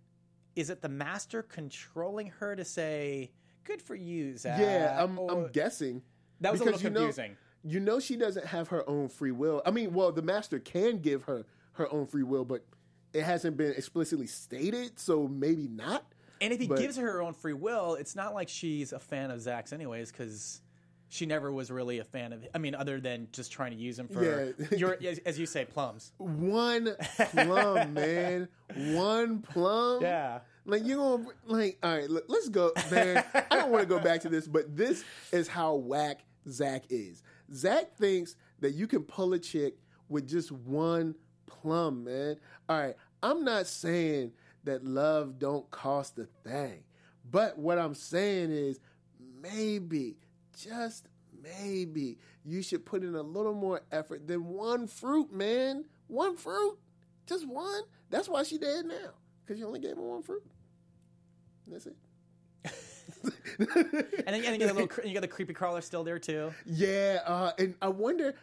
is 0.55 0.69
it 0.69 0.81
the 0.81 0.89
master 0.89 1.41
controlling 1.41 2.27
her 2.27 2.55
to 2.55 2.63
say, 2.63 3.31
"Good 3.63 3.81
for 3.81 3.95
you, 3.95 4.37
Zach"? 4.37 4.59
yeah, 4.59 4.97
I'm. 5.03 5.17
or- 5.19 5.31
I'm 5.31 5.51
guessing. 5.51 6.03
That 6.41 6.51
was 6.51 6.61
a 6.61 6.65
little 6.65 6.79
you 6.81 6.89
know- 6.89 6.99
confusing. 7.01 7.37
you 7.63 7.79
know 7.79 7.99
she 7.99 8.15
doesn't 8.17 8.45
have 8.45 8.67
her 8.67 8.87
own 8.87 9.09
free 9.09 9.31
will. 9.31 9.61
I 9.65 9.71
mean, 9.71 9.93
well, 9.93 10.11
the 10.11 10.21
master 10.21 10.59
can 10.59 10.99
give 10.99 11.23
her 11.23 11.45
her 11.73 11.91
own 11.91 12.05
free 12.05 12.23
will, 12.23 12.45
but 12.45 12.65
it 13.13 13.23
hasn't 13.23 13.57
been 13.57 13.71
explicitly 13.71 14.27
stated, 14.27 14.99
so 14.99 15.27
maybe 15.27 15.67
not. 15.67 16.05
And 16.41 16.51
if 16.53 16.59
he 16.59 16.67
But- 16.67 16.79
gives 16.79 16.97
her 16.97 17.03
her 17.13 17.21
own 17.21 17.33
free 17.33 17.53
will, 17.53 17.95
it's 17.95 18.15
not 18.15 18.33
like 18.33 18.49
she's 18.49 18.91
a 18.93 18.99
fan 18.99 19.31
of 19.31 19.39
Zach's 19.41 19.71
anyways, 19.71 20.11
because 20.11 20.61
she 21.13 21.27
never 21.27 21.51
was 21.51 21.69
really 21.69 21.99
a 21.99 22.03
fan 22.03 22.33
of. 22.33 22.43
I 22.55 22.57
mean, 22.57 22.73
other 22.73 22.99
than 22.99 23.27
just 23.31 23.51
trying 23.51 23.69
to 23.71 23.77
use 23.77 23.99
him 23.99 24.07
for 24.07 24.23
Yeah. 24.23 24.75
your, 24.75 24.97
as, 25.07 25.19
as 25.19 25.37
you 25.37 25.45
say, 25.45 25.63
plums. 25.63 26.11
One 26.17 26.95
plum, 27.31 27.93
man. 27.93 28.47
One 28.75 29.39
plum. 29.41 30.01
Yeah. 30.01 30.39
Like 30.65 30.83
you 30.85 30.95
gonna 30.95 31.25
like 31.45 31.77
all 31.83 31.95
right, 31.97 32.09
look, 32.09 32.23
let's 32.29 32.49
go, 32.49 32.71
man. 32.89 33.23
I 33.35 33.57
don't 33.57 33.69
want 33.69 33.83
to 33.83 33.87
go 33.87 33.99
back 33.99 34.21
to 34.21 34.29
this, 34.29 34.47
but 34.47 34.75
this 34.75 35.03
is 35.31 35.47
how 35.47 35.75
whack 35.75 36.21
Zach 36.49 36.85
is. 36.89 37.21
Zach 37.53 37.95
thinks 37.97 38.35
that 38.61 38.73
you 38.73 38.87
can 38.87 39.03
pull 39.03 39.33
a 39.33 39.39
chick 39.39 39.75
with 40.09 40.27
just 40.27 40.51
one 40.51 41.15
plum, 41.45 42.05
man. 42.05 42.37
All 42.69 42.79
right, 42.79 42.95
I'm 43.21 43.43
not 43.43 43.67
saying 43.67 44.31
that 44.63 44.83
love 44.85 45.37
don't 45.37 45.69
cost 45.69 46.17
a 46.17 46.25
thing, 46.49 46.83
but 47.29 47.59
what 47.59 47.77
I'm 47.77 47.93
saying 47.93 48.51
is 48.51 48.79
maybe, 49.41 50.15
just 50.57 51.07
maybe, 51.41 52.17
you 52.43 52.61
should 52.61 52.85
put 52.85 53.03
in 53.03 53.15
a 53.15 53.21
little 53.21 53.53
more 53.53 53.81
effort 53.91 54.27
than 54.27 54.45
one 54.45 54.87
fruit, 54.87 55.31
man. 55.33 55.85
One 56.07 56.37
fruit, 56.37 56.77
just 57.25 57.47
one. 57.47 57.83
That's 58.09 58.29
why 58.29 58.43
she 58.43 58.57
dead 58.57 58.85
now 58.85 59.13
because 59.43 59.59
you 59.59 59.67
only 59.67 59.79
gave 59.79 59.95
her 59.95 60.01
one 60.01 60.23
fruit. 60.23 60.43
That's 61.67 61.87
it. 61.87 61.95
And 64.25 64.35
then, 64.35 64.43
and 64.43 64.45
then 64.45 64.53
you, 64.53 64.59
got 64.59 64.67
the 64.67 64.73
little, 64.73 65.05
you 65.05 65.13
got 65.13 65.21
the 65.21 65.27
creepy 65.27 65.53
crawler 65.53 65.81
still 65.81 66.03
there 66.03 66.17
too. 66.17 66.51
Yeah, 66.65 67.19
uh, 67.25 67.51
and 67.59 67.75
I 67.81 67.89
wonder. 67.89 68.33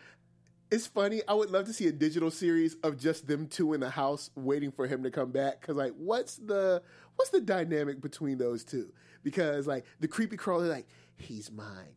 It's 0.70 0.87
funny. 0.87 1.20
I 1.27 1.35
would 1.35 1.51
love 1.51 1.66
to 1.66 1.73
see 1.73 1.88
a 1.88 1.92
digital 1.92 2.31
series 2.31 2.77
of 2.85 2.96
just 2.96 3.27
them 3.27 3.49
two 3.49 3.73
in 3.73 3.81
the 3.81 3.90
house 3.90 4.31
waiting 4.37 4.70
for 4.70 4.87
him 4.87 5.03
to 5.03 5.11
come 5.11 5.33
back. 5.33 5.61
Because 5.61 5.77
like, 5.77 5.92
what's 5.96 6.37
the 6.37 6.83
what's 7.16 7.31
the 7.31 7.40
dynamic 7.40 8.01
between 8.01 8.38
those 8.38 8.62
two? 8.64 8.92
Because 9.25 9.66
like 9.66 9.85
the 9.99 10.07
creepy 10.07 10.37
crawler, 10.37 10.66
like 10.66 10.87
he's 11.16 11.51
mine. 11.51 11.96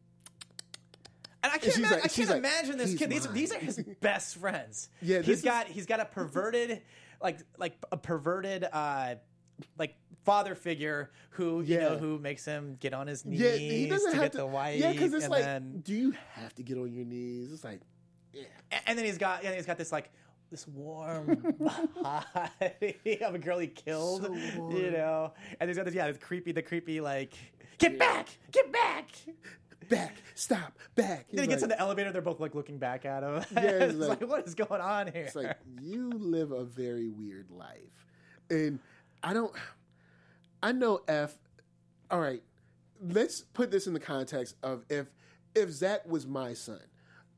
And 1.44 1.52
I 1.52 1.58
can't, 1.58 1.74
she's 1.74 1.78
ima- 1.78 1.90
like- 1.90 2.06
I 2.06 2.08
can't 2.08 2.30
like, 2.30 2.38
imagine 2.38 2.78
this 2.78 2.96
kid. 2.96 3.10
These, 3.10 3.26
mine." 3.26 3.34
these 3.36 3.52
are 3.52 3.60
his 3.60 3.84
best 4.02 4.38
friends. 4.38 4.90
Yeah, 5.02 5.20
he's 5.22 5.40
is- 5.40 5.44
got 5.44 5.68
he's 5.68 5.86
got 5.86 6.00
a 6.00 6.06
perverted, 6.06 6.82
like 7.22 7.40
like 7.58 7.76
a 7.92 7.98
perverted, 7.98 8.66
uh, 8.72 9.16
like 9.78 9.96
father 10.24 10.56
figure 10.56 11.12
who 11.32 11.62
you 11.62 11.78
know 11.80 11.98
who 11.98 12.18
makes 12.18 12.46
him 12.46 12.78
get 12.80 12.94
on 12.94 13.08
his 13.08 13.26
knees 13.26 13.42
Yeah, 13.42 13.56
he 13.58 13.88
doesn't 13.90 14.12
to 14.12 14.16
have 14.16 14.26
get 14.26 14.32
to. 14.34 14.38
the 14.40 14.46
wife. 14.46 14.80
yeah, 14.80 14.94
because 14.94 15.14
it's 15.14 15.26
and 15.26 15.32
like, 15.32 15.44
then, 15.44 15.82
do 15.84 15.94
you 15.94 16.14
have 16.34 16.56
to 16.56 16.64
get 16.64 16.78
on 16.78 16.92
your 16.94 17.04
knees? 17.06 17.52
It's 17.52 17.64
like, 17.66 17.82
yeah, 18.32 18.46
And 18.88 18.98
then 18.98 19.04
he's 19.06 19.18
got, 19.18 19.44
and 19.44 19.54
he's 19.54 19.66
got 19.66 19.78
this 19.78 19.92
like 19.92 20.12
this 20.50 20.66
warm 20.68 21.56
body 22.02 23.20
of 23.22 23.36
a 23.36 23.40
girl 23.40 23.60
he 23.60 23.68
killed, 23.68 24.24
So 24.24 24.70
you 24.72 24.92
know. 24.92 25.34
And 25.60 25.70
he's 25.70 25.78
got 25.78 25.86
this, 25.86 25.94
yeah, 25.96 26.08
this 26.08 26.18
creepy, 26.18 26.52
the 26.52 26.62
creepy 26.62 27.02
like, 27.02 27.34
get 27.78 27.98
back, 28.00 28.30
get 28.52 28.72
back. 28.72 29.10
Back, 29.90 30.16
stop, 30.36 30.78
back. 30.96 31.28
Then 31.32 31.40
he 31.40 31.42
He's 31.42 31.48
gets 31.48 31.64
in 31.64 31.70
the 31.70 31.80
elevator. 31.80 32.12
They're 32.12 32.22
both 32.22 32.40
like 32.40 32.56
looking 32.56 32.78
back 32.78 33.06
at 33.06 33.24
him. 33.24 33.44
Yeah, 33.54 33.62
it's 33.62 33.84
it's 33.94 33.96
like, 33.96 34.22
like- 34.22 34.30
what 34.30 34.48
is 34.48 34.56
going 34.56 34.82
on 34.82 35.08
here? 35.12 35.24
It's 35.24 35.36
like 35.36 35.58
you 35.82 36.10
live 36.12 36.52
a 36.52 36.64
very 36.64 37.10
weird 37.10 37.50
life, 37.52 38.06
and 38.50 38.80
I 39.24 39.34
don't. 39.34 39.54
I 40.62 40.72
know 40.72 41.02
Eph. 41.08 41.38
All 42.12 42.20
right, 42.20 42.42
let's 43.02 43.42
put 43.42 43.72
this 43.72 43.88
in 43.88 43.94
the 43.94 44.00
context 44.00 44.56
of 44.64 44.84
if 44.90 45.08
if 45.56 45.70
Zach 45.70 46.06
was 46.08 46.26
my 46.26 46.54
son, 46.54 46.82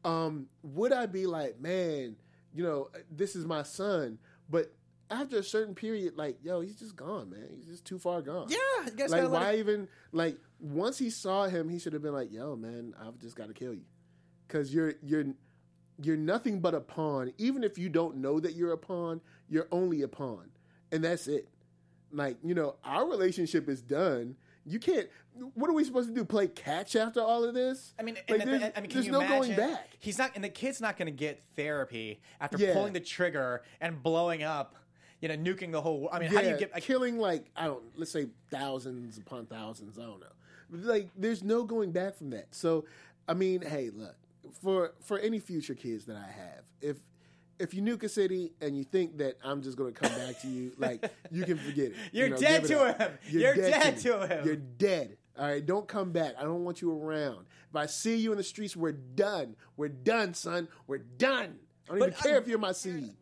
um, 0.03 0.47
would 0.63 0.93
I 0.93 1.05
be 1.05 1.25
like, 1.25 1.59
man, 1.59 2.15
you 2.53 2.63
know, 2.63 2.89
this 3.11 3.35
is 3.35 3.45
my 3.45 3.63
son, 3.63 4.17
but 4.49 4.73
after 5.09 5.37
a 5.37 5.43
certain 5.43 5.75
period, 5.75 6.17
like, 6.17 6.37
yo, 6.43 6.61
he's 6.61 6.77
just 6.77 6.95
gone, 6.95 7.29
man. 7.29 7.47
He's 7.55 7.65
just 7.65 7.85
too 7.85 7.99
far 7.99 8.21
gone. 8.21 8.47
yeah, 8.49 9.05
Like, 9.07 9.29
why 9.29 9.55
even 9.57 9.87
like 10.11 10.37
once 10.59 10.97
he 10.97 11.09
saw 11.09 11.45
him, 11.47 11.69
he 11.69 11.77
should 11.79 11.93
have 11.93 12.01
been 12.01 12.13
like, 12.13 12.31
"Yo, 12.31 12.55
man, 12.55 12.93
I've 12.99 13.19
just 13.19 13.35
got 13.35 13.47
to 13.47 13.53
kill 13.53 13.73
you," 13.73 13.85
because 14.47 14.73
you're 14.73 14.93
you're 15.03 15.25
you're 16.01 16.17
nothing 16.17 16.59
but 16.59 16.73
a 16.73 16.81
pawn. 16.81 17.31
Even 17.37 17.63
if 17.63 17.77
you 17.77 17.89
don't 17.89 18.17
know 18.17 18.39
that 18.39 18.53
you're 18.55 18.71
a 18.73 18.77
pawn, 18.77 19.21
you're 19.47 19.67
only 19.71 20.01
a 20.01 20.07
pawn, 20.07 20.49
and 20.91 21.03
that's 21.03 21.27
it. 21.27 21.47
Like 22.11 22.37
you 22.43 22.55
know, 22.55 22.75
our 22.83 23.07
relationship 23.07 23.69
is 23.69 23.81
done. 23.81 24.35
You 24.65 24.79
can't. 24.79 25.07
What 25.53 25.69
are 25.69 25.73
we 25.73 25.83
supposed 25.83 26.09
to 26.09 26.15
do? 26.15 26.25
Play 26.25 26.47
catch 26.47 26.95
after 26.95 27.21
all 27.21 27.43
of 27.43 27.53
this? 27.53 27.93
I 27.99 28.03
mean, 28.03 28.15
Like, 28.15 28.39
and 28.39 28.41
the- 28.41 28.45
there's, 28.57 28.71
I 28.75 28.81
mean, 28.81 28.89
can 28.89 29.01
there's 29.01 29.11
no 29.11 29.19
imagine? 29.19 29.55
going 29.55 29.71
back. 29.73 29.89
He's 29.99 30.17
not, 30.17 30.31
and 30.33 30.43
the 30.43 30.49
kid's 30.49 30.81
not 30.81 30.97
going 30.97 31.05
to 31.07 31.11
get 31.11 31.43
therapy 31.55 32.19
after 32.41 32.57
Yeah. 32.57 32.73
pulling 32.73 32.93
the 32.93 32.99
trigger 33.01 33.61
and 33.81 34.01
blowing 34.01 34.41
up, 34.43 34.75
you 35.21 35.27
know, 35.27 35.35
nuking 35.35 35.71
the 35.71 35.81
whole. 35.81 36.01
World 36.01 36.11
I 36.13 36.19
mean, 36.19 36.29
how 36.31 36.41
do 36.41 36.49
you 36.49 36.57
get? 36.57 36.73
Like, 36.73 36.83
killing 36.83 37.17
like 37.17 37.45
I 37.55 37.65
don't 37.65 37.83
let's 37.95 38.11
say 38.11 38.27
thousands 38.51 39.17
upon 39.17 39.45
thousands. 39.45 39.97
I 39.97 40.03
don't 40.03 40.19
know. 40.19 40.27
Like 40.71 41.09
there's 41.15 41.43
no 41.43 41.63
going 41.63 41.91
back 41.91 42.15
from 42.15 42.31
that. 42.31 42.53
So 42.53 42.85
I 43.27 43.33
mean, 43.33 43.61
hey, 43.61 43.89
look 43.93 44.15
for 44.61 44.93
for 45.01 45.19
any 45.19 45.39
future 45.39 45.73
kids 45.75 46.05
that 46.05 46.17
I 46.17 46.31
have, 46.31 46.63
if 46.81 46.97
if 47.59 47.73
you 47.73 47.81
nuke 47.81 48.03
a 48.03 48.09
city 48.09 48.51
and 48.61 48.77
you 48.77 48.83
think 48.83 49.17
that 49.19 49.37
I'm 49.43 49.61
just 49.61 49.77
going 49.77 49.93
to 49.93 49.99
come 49.99 50.11
back 50.17 50.41
to 50.41 50.47
you, 50.47 50.73
like 50.77 51.09
you 51.31 51.43
can 51.45 51.57
forget 51.57 51.87
it. 51.91 51.95
You're 52.11 52.27
You 52.27 52.33
know, 52.33 52.39
dead 52.39 52.65
to 52.65 52.79
up. 52.81 52.99
him. 52.99 53.11
You're 53.29 53.55
dead 53.55 53.95
me. 53.95 54.01
to 54.01 54.27
him. 54.27 54.45
You're 54.45 54.55
dead. 54.55 55.17
All 55.37 55.47
right, 55.47 55.65
don't 55.65 55.87
come 55.87 56.11
back. 56.11 56.33
I 56.39 56.43
don't 56.43 56.63
want 56.63 56.81
you 56.81 56.91
around. 56.91 57.45
If 57.69 57.75
I 57.75 57.85
see 57.87 58.15
you 58.15 58.31
in 58.31 58.37
the 58.37 58.43
streets, 58.43 58.75
we're 58.75 58.93
done. 58.93 59.55
We're 59.75 59.89
done, 59.89 60.33
son. 60.33 60.69
We're 60.87 60.99
done. 60.99 61.55
I 61.87 61.91
don't 61.91 61.99
But, 61.99 62.09
even 62.09 62.19
care 62.21 62.37
um, 62.37 62.41
if 62.43 62.47
you're 62.47 62.57
my 62.57 62.71
seed. 62.71 63.15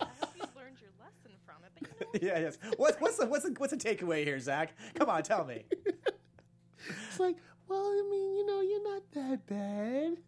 I 0.00 0.04
hope 0.20 0.30
you 0.36 0.42
learned 0.56 0.76
your 0.80 0.90
lesson 0.98 1.32
from 1.44 1.56
it. 1.64 1.72
But 1.80 1.82
you 1.82 1.88
know 1.88 2.06
what? 2.12 2.22
yeah, 2.22 2.38
yes. 2.38 2.58
What's 2.76 3.00
what's 3.00 3.16
the 3.18 3.26
what's 3.26 3.44
the, 3.44 3.54
what's 3.58 3.72
the 3.72 3.78
takeaway 3.78 4.24
here, 4.24 4.38
Zach? 4.40 4.74
Come 4.94 5.08
on, 5.10 5.22
tell 5.22 5.44
me. 5.44 5.64
It's 7.08 7.18
like, 7.18 7.36
well, 7.68 7.80
I 7.84 8.08
mean, 8.10 8.36
you 8.36 8.46
know, 8.46 8.60
you're 8.60 8.84
not 8.94 9.02
that 9.14 9.46
bad. 9.46 10.18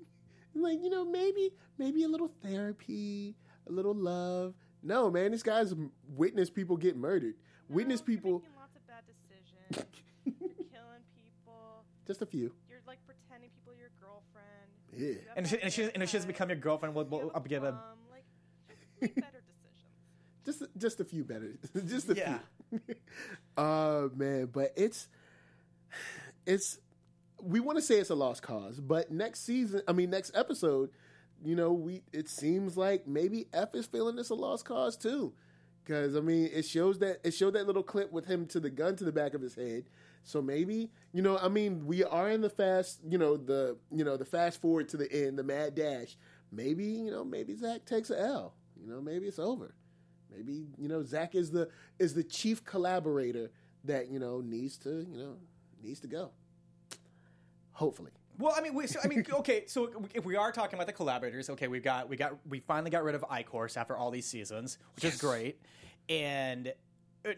Like, 0.55 0.83
you 0.83 0.91
know, 0.91 1.05
maybe, 1.05 1.51
maybe 1.79 2.03
a 2.03 2.09
little 2.09 2.31
therapy, 2.43 3.37
a 3.69 3.73
little 3.73 3.95
love. 3.95 4.55
No, 4.83 5.09
man, 5.11 5.31
this 5.31 5.43
guy's 5.45 5.73
witnessed 6.09 6.55
people 6.55 6.77
get 6.77 6.97
murdered. 6.97 7.35
Witness 7.69 8.01
No, 8.01 8.07
you're 8.09 8.17
people, 8.17 8.33
making 8.41 8.57
lots 8.59 8.75
of 8.77 8.87
bad 8.89 9.05
decisions. 9.07 9.87
you're 10.25 10.35
killing 10.73 11.05
people. 11.15 11.85
just 12.07 12.23
a 12.23 12.27
few. 12.27 12.53
You're 12.69 12.81
like 12.89 12.99
pretending 13.07 13.51
people 13.51 13.75
are 13.75 13.77
your 13.77 13.91
girlfriend. 14.01 14.73
Yeah. 14.97 15.09
You 15.09 15.19
And 15.37 15.47
if 15.47 15.51
she, 15.53 15.61
and, 15.63 15.73
she, 15.73 15.83
and 15.95 16.03
if 16.03 16.09
she 16.11 16.17
doesn't 16.17 16.29
become 16.29 16.49
your 16.49 16.59
girlfriend, 16.59 16.95
we'll, 16.97 17.05
we'll 17.05 17.31
I'll 17.35 17.41
give 17.43 17.63
a. 17.63 17.71
plum, 17.73 17.83
like, 18.11 18.25
make 19.01 19.15
better 19.15 19.27
decisions. 19.33 19.48
Just, 20.45 20.63
just 20.77 21.01
a 21.01 21.05
few 21.05 21.25
better. 21.25 21.53
just 21.87 22.09
a 22.11 22.15
Yeah. 22.15 22.39
few. 22.71 22.81
uh 23.57 24.09
man, 24.17 24.47
but 24.53 24.73
it's, 24.77 25.09
it's. 26.47 26.79
We 27.41 27.61
want 27.61 27.79
to 27.79 27.83
say 27.83 27.97
it's 28.01 28.11
a 28.11 28.17
lost 28.17 28.43
cause, 28.43 28.81
but 28.81 29.13
next 29.13 29.45
season, 29.45 29.83
I 29.87 29.93
mean, 29.93 30.11
next 30.11 30.33
episode, 30.35 30.91
you 31.45 31.55
know, 31.55 31.73
we 31.73 32.03
it 32.13 32.29
seems 32.29 32.77
like 32.77 33.07
maybe 33.07 33.47
Eph 33.53 33.75
is 33.77 33.87
feeling 33.87 34.17
this 34.17 34.31
a 34.31 34.35
lost 34.35 34.65
cause 34.65 34.97
too, 34.97 35.33
because 35.85 36.17
I 36.17 36.21
mean, 36.21 36.51
it 36.53 36.65
shows 36.65 36.99
that 36.99 37.21
it 37.23 37.31
showed 37.33 37.53
that 37.55 37.67
little 37.69 37.85
clip 37.85 38.11
with 38.11 38.27
him 38.27 38.47
to 38.47 38.59
the 38.59 38.71
gun 38.71 38.97
to 38.97 39.05
the 39.05 39.13
back 39.13 39.35
of 39.35 39.41
his 39.41 39.55
head. 39.55 39.85
So 40.25 40.43
maybe 40.43 40.91
you 41.13 41.23
know, 41.23 41.39
I 41.39 41.47
mean, 41.49 41.87
we 41.87 42.03
are 42.03 42.29
in 42.29 42.41
the 42.41 42.51
fast, 42.51 42.99
you 43.09 43.19
know, 43.19 43.37
the 43.37 43.77
you 43.93 44.05
know 44.05 44.17
the 44.17 44.25
fast 44.25 44.61
forward 44.61 44.89
to 44.89 44.97
the 44.97 45.11
end, 45.13 45.39
the 45.39 45.45
mad 45.45 45.77
dash. 45.77 46.17
Maybe 46.51 46.87
you 46.87 47.11
know, 47.13 47.25
maybe 47.25 47.55
Zach 47.55 47.85
takes 47.85 48.11
a 48.11 48.21
L. 48.21 48.55
You 48.81 48.89
know, 48.91 49.01
maybe 49.01 49.27
it's 49.29 49.39
over. 49.39 49.75
Maybe 50.35 50.67
you 50.79 50.89
know 50.89 51.03
Zach 51.03 51.35
is 51.35 51.51
the 51.51 51.69
is 51.99 52.15
the 52.15 52.23
chief 52.23 52.65
collaborator 52.65 53.51
that 53.85 54.09
you 54.11 54.19
know 54.19 54.41
needs 54.41 54.77
to 54.79 55.07
you 55.11 55.19
know 55.19 55.37
needs 55.83 56.01
to 56.01 56.07
go. 56.07 56.31
Hopefully, 57.73 58.11
Well, 58.39 58.55
I 58.57 58.61
mean, 58.61 58.75
we, 58.75 58.89
so, 58.89 58.99
I 59.05 59.07
mean, 59.07 59.25
okay. 59.33 59.65
So 59.69 59.91
if 60.13 60.25
we 60.25 60.35
are 60.35 60.51
talking 60.51 60.75
about 60.75 60.89
the 60.89 60.93
collaborators, 60.93 61.49
okay, 61.51 61.69
we've 61.69 61.83
got 61.83 62.09
we 62.09 62.17
got 62.17 62.37
we 62.49 62.59
finally 62.59 62.91
got 62.91 63.05
rid 63.05 63.15
of 63.15 63.23
Eichhorst 63.23 63.77
after 63.77 63.97
all 63.97 64.11
these 64.11 64.27
seasons, 64.27 64.79
which 64.97 65.05
is 65.05 65.21
great, 65.21 65.61
and 66.09 66.73
uh, 67.25 67.33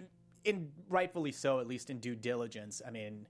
in 0.44 0.70
rightfully 0.88 1.32
so, 1.32 1.60
at 1.60 1.66
least 1.66 1.90
in 1.90 1.98
due 1.98 2.14
diligence. 2.14 2.80
I 2.86 2.90
mean, 2.90 3.26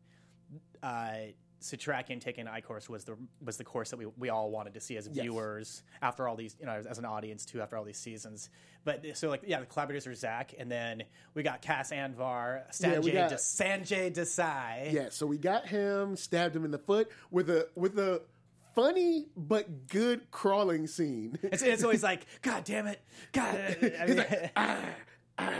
uh, 0.83 1.15
Setrakian 1.61 2.21
taking 2.21 2.47
Eichhorst 2.47 2.89
was 2.89 3.05
the 3.05 3.17
was 3.45 3.57
the 3.59 3.65
course 3.65 3.91
that 3.91 3.99
we, 3.99 4.07
we 4.19 4.29
all 4.31 4.51
wanted 4.51 4.75
to 4.75 4.81
see 4.81 4.97
as 4.97 5.07
Yes. 5.13 5.23
viewers 5.23 5.83
after 6.01 6.27
all 6.27 6.37
these, 6.37 6.57
you 6.59 6.67
know, 6.67 6.73
as, 6.73 6.87
as 6.87 6.99
an 6.99 7.05
audience 7.05 7.45
too 7.45 7.61
after 7.61 7.77
all 7.77 7.85
these 7.85 7.99
seasons. 7.99 8.49
But 8.85 9.05
so 9.15 9.29
like, 9.29 9.43
yeah, 9.47 9.61
the 9.61 9.67
collaborators 9.67 10.07
are 10.07 10.15
Zach, 10.15 10.55
and 10.59 10.71
then 10.71 11.03
we 11.35 11.43
got 11.43 11.61
Cass 11.61 11.91
Anvar, 11.91 12.63
Yeah, 12.81 12.95
Sanjay, 12.97 13.13
got- 13.13 13.29
De- 13.31 13.35
Sanjay 13.37 14.13
Desai. 14.15 14.93
yeah. 14.93 15.09
So 15.11 15.27
we 15.27 15.37
got 15.37 15.67
him 15.67 16.17
stabbed 16.17 16.57
him 16.57 16.65
in 16.65 16.71
the 16.71 16.79
foot 16.79 17.11
with 17.31 17.51
a 17.51 17.69
with 17.75 17.99
a 17.99 18.23
funny 18.75 19.27
but 19.37 19.89
good 19.89 20.31
crawling 20.31 20.87
scene. 20.87 21.37
It's, 21.43 21.63
it's 21.63 21.83
always 21.85 22.03
like, 22.03 22.25
God 22.41 22.65
damn 22.65 22.87
it, 22.87 23.03
God. 23.33 23.55
I 24.01 24.07
mean, 24.07 24.25
ah, 24.57 24.79
ah, 25.39 25.55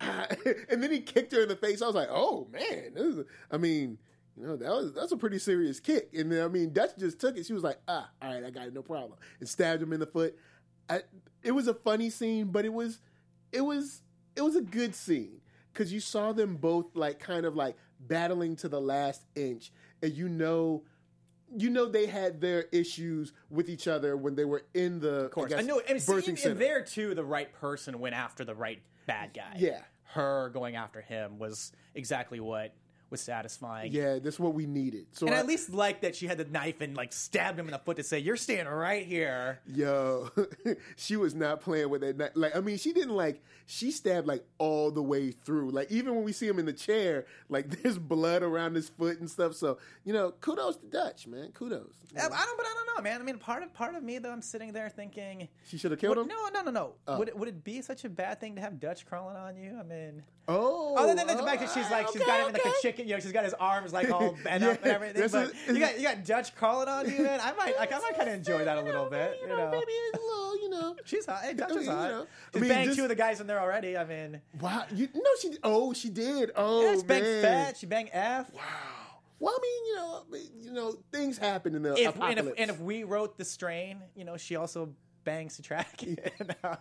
ah. 0.00 0.26
and 0.70 0.82
then 0.82 0.90
he 0.90 1.00
kicked 1.00 1.32
her 1.32 1.42
in 1.42 1.48
the 1.48 1.56
face. 1.56 1.82
I 1.82 1.86
was 1.86 1.94
like, 1.94 2.08
oh 2.10 2.48
man, 2.50 2.92
is, 2.96 3.24
I 3.50 3.58
mean, 3.58 3.98
You 4.36 4.46
know, 4.46 4.56
that 4.56 4.70
was 4.70 4.92
that's 4.92 5.12
a 5.12 5.16
pretty 5.16 5.38
serious 5.38 5.80
kick. 5.80 6.10
And 6.14 6.30
then 6.32 6.44
I 6.44 6.48
mean, 6.48 6.72
Dutch 6.72 6.90
just 6.98 7.18
took 7.20 7.36
it. 7.36 7.46
She 7.46 7.52
was 7.52 7.62
like, 7.62 7.78
ah, 7.88 8.08
all 8.22 8.32
right, 8.32 8.44
I 8.44 8.50
got 8.50 8.66
it, 8.66 8.74
no 8.74 8.82
problem, 8.82 9.18
and 9.38 9.48
stabbed 9.48 9.82
him 9.82 9.92
in 9.92 10.00
the 10.00 10.06
foot. 10.06 10.36
I, 10.88 11.02
it 11.42 11.52
was 11.52 11.68
a 11.68 11.74
funny 11.74 12.10
scene, 12.10 12.46
but 12.46 12.64
it 12.64 12.72
was, 12.72 13.00
it 13.52 13.60
was, 13.60 14.02
it 14.36 14.42
was 14.42 14.56
a 14.56 14.60
good 14.62 14.94
scene 14.94 15.40
because 15.72 15.92
you 15.92 16.00
saw 16.00 16.32
them 16.32 16.56
both 16.56 16.96
like 16.96 17.18
kind 17.20 17.46
of 17.46 17.54
like 17.54 17.76
battling 18.00 18.56
to 18.56 18.68
the 18.68 18.80
last 18.80 19.24
inch, 19.34 19.72
and 20.02 20.12
you 20.12 20.28
know. 20.28 20.84
You 21.52 21.68
know 21.68 21.86
they 21.86 22.06
had 22.06 22.40
their 22.40 22.66
issues 22.70 23.32
with 23.50 23.68
each 23.68 23.88
other 23.88 24.16
when 24.16 24.36
they 24.36 24.44
were 24.44 24.62
in 24.72 25.00
the 25.00 25.24
Of 25.24 25.30
course, 25.32 25.52
I, 25.52 25.58
I 25.58 25.62
know. 25.62 25.80
And, 25.88 26.00
see, 26.00 26.12
birthing 26.12 26.44
and 26.46 26.60
there 26.60 26.80
too, 26.84 27.12
the 27.12 27.24
right 27.24 27.52
person 27.54 27.98
went 27.98 28.14
after 28.14 28.44
the 28.44 28.54
right 28.54 28.80
bad 29.06 29.34
guy. 29.34 29.56
Yeah. 29.58 29.80
her 30.14 30.50
going 30.50 30.76
after 30.76 31.00
him 31.00 31.40
was 31.40 31.72
exactly 31.94 32.38
what 32.38 32.72
was 33.10 33.20
satisfying. 33.20 33.92
Yeah, 33.92 34.18
that's 34.20 34.38
what 34.38 34.54
we 34.54 34.66
needed. 34.66 35.06
So 35.12 35.26
And 35.26 35.34
I- 35.34 35.38
I 35.38 35.40
at 35.40 35.46
least 35.46 35.70
like 35.74 36.02
that 36.02 36.14
she 36.16 36.26
had 36.26 36.38
the 36.38 36.44
knife 36.44 36.80
and 36.80 36.96
like 36.96 37.12
stabbed 37.12 37.58
him 37.58 37.66
in 37.66 37.72
the 37.72 37.78
foot 37.78 37.96
to 37.96 38.02
say, 38.04 38.18
"You're 38.18 38.36
staying 38.36 38.66
right 38.66 39.04
here." 39.04 39.60
Yo, 39.66 40.30
she 40.96 41.16
was 41.16 41.34
not 41.34 41.60
playing 41.60 41.90
with 41.90 42.02
that. 42.02 42.16
knife. 42.16 42.30
Like, 42.34 42.56
I 42.56 42.60
mean, 42.60 42.78
she 42.78 42.92
didn't 42.92 43.14
like. 43.16 43.42
She 43.66 43.90
stabbed 43.90 44.26
like 44.26 44.44
all 44.58 44.90
the 44.90 45.02
way 45.02 45.30
through. 45.30 45.70
Like, 45.70 45.90
even 45.92 46.14
when 46.14 46.24
we 46.24 46.32
see 46.32 46.46
him 46.46 46.58
in 46.58 46.66
the 46.66 46.72
chair, 46.72 47.26
like 47.48 47.68
there's 47.82 47.98
blood 47.98 48.42
around 48.42 48.74
his 48.74 48.88
foot 48.88 49.20
and 49.20 49.30
stuff. 49.30 49.54
So, 49.54 49.78
you 50.04 50.12
know, 50.12 50.32
kudos 50.40 50.76
to 50.78 50.86
Dutch, 50.86 51.26
man. 51.26 51.50
Kudos. 51.52 51.92
I 52.16 52.20
don't, 52.22 52.30
but 52.30 52.66
I 52.66 52.74
don't 52.74 52.96
know, 52.96 53.02
man. 53.02 53.20
I 53.20 53.24
mean, 53.24 53.38
part 53.38 53.62
of 53.62 53.72
part 53.72 53.94
of 53.94 54.02
me 54.02 54.18
though, 54.18 54.32
I'm 54.32 54.42
sitting 54.42 54.72
there 54.72 54.88
thinking, 54.88 55.48
She 55.66 55.78
should 55.78 55.90
have 55.92 56.00
killed 56.00 56.16
would- 56.16 56.22
him. 56.24 56.28
no, 56.28 56.48
no, 56.52 56.62
no, 56.62 56.70
no. 56.70 56.92
Oh. 57.06 57.18
Would 57.18 57.28
it, 57.28 57.38
would 57.38 57.48
it 57.48 57.62
be 57.64 57.80
such 57.82 58.04
a 58.04 58.08
bad 58.08 58.40
thing 58.40 58.56
to 58.56 58.60
have 58.60 58.80
Dutch 58.80 59.06
crawling 59.06 59.36
on 59.36 59.56
you? 59.56 59.76
I 59.78 59.82
mean, 59.84 60.22
Oh, 60.50 60.96
other 60.96 61.14
than 61.14 61.26
the 61.26 61.40
oh, 61.40 61.46
fact 61.46 61.60
that 61.60 61.70
she's 61.70 61.90
like 61.90 62.08
she's 62.12 62.22
got 62.22 62.40
him 62.40 62.48
in 62.48 62.52
like 62.54 62.66
okay. 62.66 62.70
a 62.76 62.82
chicken, 62.82 63.06
you 63.08 63.14
know, 63.14 63.20
she's 63.20 63.32
got 63.32 63.44
his 63.44 63.54
arms 63.54 63.92
like 63.92 64.10
all 64.10 64.36
bent 64.44 64.64
up 64.64 64.82
and 64.82 64.92
everything. 64.92 65.28
But 65.30 65.52
a- 65.68 65.72
you 65.72 65.78
got 65.78 65.96
you 65.96 66.02
got 66.02 66.24
Dutch 66.24 66.54
crawling 66.56 66.88
on 66.88 67.08
you, 67.10 67.22
man. 67.22 67.40
I 67.40 67.52
might 67.52 67.76
like 67.76 67.92
I 67.92 67.98
might 67.98 68.16
kind 68.16 68.28
of 68.28 68.34
enjoy 68.34 68.64
that 68.64 68.78
a 68.78 68.82
little 68.82 69.06
bit. 69.08 69.38
You 69.42 69.48
know, 69.48 69.70
maybe 69.70 69.92
a 70.14 70.16
little, 70.18 70.56
you 70.62 70.70
know. 70.70 70.96
she's 71.04 71.24
hot. 71.26 71.42
Hey, 71.42 71.54
Dutch 71.54 71.70
is 71.70 71.76
mean, 71.76 71.84
you 71.84 71.90
hot. 71.90 72.10
know, 72.10 72.26
I 72.54 72.58
mean, 72.58 72.68
banged 72.68 72.86
just- 72.86 72.96
two 72.98 73.04
of 73.04 73.08
the 73.08 73.14
guys 73.14 73.40
in 73.40 73.46
there 73.46 73.60
already. 73.60 73.96
I 73.96 74.04
mean, 74.04 74.40
Wow, 74.60 74.84
you 74.94 75.08
no, 75.14 75.30
she. 75.40 75.56
Oh, 75.62 75.92
she 75.92 76.10
did. 76.10 76.50
Oh, 76.56 76.82
yeah, 76.82 76.96
she 76.96 77.02
banged 77.06 77.24
man. 77.24 77.42
Fet. 77.42 77.76
She 77.76 77.86
banged 77.86 78.10
Eph. 78.12 78.52
Wow. 78.52 78.60
Well, 79.38 79.54
I 79.56 79.60
mean, 79.62 79.86
you 79.86 79.96
know, 79.96 80.22
you 80.66 80.72
know, 80.72 80.98
things 81.12 81.38
happen 81.38 81.74
in 81.74 81.82
the 81.82 81.94
If, 81.94 81.98
and, 81.98 82.16
apocalypse. 82.16 82.48
if, 82.48 82.54
and 82.58 82.70
if 82.70 82.80
we 82.80 83.04
wrote 83.04 83.38
the 83.38 83.44
strain, 83.44 83.98
you 84.14 84.24
know, 84.24 84.36
she 84.36 84.56
also 84.56 84.90
bangs 85.24 85.56
the 85.56 85.62
track. 85.62 86.02
no. 86.62 86.76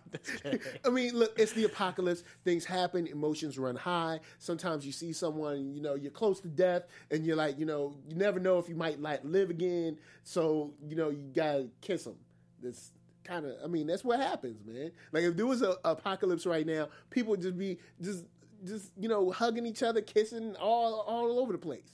I 0.86 0.90
mean, 0.90 1.14
look, 1.16 1.38
it's 1.38 1.54
the 1.54 1.66
apocalypse. 1.66 2.24
Things 2.44 2.66
happen. 2.66 3.08
Emotions 3.08 3.58
run 3.58 3.76
high. 3.76 4.20
Sometimes 4.38 4.86
you 4.86 4.92
see 4.92 5.14
someone, 5.14 5.74
you 5.74 5.82
know, 5.82 5.96
you're 5.96 6.12
close 6.12 6.40
to 6.42 6.48
death, 6.48 6.84
and 7.12 7.26
you're 7.26 7.36
like, 7.36 7.60
you 7.60 7.66
know, 7.66 7.96
you 8.08 8.16
never 8.16 8.40
know 8.40 8.58
if 8.60 8.70
you 8.70 8.76
might 8.76 9.02
like 9.02 9.22
live 9.24 9.50
again. 9.50 9.98
So, 10.24 10.74
you 10.88 10.96
know, 10.96 11.10
you 11.10 11.32
gotta 11.34 11.70
kiss 11.82 12.04
them. 12.04 12.16
That's 12.62 12.92
kind 13.24 13.46
of, 13.46 13.54
I 13.64 13.68
mean, 13.68 13.88
that's 13.88 14.04
what 14.04 14.20
happens, 14.20 14.66
man. 14.66 14.92
Like 15.12 15.24
if 15.24 15.36
there 15.36 15.48
was 15.48 15.62
a 15.62 15.76
apocalypse 15.86 16.46
right 16.46 16.66
now, 16.66 16.90
people 17.10 17.32
would 17.32 17.42
just 17.42 17.58
be 17.58 17.80
just, 18.02 18.26
just 18.66 18.92
you 19.00 19.08
know, 19.08 19.32
hugging 19.32 19.66
each 19.66 19.84
other, 19.84 20.02
kissing 20.02 20.56
all 20.58 21.02
all 21.02 21.40
over 21.40 21.52
the 21.52 21.60
place. 21.60 21.92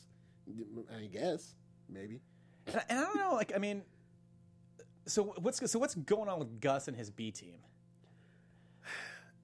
I 0.96 1.06
guess, 1.06 1.56
maybe. 1.90 2.22
And 2.68 2.82
I 2.90 3.02
don't 3.02 3.16
know, 3.16 3.34
like, 3.34 3.54
I 3.56 3.60
mean, 3.60 3.84
so 5.06 5.24
what's 5.40 5.70
so 5.72 5.80
what's 5.80 5.96
going 5.96 6.30
on 6.30 6.40
with 6.40 6.60
Gus 6.62 6.88
and 6.88 6.96
his 6.98 7.10
B 7.10 7.32
team? 7.32 7.60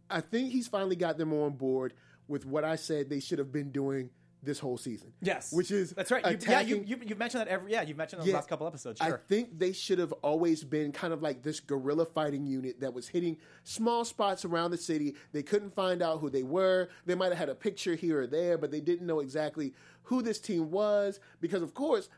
I 0.09 0.21
think 0.21 0.51
he's 0.51 0.67
finally 0.67 0.95
got 0.95 1.17
them 1.17 1.33
on 1.33 1.51
board 1.53 1.93
with 2.27 2.45
what 2.45 2.63
I 2.63 2.75
said 2.75 3.09
they 3.09 3.19
should 3.19 3.39
have 3.39 3.51
been 3.51 3.71
doing 3.71 4.09
this 4.43 4.57
whole 4.57 4.77
season. 4.77 5.13
Yes, 5.21 5.53
which 5.53 5.69
is 5.69 5.91
that's 5.91 6.09
right. 6.09 6.25
You, 6.25 6.37
yeah, 6.49 6.61
you, 6.61 6.83
you 6.85 6.99
you've 7.05 7.19
mentioned 7.19 7.41
that 7.41 7.47
every 7.47 7.71
yeah 7.71 7.83
you've 7.83 7.95
mentioned 7.97 8.21
in 8.21 8.25
the 8.25 8.31
Yeah. 8.31 8.37
last 8.37 8.49
couple 8.49 8.65
episodes. 8.65 8.99
I 8.99 9.11
think 9.29 9.59
they 9.59 9.71
should 9.71 9.99
have 9.99 10.11
always 10.23 10.63
been 10.63 10.91
kind 10.91 11.13
of 11.13 11.21
like 11.21 11.43
this 11.43 11.59
guerrilla 11.59 12.05
fighting 12.05 12.45
unit 12.47 12.79
that 12.81 12.93
was 12.93 13.07
hitting 13.07 13.37
small 13.63 14.03
spots 14.03 14.43
around 14.43 14.71
the 14.71 14.77
city. 14.77 15.15
They 15.31 15.43
couldn't 15.43 15.75
find 15.75 16.01
out 16.01 16.19
who 16.21 16.29
they 16.31 16.43
were. 16.43 16.89
They 17.05 17.13
might 17.13 17.29
have 17.29 17.37
had 17.37 17.49
a 17.49 17.55
picture 17.55 17.93
here 17.93 18.21
or 18.21 18.27
there, 18.27 18.57
but 18.57 18.71
they 18.71 18.81
didn't 18.81 19.05
know 19.05 19.19
exactly 19.19 19.73
who 20.03 20.23
this 20.23 20.39
team 20.39 20.71
was 20.71 21.19
because, 21.39 21.61
of 21.61 21.75
course, 21.75 22.09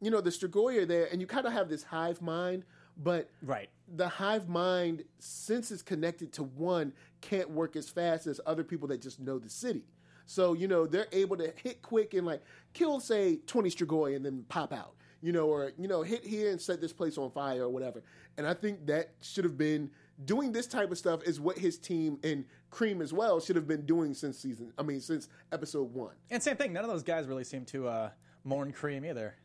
you 0.00 0.10
know 0.10 0.22
the 0.22 0.30
Strigoi 0.30 0.78
are 0.78 0.86
there, 0.86 1.08
and 1.12 1.20
you 1.20 1.26
kind 1.26 1.46
of 1.46 1.52
have 1.52 1.68
this 1.68 1.82
hive 1.82 2.22
mind, 2.22 2.64
but 2.96 3.30
right. 3.42 3.68
the 3.94 4.08
hive 4.08 4.48
mind, 4.48 5.04
since 5.18 5.70
it's 5.70 5.82
connected 5.82 6.32
to 6.34 6.44
one, 6.44 6.92
can't 7.20 7.50
work 7.50 7.76
as 7.76 7.88
fast 7.88 8.26
as 8.26 8.40
other 8.46 8.64
people 8.64 8.88
that 8.88 9.02
just 9.02 9.20
know 9.20 9.38
the 9.38 9.50
city. 9.50 9.84
So, 10.26 10.54
you 10.54 10.66
know, 10.66 10.86
they're 10.86 11.06
able 11.12 11.36
to 11.36 11.52
hit 11.62 11.82
quick 11.82 12.14
and 12.14 12.26
like 12.26 12.42
kill, 12.72 13.00
say, 13.00 13.36
20 13.46 13.70
Strigoi 13.70 14.16
and 14.16 14.24
then 14.24 14.44
pop 14.48 14.72
out, 14.72 14.94
you 15.22 15.32
know, 15.32 15.46
or, 15.46 15.72
you 15.78 15.86
know, 15.86 16.02
hit 16.02 16.24
here 16.24 16.50
and 16.50 16.60
set 16.60 16.80
this 16.80 16.92
place 16.92 17.16
on 17.16 17.30
fire 17.30 17.62
or 17.62 17.68
whatever. 17.68 18.02
And 18.36 18.46
I 18.46 18.54
think 18.54 18.86
that 18.86 19.10
should 19.20 19.44
have 19.44 19.56
been 19.56 19.90
doing 20.24 20.50
this 20.50 20.66
type 20.66 20.90
of 20.90 20.98
stuff 20.98 21.22
is 21.24 21.38
what 21.38 21.58
his 21.58 21.78
team 21.78 22.18
and 22.24 22.44
Kareem 22.72 23.00
as 23.00 23.12
well 23.12 23.38
should 23.38 23.56
have 23.56 23.68
been 23.68 23.86
doing 23.86 24.14
since 24.14 24.38
season, 24.38 24.72
I 24.78 24.82
mean, 24.82 25.00
since 25.00 25.28
episode 25.52 25.92
one. 25.92 26.14
And 26.30 26.42
same 26.42 26.56
thing. 26.56 26.72
None 26.72 26.84
of 26.84 26.90
those 26.90 27.02
guys 27.02 27.26
really 27.26 27.44
seem 27.44 27.64
to 27.66 27.86
uh, 27.86 28.10
mourn 28.44 28.72
Kareem 28.72 29.08
either. 29.08 29.36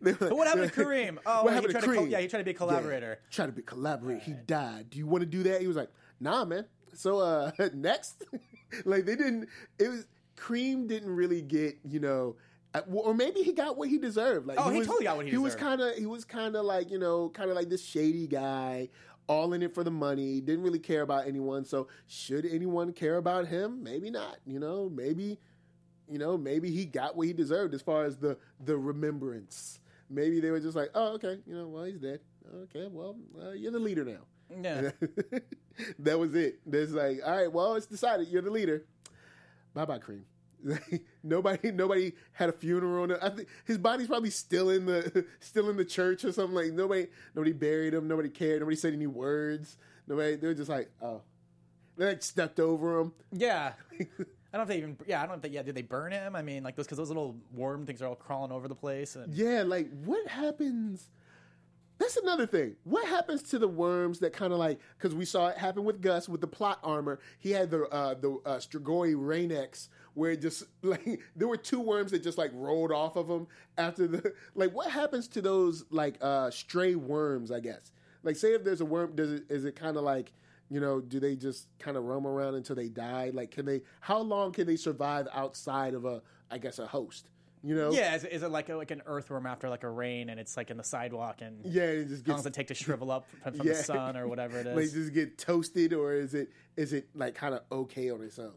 But 0.00 0.18
But 0.18 0.36
what 0.36 0.46
happened 0.46 0.72
to 0.72 0.84
Kareem? 0.84 1.18
Oh, 1.26 1.44
What 1.44 1.50
he 1.50 1.54
happened 1.56 1.74
to 1.74 1.80
tried 1.80 1.80
to 1.80 1.86
co- 1.86 2.02
Kareem? 2.06 2.10
yeah, 2.10 2.20
he 2.20 2.28
tried 2.28 2.38
to 2.40 2.44
be 2.44 2.50
a 2.52 2.54
collaborator. 2.54 3.18
Yeah, 3.20 3.30
tried 3.34 3.46
to 3.46 3.52
be 3.52 3.62
collaborate. 3.62 4.22
He 4.22 4.32
died. 4.32 4.90
Do 4.90 4.98
you 4.98 5.06
want 5.06 5.22
to 5.22 5.26
do 5.26 5.42
that? 5.44 5.60
He 5.60 5.66
was 5.66 5.76
like, 5.76 5.90
Nah, 6.20 6.44
man. 6.44 6.66
So 6.94 7.18
uh 7.20 7.50
next, 7.74 8.24
like 8.84 9.04
they 9.06 9.14
didn't. 9.16 9.48
It 9.78 9.88
was 9.88 10.06
Kareem 10.36 10.88
didn't 10.88 11.14
really 11.14 11.42
get 11.42 11.78
you 11.84 12.00
know. 12.00 12.36
uh, 12.74 12.80
Or 12.92 13.14
maybe 13.14 13.42
he 13.42 13.52
got 13.52 13.76
what 13.76 13.88
he 13.88 13.98
deserved. 13.98 14.46
Like 14.46 14.58
Oh, 14.60 14.70
he 14.70 14.78
was, 14.78 14.86
totally 14.86 15.04
got 15.04 15.16
what 15.16 15.26
he 15.26 15.36
was 15.36 15.54
deserved. 15.54 15.62
kind 15.68 15.80
of 15.80 15.94
he 15.96 16.06
was 16.06 16.24
kind 16.24 16.56
of 16.56 16.64
like 16.64 16.90
you 16.90 16.98
know 16.98 17.28
kind 17.30 17.50
of 17.50 17.56
like 17.56 17.68
this 17.68 17.84
shady 17.84 18.26
guy, 18.26 18.88
all 19.28 19.52
in 19.52 19.62
it 19.62 19.74
for 19.74 19.84
the 19.84 19.90
money. 19.90 20.40
Didn't 20.40 20.62
really 20.64 20.78
care 20.78 21.02
about 21.02 21.26
anyone. 21.28 21.64
So 21.64 21.88
should 22.06 22.46
anyone 22.46 22.92
care 22.92 23.16
about 23.16 23.46
him? 23.48 23.82
Maybe 23.82 24.10
not. 24.10 24.38
You 24.46 24.58
know, 24.58 24.88
maybe 24.92 25.38
you 26.10 26.18
know, 26.18 26.36
maybe 26.36 26.70
he 26.70 26.84
got 26.84 27.16
what 27.16 27.26
he 27.26 27.32
deserved 27.32 27.74
as 27.74 27.82
far 27.82 28.04
as 28.04 28.16
the 28.16 28.36
the 28.64 28.76
remembrance. 28.76 29.80
Maybe 30.10 30.40
they 30.40 30.50
were 30.50 30.60
just 30.60 30.76
like, 30.76 30.90
oh, 30.94 31.14
okay, 31.14 31.38
you 31.46 31.54
know, 31.54 31.68
well, 31.68 31.84
he's 31.84 31.98
dead. 31.98 32.20
Okay, 32.64 32.88
well, 32.90 33.16
uh, 33.42 33.50
you're 33.50 33.72
the 33.72 33.78
leader 33.78 34.04
now. 34.04 34.20
Yeah. 34.62 34.90
that 35.98 36.18
was 36.18 36.34
it. 36.34 36.60
There's 36.64 36.92
like, 36.92 37.20
all 37.24 37.36
right, 37.36 37.52
well, 37.52 37.74
it's 37.74 37.86
decided. 37.86 38.28
You're 38.28 38.42
the 38.42 38.50
leader. 38.50 38.84
Bye, 39.74 39.84
bye, 39.84 39.98
Kareem. 39.98 40.22
nobody, 41.22 41.70
nobody 41.70 42.12
had 42.32 42.48
a 42.48 42.52
funeral. 42.52 43.04
on 43.04 43.10
it. 43.12 43.18
I 43.22 43.28
think 43.30 43.48
his 43.64 43.78
body's 43.78 44.08
probably 44.08 44.30
still 44.30 44.70
in 44.70 44.86
the 44.86 45.24
still 45.40 45.70
in 45.70 45.76
the 45.76 45.84
church 45.84 46.24
or 46.24 46.32
something. 46.32 46.54
Like 46.54 46.72
nobody, 46.72 47.06
nobody 47.34 47.52
buried 47.52 47.94
him. 47.94 48.08
Nobody 48.08 48.28
cared. 48.28 48.60
Nobody 48.60 48.76
said 48.76 48.94
any 48.94 49.06
words. 49.06 49.76
Nobody. 50.06 50.36
They 50.36 50.46
were 50.46 50.54
just 50.54 50.70
like, 50.70 50.90
oh, 51.02 51.22
they 51.96 52.06
like 52.06 52.22
stepped 52.22 52.58
over 52.60 52.98
him. 52.98 53.12
Yeah. 53.30 53.72
I 54.52 54.56
don't 54.56 54.66
know 54.66 54.72
if 54.72 54.76
they 54.76 54.82
even. 54.82 54.96
Yeah, 55.06 55.22
I 55.22 55.26
don't 55.26 55.42
they. 55.42 55.50
Yeah, 55.50 55.62
did 55.62 55.74
they 55.74 55.82
burn 55.82 56.12
him? 56.12 56.34
I 56.34 56.42
mean, 56.42 56.62
like 56.62 56.74
those 56.76 56.86
because 56.86 56.98
those 56.98 57.08
little 57.08 57.36
worm 57.54 57.84
things 57.84 58.00
are 58.00 58.06
all 58.06 58.14
crawling 58.14 58.50
over 58.50 58.66
the 58.66 58.74
place. 58.74 59.14
And 59.16 59.32
Yeah, 59.34 59.62
like 59.66 59.88
what 60.04 60.26
happens? 60.26 61.10
That's 61.98 62.16
another 62.16 62.46
thing. 62.46 62.76
What 62.84 63.06
happens 63.08 63.42
to 63.44 63.58
the 63.58 63.66
worms 63.66 64.20
that 64.20 64.32
kind 64.32 64.52
of 64.52 64.58
like 64.58 64.78
because 64.96 65.14
we 65.14 65.24
saw 65.24 65.48
it 65.48 65.58
happen 65.58 65.84
with 65.84 66.00
Gus 66.00 66.28
with 66.28 66.40
the 66.40 66.46
plot 66.46 66.78
armor. 66.82 67.18
He 67.38 67.50
had 67.50 67.70
the 67.70 67.84
uh, 67.88 68.14
the 68.14 68.38
uh, 68.46 68.56
Strigoi 68.56 69.14
Rain-X 69.18 69.90
where 70.14 70.30
it 70.30 70.40
just 70.40 70.64
like 70.82 71.20
there 71.36 71.48
were 71.48 71.56
two 71.56 71.80
worms 71.80 72.12
that 72.12 72.22
just 72.22 72.38
like 72.38 72.52
rolled 72.54 72.92
off 72.92 73.16
of 73.16 73.28
him 73.28 73.48
after 73.76 74.06
the 74.06 74.32
like. 74.54 74.72
What 74.72 74.90
happens 74.90 75.28
to 75.28 75.42
those 75.42 75.84
like 75.90 76.16
uh, 76.22 76.50
stray 76.50 76.94
worms? 76.94 77.50
I 77.50 77.60
guess 77.60 77.92
like 78.22 78.36
say 78.36 78.54
if 78.54 78.64
there's 78.64 78.80
a 78.80 78.84
worm, 78.84 79.14
does 79.14 79.32
it 79.32 79.44
is 79.50 79.64
it 79.64 79.76
kind 79.76 79.96
of 79.96 80.04
like 80.04 80.32
you 80.70 80.80
know 80.80 81.00
do 81.00 81.18
they 81.20 81.34
just 81.36 81.68
kind 81.78 81.96
of 81.96 82.04
roam 82.04 82.26
around 82.26 82.54
until 82.54 82.76
they 82.76 82.88
die? 82.88 83.30
Like 83.32 83.50
can 83.50 83.64
they? 83.66 83.82
How 84.00 84.18
long 84.20 84.52
can 84.52 84.66
they 84.66 84.76
survive 84.76 85.26
outside 85.32 85.94
of 85.94 86.04
a 86.04 86.22
I 86.50 86.58
guess 86.58 86.78
a 86.78 86.86
host? 86.86 87.30
You 87.64 87.74
know? 87.74 87.90
yeah, 87.90 88.14
is, 88.14 88.22
it- 88.22 88.30
is 88.32 88.42
it 88.44 88.52
like 88.52 88.68
a, 88.68 88.76
like 88.76 88.92
an 88.92 89.02
earthworm 89.04 89.44
after 89.44 89.68
like 89.68 89.82
a 89.82 89.90
rain 89.90 90.28
and 90.30 90.38
it's 90.38 90.56
like 90.56 90.70
in 90.70 90.76
the 90.76 90.84
sidewalk 90.84 91.40
and 91.42 91.58
Yeah, 91.64 91.82
it 91.82 92.08
just 92.08 92.24
how 92.24 92.34
long 92.34 92.36
gets 92.36 92.42
does 92.44 92.46
it 92.46 92.54
take 92.54 92.68
to 92.68 92.74
shrivel 92.84 93.10
up 93.10 93.26
from, 93.42 93.54
from 93.54 93.66
Yeah. 93.66 93.72
the 93.72 93.82
sun 93.82 94.16
or 94.16 94.28
whatever 94.28 94.60
it 94.60 94.66
is? 94.68 94.76
like 94.76 94.92
just 94.92 95.12
get 95.12 95.38
toasted 95.38 95.92
or 95.92 96.12
is 96.12 96.34
it 96.34 96.50
is 96.76 96.92
it 96.92 97.08
like 97.16 97.34
kind 97.34 97.54
of 97.54 97.62
okay 97.72 98.10
on 98.10 98.22
its 98.22 98.38
own 98.38 98.52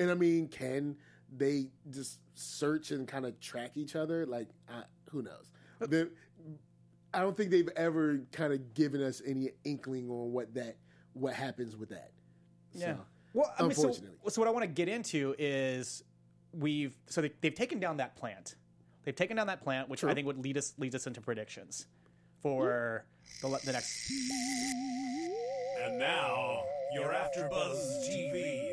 and 0.00 0.10
i 0.10 0.14
mean 0.14 0.48
can 0.48 0.96
they 1.36 1.68
just 1.90 2.18
search 2.34 2.90
and 2.90 3.06
kind 3.06 3.24
of 3.24 3.38
track 3.38 3.76
each 3.76 3.94
other 3.94 4.26
like 4.26 4.48
I, 4.68 4.82
who 5.10 5.22
knows 5.22 5.52
The- 5.78 6.10
i 7.14 7.20
don't 7.20 7.36
think 7.36 7.50
they've 7.52 7.70
ever 7.76 8.18
kind 8.32 8.52
of 8.52 8.74
given 8.74 9.00
us 9.00 9.22
any 9.24 9.50
inkling 9.64 10.10
on 10.10 10.32
what 10.32 10.52
that 10.54 10.76
what 11.14 11.34
happens 11.34 11.76
with 11.76 11.88
that 11.90 12.12
Yeah. 12.72 12.94
So, 12.94 12.98
well, 13.32 13.54
I 13.58 13.62
mean, 13.62 13.70
unfortunately. 13.70 14.16
so 14.28 14.40
what 14.40 14.48
I 14.48 14.50
want 14.52 14.62
to 14.64 14.68
get 14.68 14.88
into 14.88 15.34
is 15.38 16.04
we've 16.52 16.94
so 17.06 17.20
they, 17.22 17.32
they've 17.40 17.54
taken 17.54 17.80
down 17.80 17.96
that 17.96 18.16
plant. 18.16 18.54
They've 19.04 19.14
taken 19.14 19.36
down 19.36 19.48
that 19.48 19.60
plant, 19.62 19.88
which 19.88 20.02
I 20.04 20.14
think 20.14 20.26
would 20.26 20.38
lead 20.38 20.56
us 20.56 20.74
leads 20.78 20.94
us 20.94 21.06
into 21.06 21.20
predictions 21.20 21.86
for 22.42 23.04
the, 23.42 23.48
the 23.64 23.72
next. 23.72 24.10
And 25.82 25.98
now, 25.98 26.62
you're 26.94 27.12
AfterBuzz 27.12 28.08
TV 28.08 28.72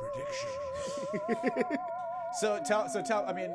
predictions. 0.00 1.78
So 2.40 2.60
tell 2.66 2.86
so 2.90 3.02
tell 3.02 3.24
I 3.26 3.32
mean 3.32 3.54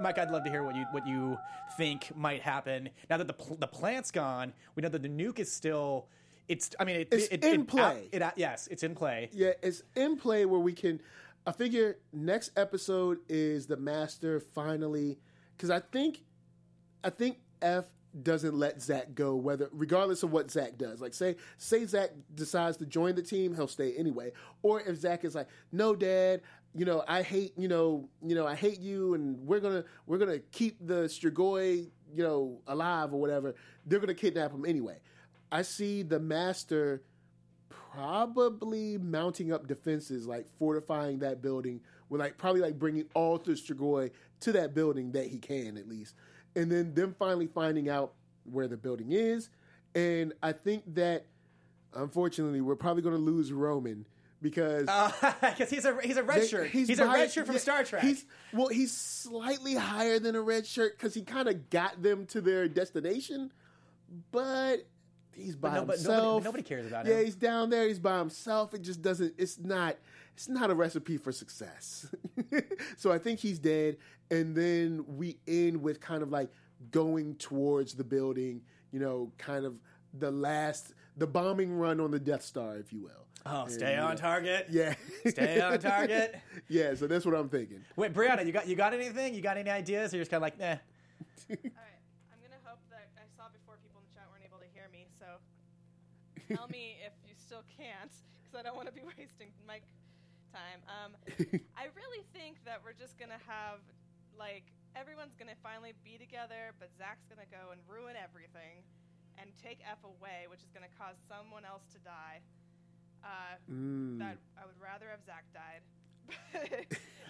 Mike, 0.00 0.16
I'd 0.18 0.30
love 0.30 0.44
to 0.44 0.50
hear 0.50 0.62
what 0.64 0.74
you 0.74 0.86
what 0.92 1.06
you 1.06 1.38
think 1.76 2.10
might 2.16 2.40
happen 2.40 2.88
now 3.10 3.18
that 3.18 3.26
the 3.26 3.34
pl- 3.34 3.56
the 3.56 3.66
plant's 3.66 4.10
gone. 4.10 4.54
We 4.74 4.82
know 4.82 4.88
that 4.88 5.02
the 5.02 5.08
nuke 5.08 5.38
is 5.38 5.52
still. 5.52 6.06
It's. 6.48 6.70
I 6.78 6.84
mean, 6.84 7.00
it, 7.00 7.08
It's 7.10 7.26
it, 7.28 7.44
in 7.44 7.62
it, 7.62 7.66
play. 7.66 8.08
It, 8.12 8.22
yes, 8.36 8.68
it's 8.70 8.82
in 8.82 8.94
play. 8.94 9.30
Yeah, 9.32 9.52
it's 9.62 9.82
in 9.96 10.16
play 10.16 10.44
where 10.44 10.60
we 10.60 10.72
can. 10.72 11.00
I 11.46 11.52
figure 11.52 11.98
next 12.12 12.52
episode 12.56 13.18
is 13.28 13.66
the 13.66 13.76
master 13.76 14.40
finally, 14.40 15.18
because 15.56 15.70
I 15.70 15.80
think, 15.80 16.22
I 17.02 17.10
think 17.10 17.38
Eph 17.60 17.84
doesn't 18.22 18.54
let 18.54 18.80
Zach 18.80 19.14
go, 19.14 19.34
whether 19.34 19.68
regardless 19.72 20.22
of 20.22 20.32
what 20.32 20.50
Zach 20.50 20.78
does. 20.78 21.00
Like 21.00 21.14
say 21.14 21.36
say 21.58 21.84
Zach 21.84 22.10
decides 22.34 22.76
to 22.78 22.86
join 22.86 23.14
the 23.14 23.22
team, 23.22 23.54
he'll 23.54 23.68
stay 23.68 23.94
anyway. 23.96 24.32
Or 24.62 24.80
if 24.80 24.96
Zach 24.98 25.24
is 25.24 25.34
like, 25.34 25.48
no, 25.72 25.94
Dad, 25.94 26.42
you 26.74 26.84
know 26.84 27.04
I 27.06 27.22
hate 27.22 27.52
you 27.56 27.68
know 27.68 28.08
you 28.24 28.34
know 28.34 28.46
I 28.46 28.54
hate 28.54 28.80
you, 28.80 29.14
and 29.14 29.38
we're 29.46 29.60
gonna 29.60 29.84
we're 30.06 30.18
gonna 30.18 30.38
keep 30.38 30.78
the 30.86 31.04
Strigoi 31.04 31.90
you 32.12 32.22
know 32.22 32.60
alive 32.66 33.12
or 33.12 33.20
whatever. 33.20 33.54
They're 33.86 34.00
gonna 34.00 34.14
kidnap 34.14 34.52
him 34.52 34.64
anyway. 34.64 34.98
I 35.54 35.62
see 35.62 36.02
the 36.02 36.18
master 36.18 37.02
probably 37.68 38.98
mounting 38.98 39.52
up 39.52 39.68
defenses, 39.68 40.26
like 40.26 40.48
fortifying 40.58 41.20
that 41.20 41.40
building, 41.42 41.80
with 42.08 42.20
like 42.20 42.36
probably 42.38 42.60
like 42.60 42.76
bringing 42.78 43.04
all 43.14 43.38
the 43.38 43.52
Strigoi 43.52 44.10
to 44.40 44.52
that 44.52 44.74
building 44.74 45.12
that 45.12 45.28
he 45.28 45.38
can 45.38 45.76
at 45.76 45.88
least, 45.88 46.16
and 46.56 46.70
then 46.70 46.92
them 46.94 47.14
finally 47.18 47.46
finding 47.46 47.88
out 47.88 48.14
where 48.50 48.66
the 48.66 48.76
building 48.76 49.12
is. 49.12 49.48
And 49.94 50.32
I 50.42 50.50
think 50.52 50.82
that 50.94 51.26
unfortunately 51.94 52.60
we're 52.60 52.74
probably 52.74 53.02
going 53.02 53.14
to 53.14 53.20
lose 53.20 53.52
Roman 53.52 54.04
because 54.42 54.88
uh, 54.88 55.12
Because 55.40 55.70
he's 55.70 55.84
a 55.84 55.96
he's 56.02 56.16
a 56.16 56.24
red 56.24 56.42
they- 56.42 56.46
shirt. 56.48 56.70
He's, 56.70 56.90
a 56.98 57.06
by- 57.06 57.14
red 57.14 57.30
shirt 57.32 57.46
from 57.46 57.54
yeah, 57.54 57.60
Star 57.60 57.84
Trek. 57.84 58.02
He's 58.02 58.26
well, 58.52 58.68
he's 58.68 58.90
slightly 58.92 59.76
higher 59.76 60.18
than 60.18 60.34
a 60.34 60.42
red 60.42 60.66
shirt 60.66 60.98
because 60.98 61.14
he 61.14 61.22
kind 61.22 61.48
of 61.48 61.70
got 61.70 62.02
them 62.02 62.26
to 62.26 62.40
their 62.40 62.66
destination, 62.66 63.52
but 64.32 64.84
he's 65.36 65.56
by 65.56 65.68
no- 65.74 65.84
but 65.84 65.98
nobody- 65.98 65.98
himself. 66.02 66.44
nobody 66.44 66.62
cares 66.62 66.86
about 66.86 67.06
yeah, 67.06 67.12
him. 67.12 67.18
Yeah, 67.18 67.24
he's 67.24 67.34
down 67.36 67.70
there. 67.70 67.86
He's 67.86 67.98
by 67.98 68.18
himself. 68.18 68.74
It 68.74 68.82
just 68.82 69.02
doesn't. 69.02 69.34
It's 69.38 69.58
not. 69.58 69.96
It's 70.34 70.48
not 70.48 70.70
a 70.70 70.74
recipe 70.74 71.16
for 71.16 71.30
success. 71.32 72.12
so 72.96 73.12
I 73.12 73.18
think 73.18 73.38
he's 73.40 73.58
dead, 73.58 73.98
and 74.30 74.54
then 74.56 75.04
we 75.06 75.38
end 75.46 75.80
with 75.80 76.00
kind 76.00 76.22
of 76.22 76.30
like 76.30 76.50
going 76.90 77.36
towards 77.36 77.94
the 77.94 78.04
building. 78.04 78.62
You 78.90 79.00
know, 79.00 79.32
kind 79.38 79.64
of 79.64 79.74
the 80.12 80.30
last, 80.30 80.92
the 81.16 81.26
bombing 81.26 81.72
run 81.76 82.00
on 82.00 82.10
the 82.12 82.20
Death 82.20 82.42
Star, 82.42 82.76
if 82.76 82.92
you 82.92 83.02
will. 83.02 83.26
oh, 83.46 83.66
stay 83.66 83.96
on 83.96 84.10
know, 84.10 84.16
target. 84.16 84.66
Yeah. 84.70 84.94
Stay 85.26 85.60
on 85.60 85.78
target. 85.80 86.36
yeah, 86.68 86.94
so 86.94 87.06
that's 87.08 87.26
what 87.26 87.34
I'm 87.34 87.48
thinking. 87.48 87.80
Wait, 87.96 88.12
Brianna, 88.14 88.46
you 88.46 88.52
got 88.52 88.68
you 88.68 88.76
got 88.76 88.94
anything? 88.94 89.34
You 89.34 89.40
got 89.40 89.56
any 89.56 89.70
ideas? 89.70 90.12
Or 90.12 90.16
you're 90.16 90.22
just 90.24 90.30
kind 90.30 90.38
of 90.38 90.46
like, 90.46 90.60
eh. 90.60 90.76
All 91.50 91.56
right, 91.58 92.00
I'm 92.32 92.38
gonna 92.40 92.60
hope 92.64 92.78
that 92.90 93.10
I 93.18 93.26
saw 93.36 93.48
before 93.50 93.74
people 93.82 94.00
in 94.00 94.06
the 94.08 94.14
chat 94.14 94.26
weren't 94.30 94.44
able 94.46 94.58
to 94.58 94.70
hear 94.72 94.88
me. 94.92 95.08
So 95.18 95.26
tell 96.50 96.68
me 96.68 96.96
if 97.04 97.14
you 97.26 97.34
still 97.36 97.64
can't, 97.76 98.12
because 98.42 98.54
I 98.58 98.62
don't 98.62 98.76
want 98.76 98.88
to 98.88 98.94
be 98.96 99.02
wasting 99.18 99.50
mic 99.66 99.82
time. 100.52 100.80
Um, 100.86 101.10
I 101.80 101.90
really 101.96 102.22
think 102.36 102.62
that 102.64 102.80
we're 102.84 102.96
just 102.96 103.18
gonna 103.18 103.40
have 103.48 103.82
like 104.38 104.66
everyone's 104.94 105.34
gonna 105.34 105.58
finally 105.62 105.94
be 106.06 106.18
together, 106.18 106.74
but 106.78 106.90
Zach's 106.94 107.26
gonna 107.26 107.48
go 107.50 107.70
and 107.74 107.80
ruin 107.90 108.14
everything 108.18 108.82
and 109.40 109.50
take 109.58 109.82
Eph 109.82 110.02
away, 110.06 110.46
which 110.46 110.62
is 110.62 110.70
gonna 110.70 110.90
cause 110.94 111.18
someone 111.26 111.66
else 111.66 111.86
to 111.94 111.98
die. 112.02 112.38
Uh, 113.24 113.56
Mm. 113.72 114.20
that 114.20 114.36
I 114.60 114.68
would 114.68 114.76
rather 114.76 115.08
have 115.08 115.24
Zach 115.24 115.48
died. 115.56 115.80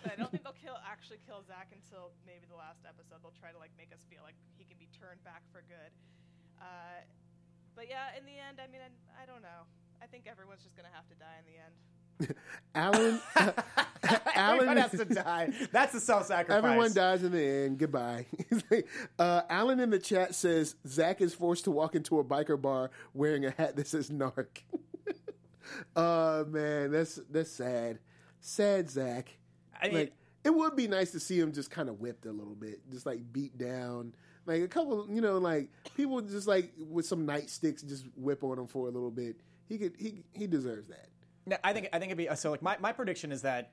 but 0.02 0.10
I 0.10 0.16
don't 0.18 0.30
think 0.30 0.42
they'll 0.42 0.58
kill 0.58 0.74
actually 0.82 1.22
kill 1.22 1.42
Zach 1.46 1.70
until 1.70 2.10
maybe 2.26 2.50
the 2.50 2.58
last 2.58 2.82
episode. 2.82 3.22
They'll 3.22 3.34
try 3.38 3.54
to 3.54 3.58
like 3.62 3.70
make 3.78 3.94
us 3.94 4.02
feel 4.10 4.20
like 4.26 4.34
he 4.58 4.66
can 4.66 4.74
be 4.76 4.90
turned 4.90 5.22
back 5.22 5.46
for 5.54 5.62
good. 5.70 5.90
Uh, 6.58 6.98
but 7.84 7.90
yeah, 7.90 8.18
in 8.18 8.24
the 8.24 8.32
end, 8.32 8.58
I 8.62 8.70
mean, 8.70 8.80
I, 8.80 9.22
I 9.22 9.26
don't 9.26 9.42
know. 9.42 9.48
I 10.02 10.06
think 10.06 10.26
everyone's 10.26 10.62
just 10.62 10.76
gonna 10.76 10.88
have 10.92 11.06
to 11.08 11.14
die 11.16 11.36
in 11.40 11.44
the 11.52 11.60
end. 11.60 12.36
Alan, 12.74 13.20
Everyone 14.36 14.68
Alan, 14.68 14.76
has 14.78 14.90
to 14.92 15.04
die. 15.04 15.52
That's 15.72 15.92
the 15.92 16.00
self-sacrifice. 16.00 16.64
everyone 16.64 16.94
dies 16.94 17.22
in 17.22 17.32
the 17.32 17.42
end. 17.42 17.78
Goodbye. 17.78 18.26
uh, 19.18 19.42
Alan 19.50 19.80
in 19.80 19.90
the 19.90 19.98
chat 19.98 20.34
says 20.34 20.76
Zach 20.86 21.20
is 21.20 21.34
forced 21.34 21.64
to 21.64 21.70
walk 21.70 21.94
into 21.94 22.18
a 22.20 22.24
biker 22.24 22.60
bar 22.60 22.90
wearing 23.12 23.44
a 23.44 23.50
hat 23.50 23.76
that 23.76 23.86
says 23.86 24.10
"narc." 24.10 24.62
Oh 25.96 26.44
man, 26.46 26.90
that's 26.90 27.20
that's 27.30 27.50
sad. 27.50 27.98
Sad 28.40 28.90
Zach. 28.90 29.36
I 29.80 29.88
mean, 29.88 29.94
like 29.96 30.12
it 30.44 30.54
would 30.54 30.76
be 30.76 30.86
nice 30.86 31.10
to 31.12 31.20
see 31.20 31.38
him 31.38 31.52
just 31.52 31.70
kind 31.70 31.88
of 31.88 32.00
whipped 32.00 32.26
a 32.26 32.32
little 32.32 32.54
bit, 32.54 32.80
just 32.90 33.06
like 33.06 33.20
beat 33.32 33.58
down. 33.58 34.14
Like 34.46 34.62
a 34.62 34.68
couple, 34.68 35.06
you 35.10 35.20
know, 35.20 35.38
like 35.38 35.68
people 35.96 36.20
just 36.20 36.46
like 36.46 36.72
with 36.90 37.06
some 37.06 37.26
nightsticks 37.26 37.86
just 37.86 38.04
whip 38.16 38.44
on 38.44 38.58
him 38.58 38.66
for 38.66 38.88
a 38.88 38.90
little 38.90 39.10
bit. 39.10 39.36
He 39.68 39.78
could, 39.78 39.94
he 39.98 40.22
he 40.32 40.46
deserves 40.46 40.88
that. 40.88 41.08
No, 41.46 41.56
I 41.62 41.72
think 41.72 41.88
I 41.92 41.98
think 41.98 42.10
it'd 42.10 42.18
be 42.18 42.34
so. 42.36 42.50
Like 42.50 42.62
my, 42.62 42.76
my 42.80 42.92
prediction 42.92 43.32
is 43.32 43.42
that, 43.42 43.72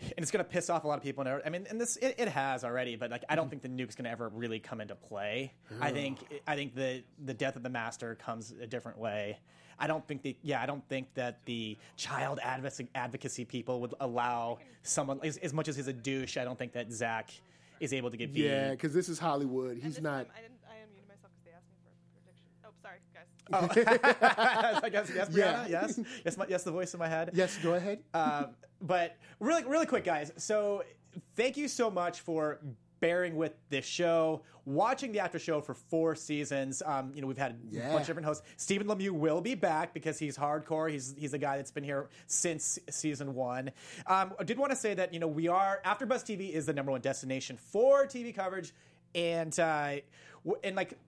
and 0.00 0.14
it's 0.18 0.30
going 0.30 0.44
to 0.44 0.50
piss 0.50 0.70
off 0.70 0.84
a 0.84 0.88
lot 0.88 0.98
of 0.98 1.02
people. 1.02 1.26
And 1.26 1.42
I 1.44 1.50
mean, 1.50 1.66
and 1.68 1.80
this 1.80 1.96
it, 1.96 2.16
it 2.18 2.28
has 2.28 2.64
already, 2.64 2.96
but 2.96 3.10
like 3.10 3.24
I 3.28 3.36
don't 3.36 3.48
think 3.48 3.62
the 3.62 3.68
nuke's 3.68 3.94
going 3.94 4.04
to 4.04 4.10
ever 4.10 4.28
really 4.28 4.58
come 4.58 4.80
into 4.80 4.94
play. 4.94 5.52
I 5.80 5.90
oh. 5.90 5.94
think 5.94 6.18
I 6.46 6.56
think 6.56 6.74
the 6.74 7.02
the 7.24 7.34
death 7.34 7.56
of 7.56 7.62
the 7.62 7.70
master 7.70 8.14
comes 8.16 8.52
a 8.60 8.66
different 8.66 8.98
way. 8.98 9.38
I 9.78 9.86
don't 9.86 10.06
think 10.06 10.22
the 10.22 10.36
yeah 10.42 10.62
I 10.62 10.66
don't 10.66 10.86
think 10.88 11.12
that 11.14 11.44
the 11.44 11.76
child 11.96 12.38
advocacy 12.42 12.88
advocacy 12.94 13.44
people 13.44 13.80
would 13.80 13.94
allow 14.00 14.58
someone 14.82 15.20
as, 15.22 15.36
as 15.38 15.52
much 15.52 15.68
as 15.68 15.76
he's 15.76 15.88
a 15.88 15.92
douche. 15.92 16.36
I 16.36 16.44
don't 16.44 16.58
think 16.58 16.72
that 16.72 16.92
Zach 16.92 17.30
is 17.80 17.92
able 17.92 18.10
to 18.10 18.16
get 18.16 18.32
beat. 18.32 18.44
Yeah, 18.44 18.70
because 18.70 18.92
this 18.94 19.08
is 19.08 19.18
Hollywood. 19.18 19.78
He's 19.82 20.00
not. 20.00 20.26
Time, 20.26 20.34
I 20.36 20.40
didn't. 20.42 20.58
I 20.68 20.74
unmuted 20.84 21.08
myself 21.08 21.32
because 21.34 21.44
they 21.44 21.52
asked 21.52 21.68
me 21.70 21.76
for 21.82 21.90
a 21.90 22.22
prediction. 22.22 22.48
Oh, 22.64 22.70
sorry, 22.82 23.00
guys. 23.12 23.28
Oh. 23.52 24.80
I 24.84 24.88
guess 24.88 25.10
yes, 25.14 25.28
Yeah. 25.32 25.64
Brianna, 25.66 25.68
yes, 25.70 26.00
yes, 26.24 26.36
my, 26.36 26.46
yes. 26.48 26.62
The 26.62 26.70
voice 26.72 26.94
in 26.94 27.00
my 27.00 27.08
head. 27.08 27.30
Yes, 27.34 27.58
go 27.62 27.74
ahead. 27.74 28.02
um, 28.14 28.54
but 28.80 29.16
really, 29.40 29.64
really 29.64 29.86
quick, 29.86 30.04
guys. 30.04 30.32
So 30.36 30.84
thank 31.36 31.56
you 31.56 31.68
so 31.68 31.90
much 31.90 32.20
for 32.20 32.60
bearing 33.04 33.36
with 33.36 33.52
this 33.68 33.84
show, 33.84 34.40
watching 34.64 35.12
the 35.12 35.20
after 35.20 35.38
show 35.38 35.60
for 35.60 35.74
four 35.74 36.14
seasons. 36.14 36.82
Um, 36.86 37.12
you 37.14 37.20
know, 37.20 37.26
we've 37.26 37.36
had 37.36 37.50
a 37.50 37.80
bunch 37.90 38.00
of 38.00 38.06
different 38.06 38.24
hosts. 38.24 38.46
Stephen 38.56 38.86
Lemieux 38.86 39.10
will 39.10 39.42
be 39.42 39.54
back 39.54 39.92
because 39.92 40.18
he's 40.18 40.38
hardcore. 40.38 40.90
He's 40.90 41.14
he's 41.18 41.34
a 41.34 41.38
guy 41.38 41.58
that's 41.58 41.70
been 41.70 41.84
here 41.84 42.08
since 42.28 42.78
season 42.88 43.34
one. 43.34 43.70
Um, 44.06 44.32
I 44.40 44.44
did 44.44 44.58
want 44.58 44.72
to 44.72 44.76
say 44.76 44.94
that 44.94 45.12
you 45.12 45.20
know 45.20 45.28
we 45.28 45.48
are 45.48 45.82
AfterBuzz 45.84 46.24
TV 46.24 46.50
is 46.50 46.64
the 46.64 46.72
number 46.72 46.92
one 46.92 47.02
destination 47.02 47.58
for 47.58 48.06
TV 48.06 48.34
coverage, 48.34 48.72
and 49.14 49.60
uh, 49.60 49.96
and 50.62 50.74
like 50.74 50.98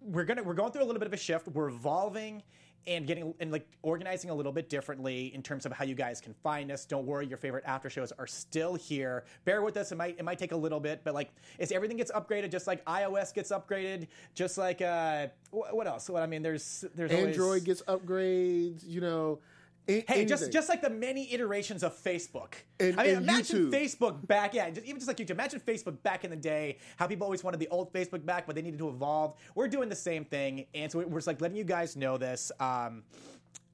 we're 0.00 0.24
gonna 0.24 0.44
we're 0.44 0.54
going 0.54 0.70
through 0.70 0.84
a 0.84 0.86
little 0.86 1.00
bit 1.00 1.08
of 1.08 1.12
a 1.12 1.16
shift. 1.16 1.48
We're 1.48 1.70
evolving 1.70 2.44
and 2.86 3.06
getting 3.06 3.34
and 3.40 3.52
like 3.52 3.66
organizing 3.82 4.30
a 4.30 4.34
little 4.34 4.52
bit 4.52 4.68
differently 4.68 5.32
in 5.34 5.42
terms 5.42 5.66
of 5.66 5.72
how 5.72 5.84
you 5.84 5.94
guys 5.94 6.20
can 6.20 6.34
find 6.42 6.70
us. 6.72 6.84
Don't 6.84 7.06
worry, 7.06 7.26
your 7.26 7.38
favorite 7.38 7.64
after 7.66 7.88
shows 7.88 8.12
are 8.18 8.26
still 8.26 8.74
here. 8.74 9.24
Bear 9.44 9.62
with 9.62 9.76
us. 9.76 9.92
It 9.92 9.96
might 9.96 10.18
it 10.18 10.24
might 10.24 10.38
take 10.38 10.52
a 10.52 10.56
little 10.56 10.80
bit, 10.80 11.00
but 11.04 11.14
like 11.14 11.30
it's 11.58 11.72
everything 11.72 11.96
gets 11.96 12.10
upgraded, 12.12 12.50
just 12.50 12.66
like 12.66 12.84
iOS 12.84 13.32
gets 13.32 13.50
upgraded, 13.52 14.08
just 14.34 14.58
like 14.58 14.82
uh 14.82 15.28
what 15.50 15.86
else? 15.86 16.08
What 16.08 16.22
I 16.22 16.26
mean, 16.26 16.42
there's 16.42 16.84
there's 16.94 17.12
always- 17.12 17.26
Android 17.28 17.64
gets 17.64 17.82
upgrades. 17.82 18.86
You 18.86 19.00
know. 19.00 19.38
Hey, 19.86 20.24
just 20.24 20.52
just 20.52 20.68
like 20.68 20.80
the 20.80 20.90
many 20.90 21.32
iterations 21.32 21.82
of 21.82 21.96
Facebook. 21.96 22.54
And- 22.78 22.98
I 23.00 23.04
mean, 23.04 23.16
imagine 23.16 23.70
YouTube. 23.70 23.72
Facebook 23.72 24.26
back, 24.26 24.54
yeah, 24.54 24.70
just, 24.70 24.86
even 24.86 24.98
just 24.98 25.08
like 25.08 25.16
YouTube. 25.16 25.30
Imagine 25.30 25.60
Facebook 25.60 26.02
back 26.02 26.24
in 26.24 26.30
the 26.30 26.36
day, 26.36 26.78
how 26.96 27.06
people 27.06 27.24
always 27.24 27.42
wanted 27.42 27.58
the 27.58 27.68
old 27.68 27.92
Facebook 27.92 28.24
back, 28.24 28.46
but 28.46 28.54
they 28.54 28.62
needed 28.62 28.78
to 28.78 28.88
evolve. 28.88 29.34
We're 29.54 29.68
doing 29.68 29.88
the 29.88 29.96
same 29.96 30.24
thing, 30.24 30.66
and 30.74 30.90
so 30.90 31.00
we're 31.00 31.18
just 31.18 31.26
like 31.26 31.40
letting 31.40 31.56
you 31.56 31.64
guys 31.64 31.96
know 31.96 32.16
this. 32.16 32.52
Um, 32.60 33.02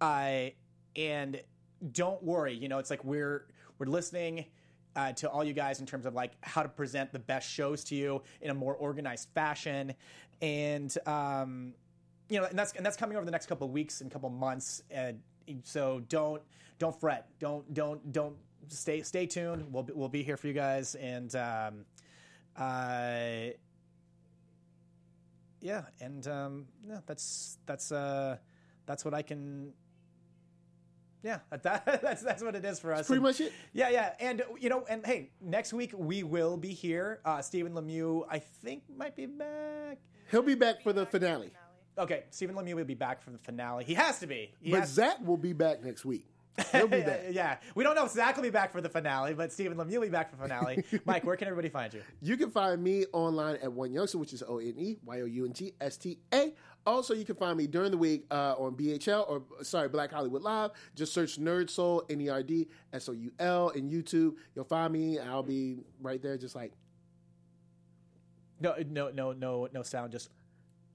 I 0.01 0.55
and 0.97 1.43
don't 1.93 2.23
worry, 2.23 2.55
you 2.55 2.69
know, 2.69 2.79
it's 2.79 2.91
like 2.91 3.05
we're 3.05 3.47
we're 3.79 3.87
listening. 3.87 4.47
Uh, 4.97 5.13
to 5.13 5.31
all 5.31 5.45
you 5.45 5.53
guys 5.53 5.79
in 5.79 5.87
terms 5.87 6.07
of 6.07 6.15
like 6.15 6.33
how 6.41 6.61
to 6.61 6.69
present 6.69 7.13
the 7.13 7.21
best 7.21 7.49
shows 7.49 7.85
to 7.85 7.95
you 7.95 8.21
in 8.41 8.51
a 8.51 8.55
more 8.55 8.75
organized 8.75 9.29
fashion, 9.33 9.95
and 10.43 10.97
um, 11.07 11.73
you 12.29 12.41
know, 12.41 12.47
and 12.47 12.59
that's 12.59 12.73
and 12.73 12.85
that's 12.85 12.97
coming 12.97 13.17
over 13.17 13.25
the 13.25 13.31
next 13.31 13.47
couple 13.47 13.65
of 13.67 13.73
weeks 13.73 14.01
and 14.01 14.11
couple 14.11 14.29
of 14.29 14.35
months. 14.35 14.83
And 14.91 15.21
so 15.65 16.01
don't 16.09 16.43
don't 16.79 16.99
fret. 16.99 17.29
Don't 17.39 17.73
don't 17.75 18.13
don't 18.13 18.37
stay 18.69 19.03
stay 19.03 19.27
tuned. 19.27 19.73
We'll 19.73 19.83
be, 19.83 19.93
we'll 19.95 20.09
be 20.09 20.23
here 20.23 20.37
for 20.37 20.47
you 20.47 20.53
guys. 20.53 20.95
And 20.95 21.35
um, 21.37 21.85
uh, 22.57 23.51
yeah, 25.61 25.83
and 26.01 26.27
um, 26.29 26.67
yeah, 26.89 27.01
that's 27.07 27.59
that's 27.67 27.91
uh, 27.93 28.37
that's 28.87 29.05
what 29.05 29.15
I 29.15 29.23
can. 29.23 29.73
Yeah, 31.25 31.41
that, 31.51 32.01
that's 32.01 32.23
that's 32.23 32.43
what 32.43 32.55
it 32.55 32.65
is 32.65 32.79
for 32.79 32.93
us. 32.95 33.07
pretty 33.09 33.17
And- 33.19 33.23
much 33.25 33.41
it. 33.41 33.53
yeah, 33.73 33.91
yeah, 33.91 34.13
and 34.21 34.43
you 34.61 34.69
know, 34.69 34.85
and 34.89 35.05
hey, 35.05 35.31
next 35.41 35.73
week 35.73 35.93
we 35.97 36.23
will 36.23 36.57
be 36.57 36.73
here. 36.73 37.21
Uh, 37.25 37.43
Stephen 37.43 37.73
Lemieux, 37.73 38.25
I 38.31 38.39
think, 38.39 38.85
might 38.97 39.17
be 39.17 39.27
back. 39.27 39.99
He'll 40.31 40.43
be 40.43 40.55
back 40.55 40.83
for 40.83 40.93
the 40.93 41.07
finale. 41.07 41.51
Okay, 41.99 42.25
Stephen 42.31 42.55
Lemieux 42.55 42.75
will 42.75 42.85
be 42.85 42.95
back 42.95 43.21
for 43.23 43.31
the 43.31 43.39
finale. 43.39 43.85
He 43.85 43.95
has 43.95 44.19
to 44.21 44.27
be. 44.27 44.53
He 44.61 44.71
But 44.71 44.81
has- 44.81 44.91
Zach 44.93 45.17
will 45.25 45.37
be 45.37 45.53
back 45.53 45.83
next 45.83 46.05
week. 46.05 46.27
He'll 46.73 46.89
be 46.89 47.03
back. 47.03 47.21
yeah, 47.31 47.59
we 47.77 47.85
don't 47.85 47.95
know 47.95 48.05
if 48.05 48.11
Zach 48.11 48.35
will 48.35 48.43
be 48.43 48.51
back 48.51 48.73
for 48.73 48.81
the 48.81 48.89
finale, 48.89 49.33
but 49.33 49.53
Stephen 49.53 49.79
Lemieux 49.79 49.95
will 49.95 50.01
be 50.03 50.09
back 50.09 50.29
for 50.31 50.37
the 50.37 50.43
finale. 50.43 50.83
Mike, 51.05 51.25
where 51.25 51.37
can 51.37 51.47
everybody 51.47 51.69
find 51.69 51.95
you? 51.95 52.03
You 52.21 52.37
can 52.37 52.51
find 52.51 52.83
me 52.83 53.05
online 53.13 53.57
at 53.63 53.73
One 53.73 53.93
Youngster, 53.93 54.19
which 54.19 54.33
is 54.33 54.43
O 54.43 54.59
N 54.59 54.75
E 54.77 54.97
Y 55.05 55.21
O 55.21 55.25
U 55.25 55.45
N 55.47 55.53
G 55.53 55.73
S 55.81 55.97
T 55.97 56.19
A. 56.35 56.53
Also, 56.85 57.15
you 57.15 57.25
can 57.25 57.37
find 57.37 57.57
me 57.57 57.67
during 57.69 57.91
the 57.93 57.97
week 57.99 58.25
uh, 58.33 58.55
on 58.59 58.75
BHL 58.75 59.29
or 59.31 59.43
sorry, 59.63 59.89
Black 59.89 60.11
Hollywood 60.11 60.43
Live. 60.43 60.71
Just 60.97 61.13
search 61.13 61.39
Nerd 61.39 61.71
Soul 61.71 62.03
N 62.11 62.21
E 62.21 62.29
R 62.29 62.43
D 62.43 62.67
S 62.93 63.09
O 63.09 63.13
U 63.13 63.31
L 63.39 63.69
in 63.71 63.89
YouTube. 63.89 64.35
You'll 64.57 64.65
find 64.65 64.93
me. 64.93 65.21
I'll 65.21 65.43
be 65.45 65.79
right 66.01 66.21
there, 66.21 66.37
just 66.37 66.57
like 66.57 66.73
No, 68.61 68.75
no, 68.89 69.11
no, 69.11 69.33
no, 69.33 69.69
no 69.73 69.83
sound. 69.83 70.11
Just 70.11 70.31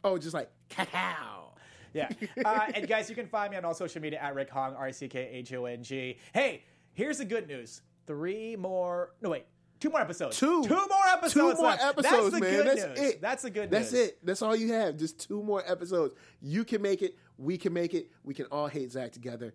oh, 0.03 0.17
just 0.17 0.33
like 0.33 0.49
cacao. 0.69 1.53
yeah. 1.93 2.09
Uh, 2.43 2.65
and 2.73 2.87
guys, 2.87 3.09
you 3.09 3.15
can 3.15 3.27
find 3.27 3.51
me 3.51 3.57
on 3.57 3.65
all 3.65 3.73
social 3.73 4.01
media 4.01 4.19
at 4.19 4.35
Rick 4.35 4.49
Hong 4.49 4.75
R 4.75 4.89
E 4.89 4.93
C 4.93 5.07
K 5.07 5.29
H 5.31 5.53
O 5.53 5.65
N 5.65 5.83
G. 5.83 6.17
Hey, 6.33 6.63
here's 6.93 7.17
the 7.19 7.25
good 7.25 7.47
news: 7.47 7.81
three 8.07 8.55
more. 8.55 9.11
No, 9.21 9.29
wait. 9.29 9.45
Two 9.79 9.89
more 9.89 9.99
episodes. 9.99 10.37
Two. 10.39 10.63
Two 10.63 10.75
more 10.75 11.07
episodes. 11.11 11.33
Two 11.33 11.61
more 11.61 11.71
left. 11.71 11.83
episodes, 11.83 12.31
That's 12.31 12.33
the 12.35 12.39
man. 12.39 12.51
good 12.51 12.67
That's 12.67 12.99
news. 12.99 13.09
it. 13.09 13.21
That's 13.21 13.43
the 13.43 13.49
good 13.49 13.69
That's 13.69 13.91
news. 13.91 14.01
it. 14.07 14.25
That's 14.25 14.41
all 14.41 14.55
you 14.55 14.71
have. 14.71 14.95
Just 14.95 15.19
two 15.19 15.43
more 15.43 15.61
episodes. 15.69 16.15
You 16.41 16.63
can 16.63 16.81
make 16.81 17.01
it. 17.01 17.17
We 17.37 17.57
can 17.57 17.73
make 17.73 17.93
it. 17.93 18.09
We 18.23 18.33
can 18.33 18.45
all 18.45 18.67
hate 18.67 18.93
Zach 18.93 19.11
together. 19.11 19.53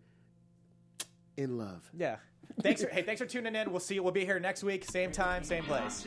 In 1.38 1.56
love. 1.56 1.90
Yeah. 1.96 2.16
Thanks 2.60 2.82
for 2.82 2.90
hey, 2.90 3.02
thanks 3.02 3.20
for 3.20 3.26
tuning 3.26 3.54
in. 3.54 3.70
We'll 3.70 3.80
see 3.80 3.94
you. 3.94 4.02
We'll 4.02 4.12
be 4.12 4.24
here 4.24 4.40
next 4.40 4.62
week, 4.62 4.84
same 4.84 5.12
time, 5.12 5.44
same 5.44 5.64
place. 5.64 6.06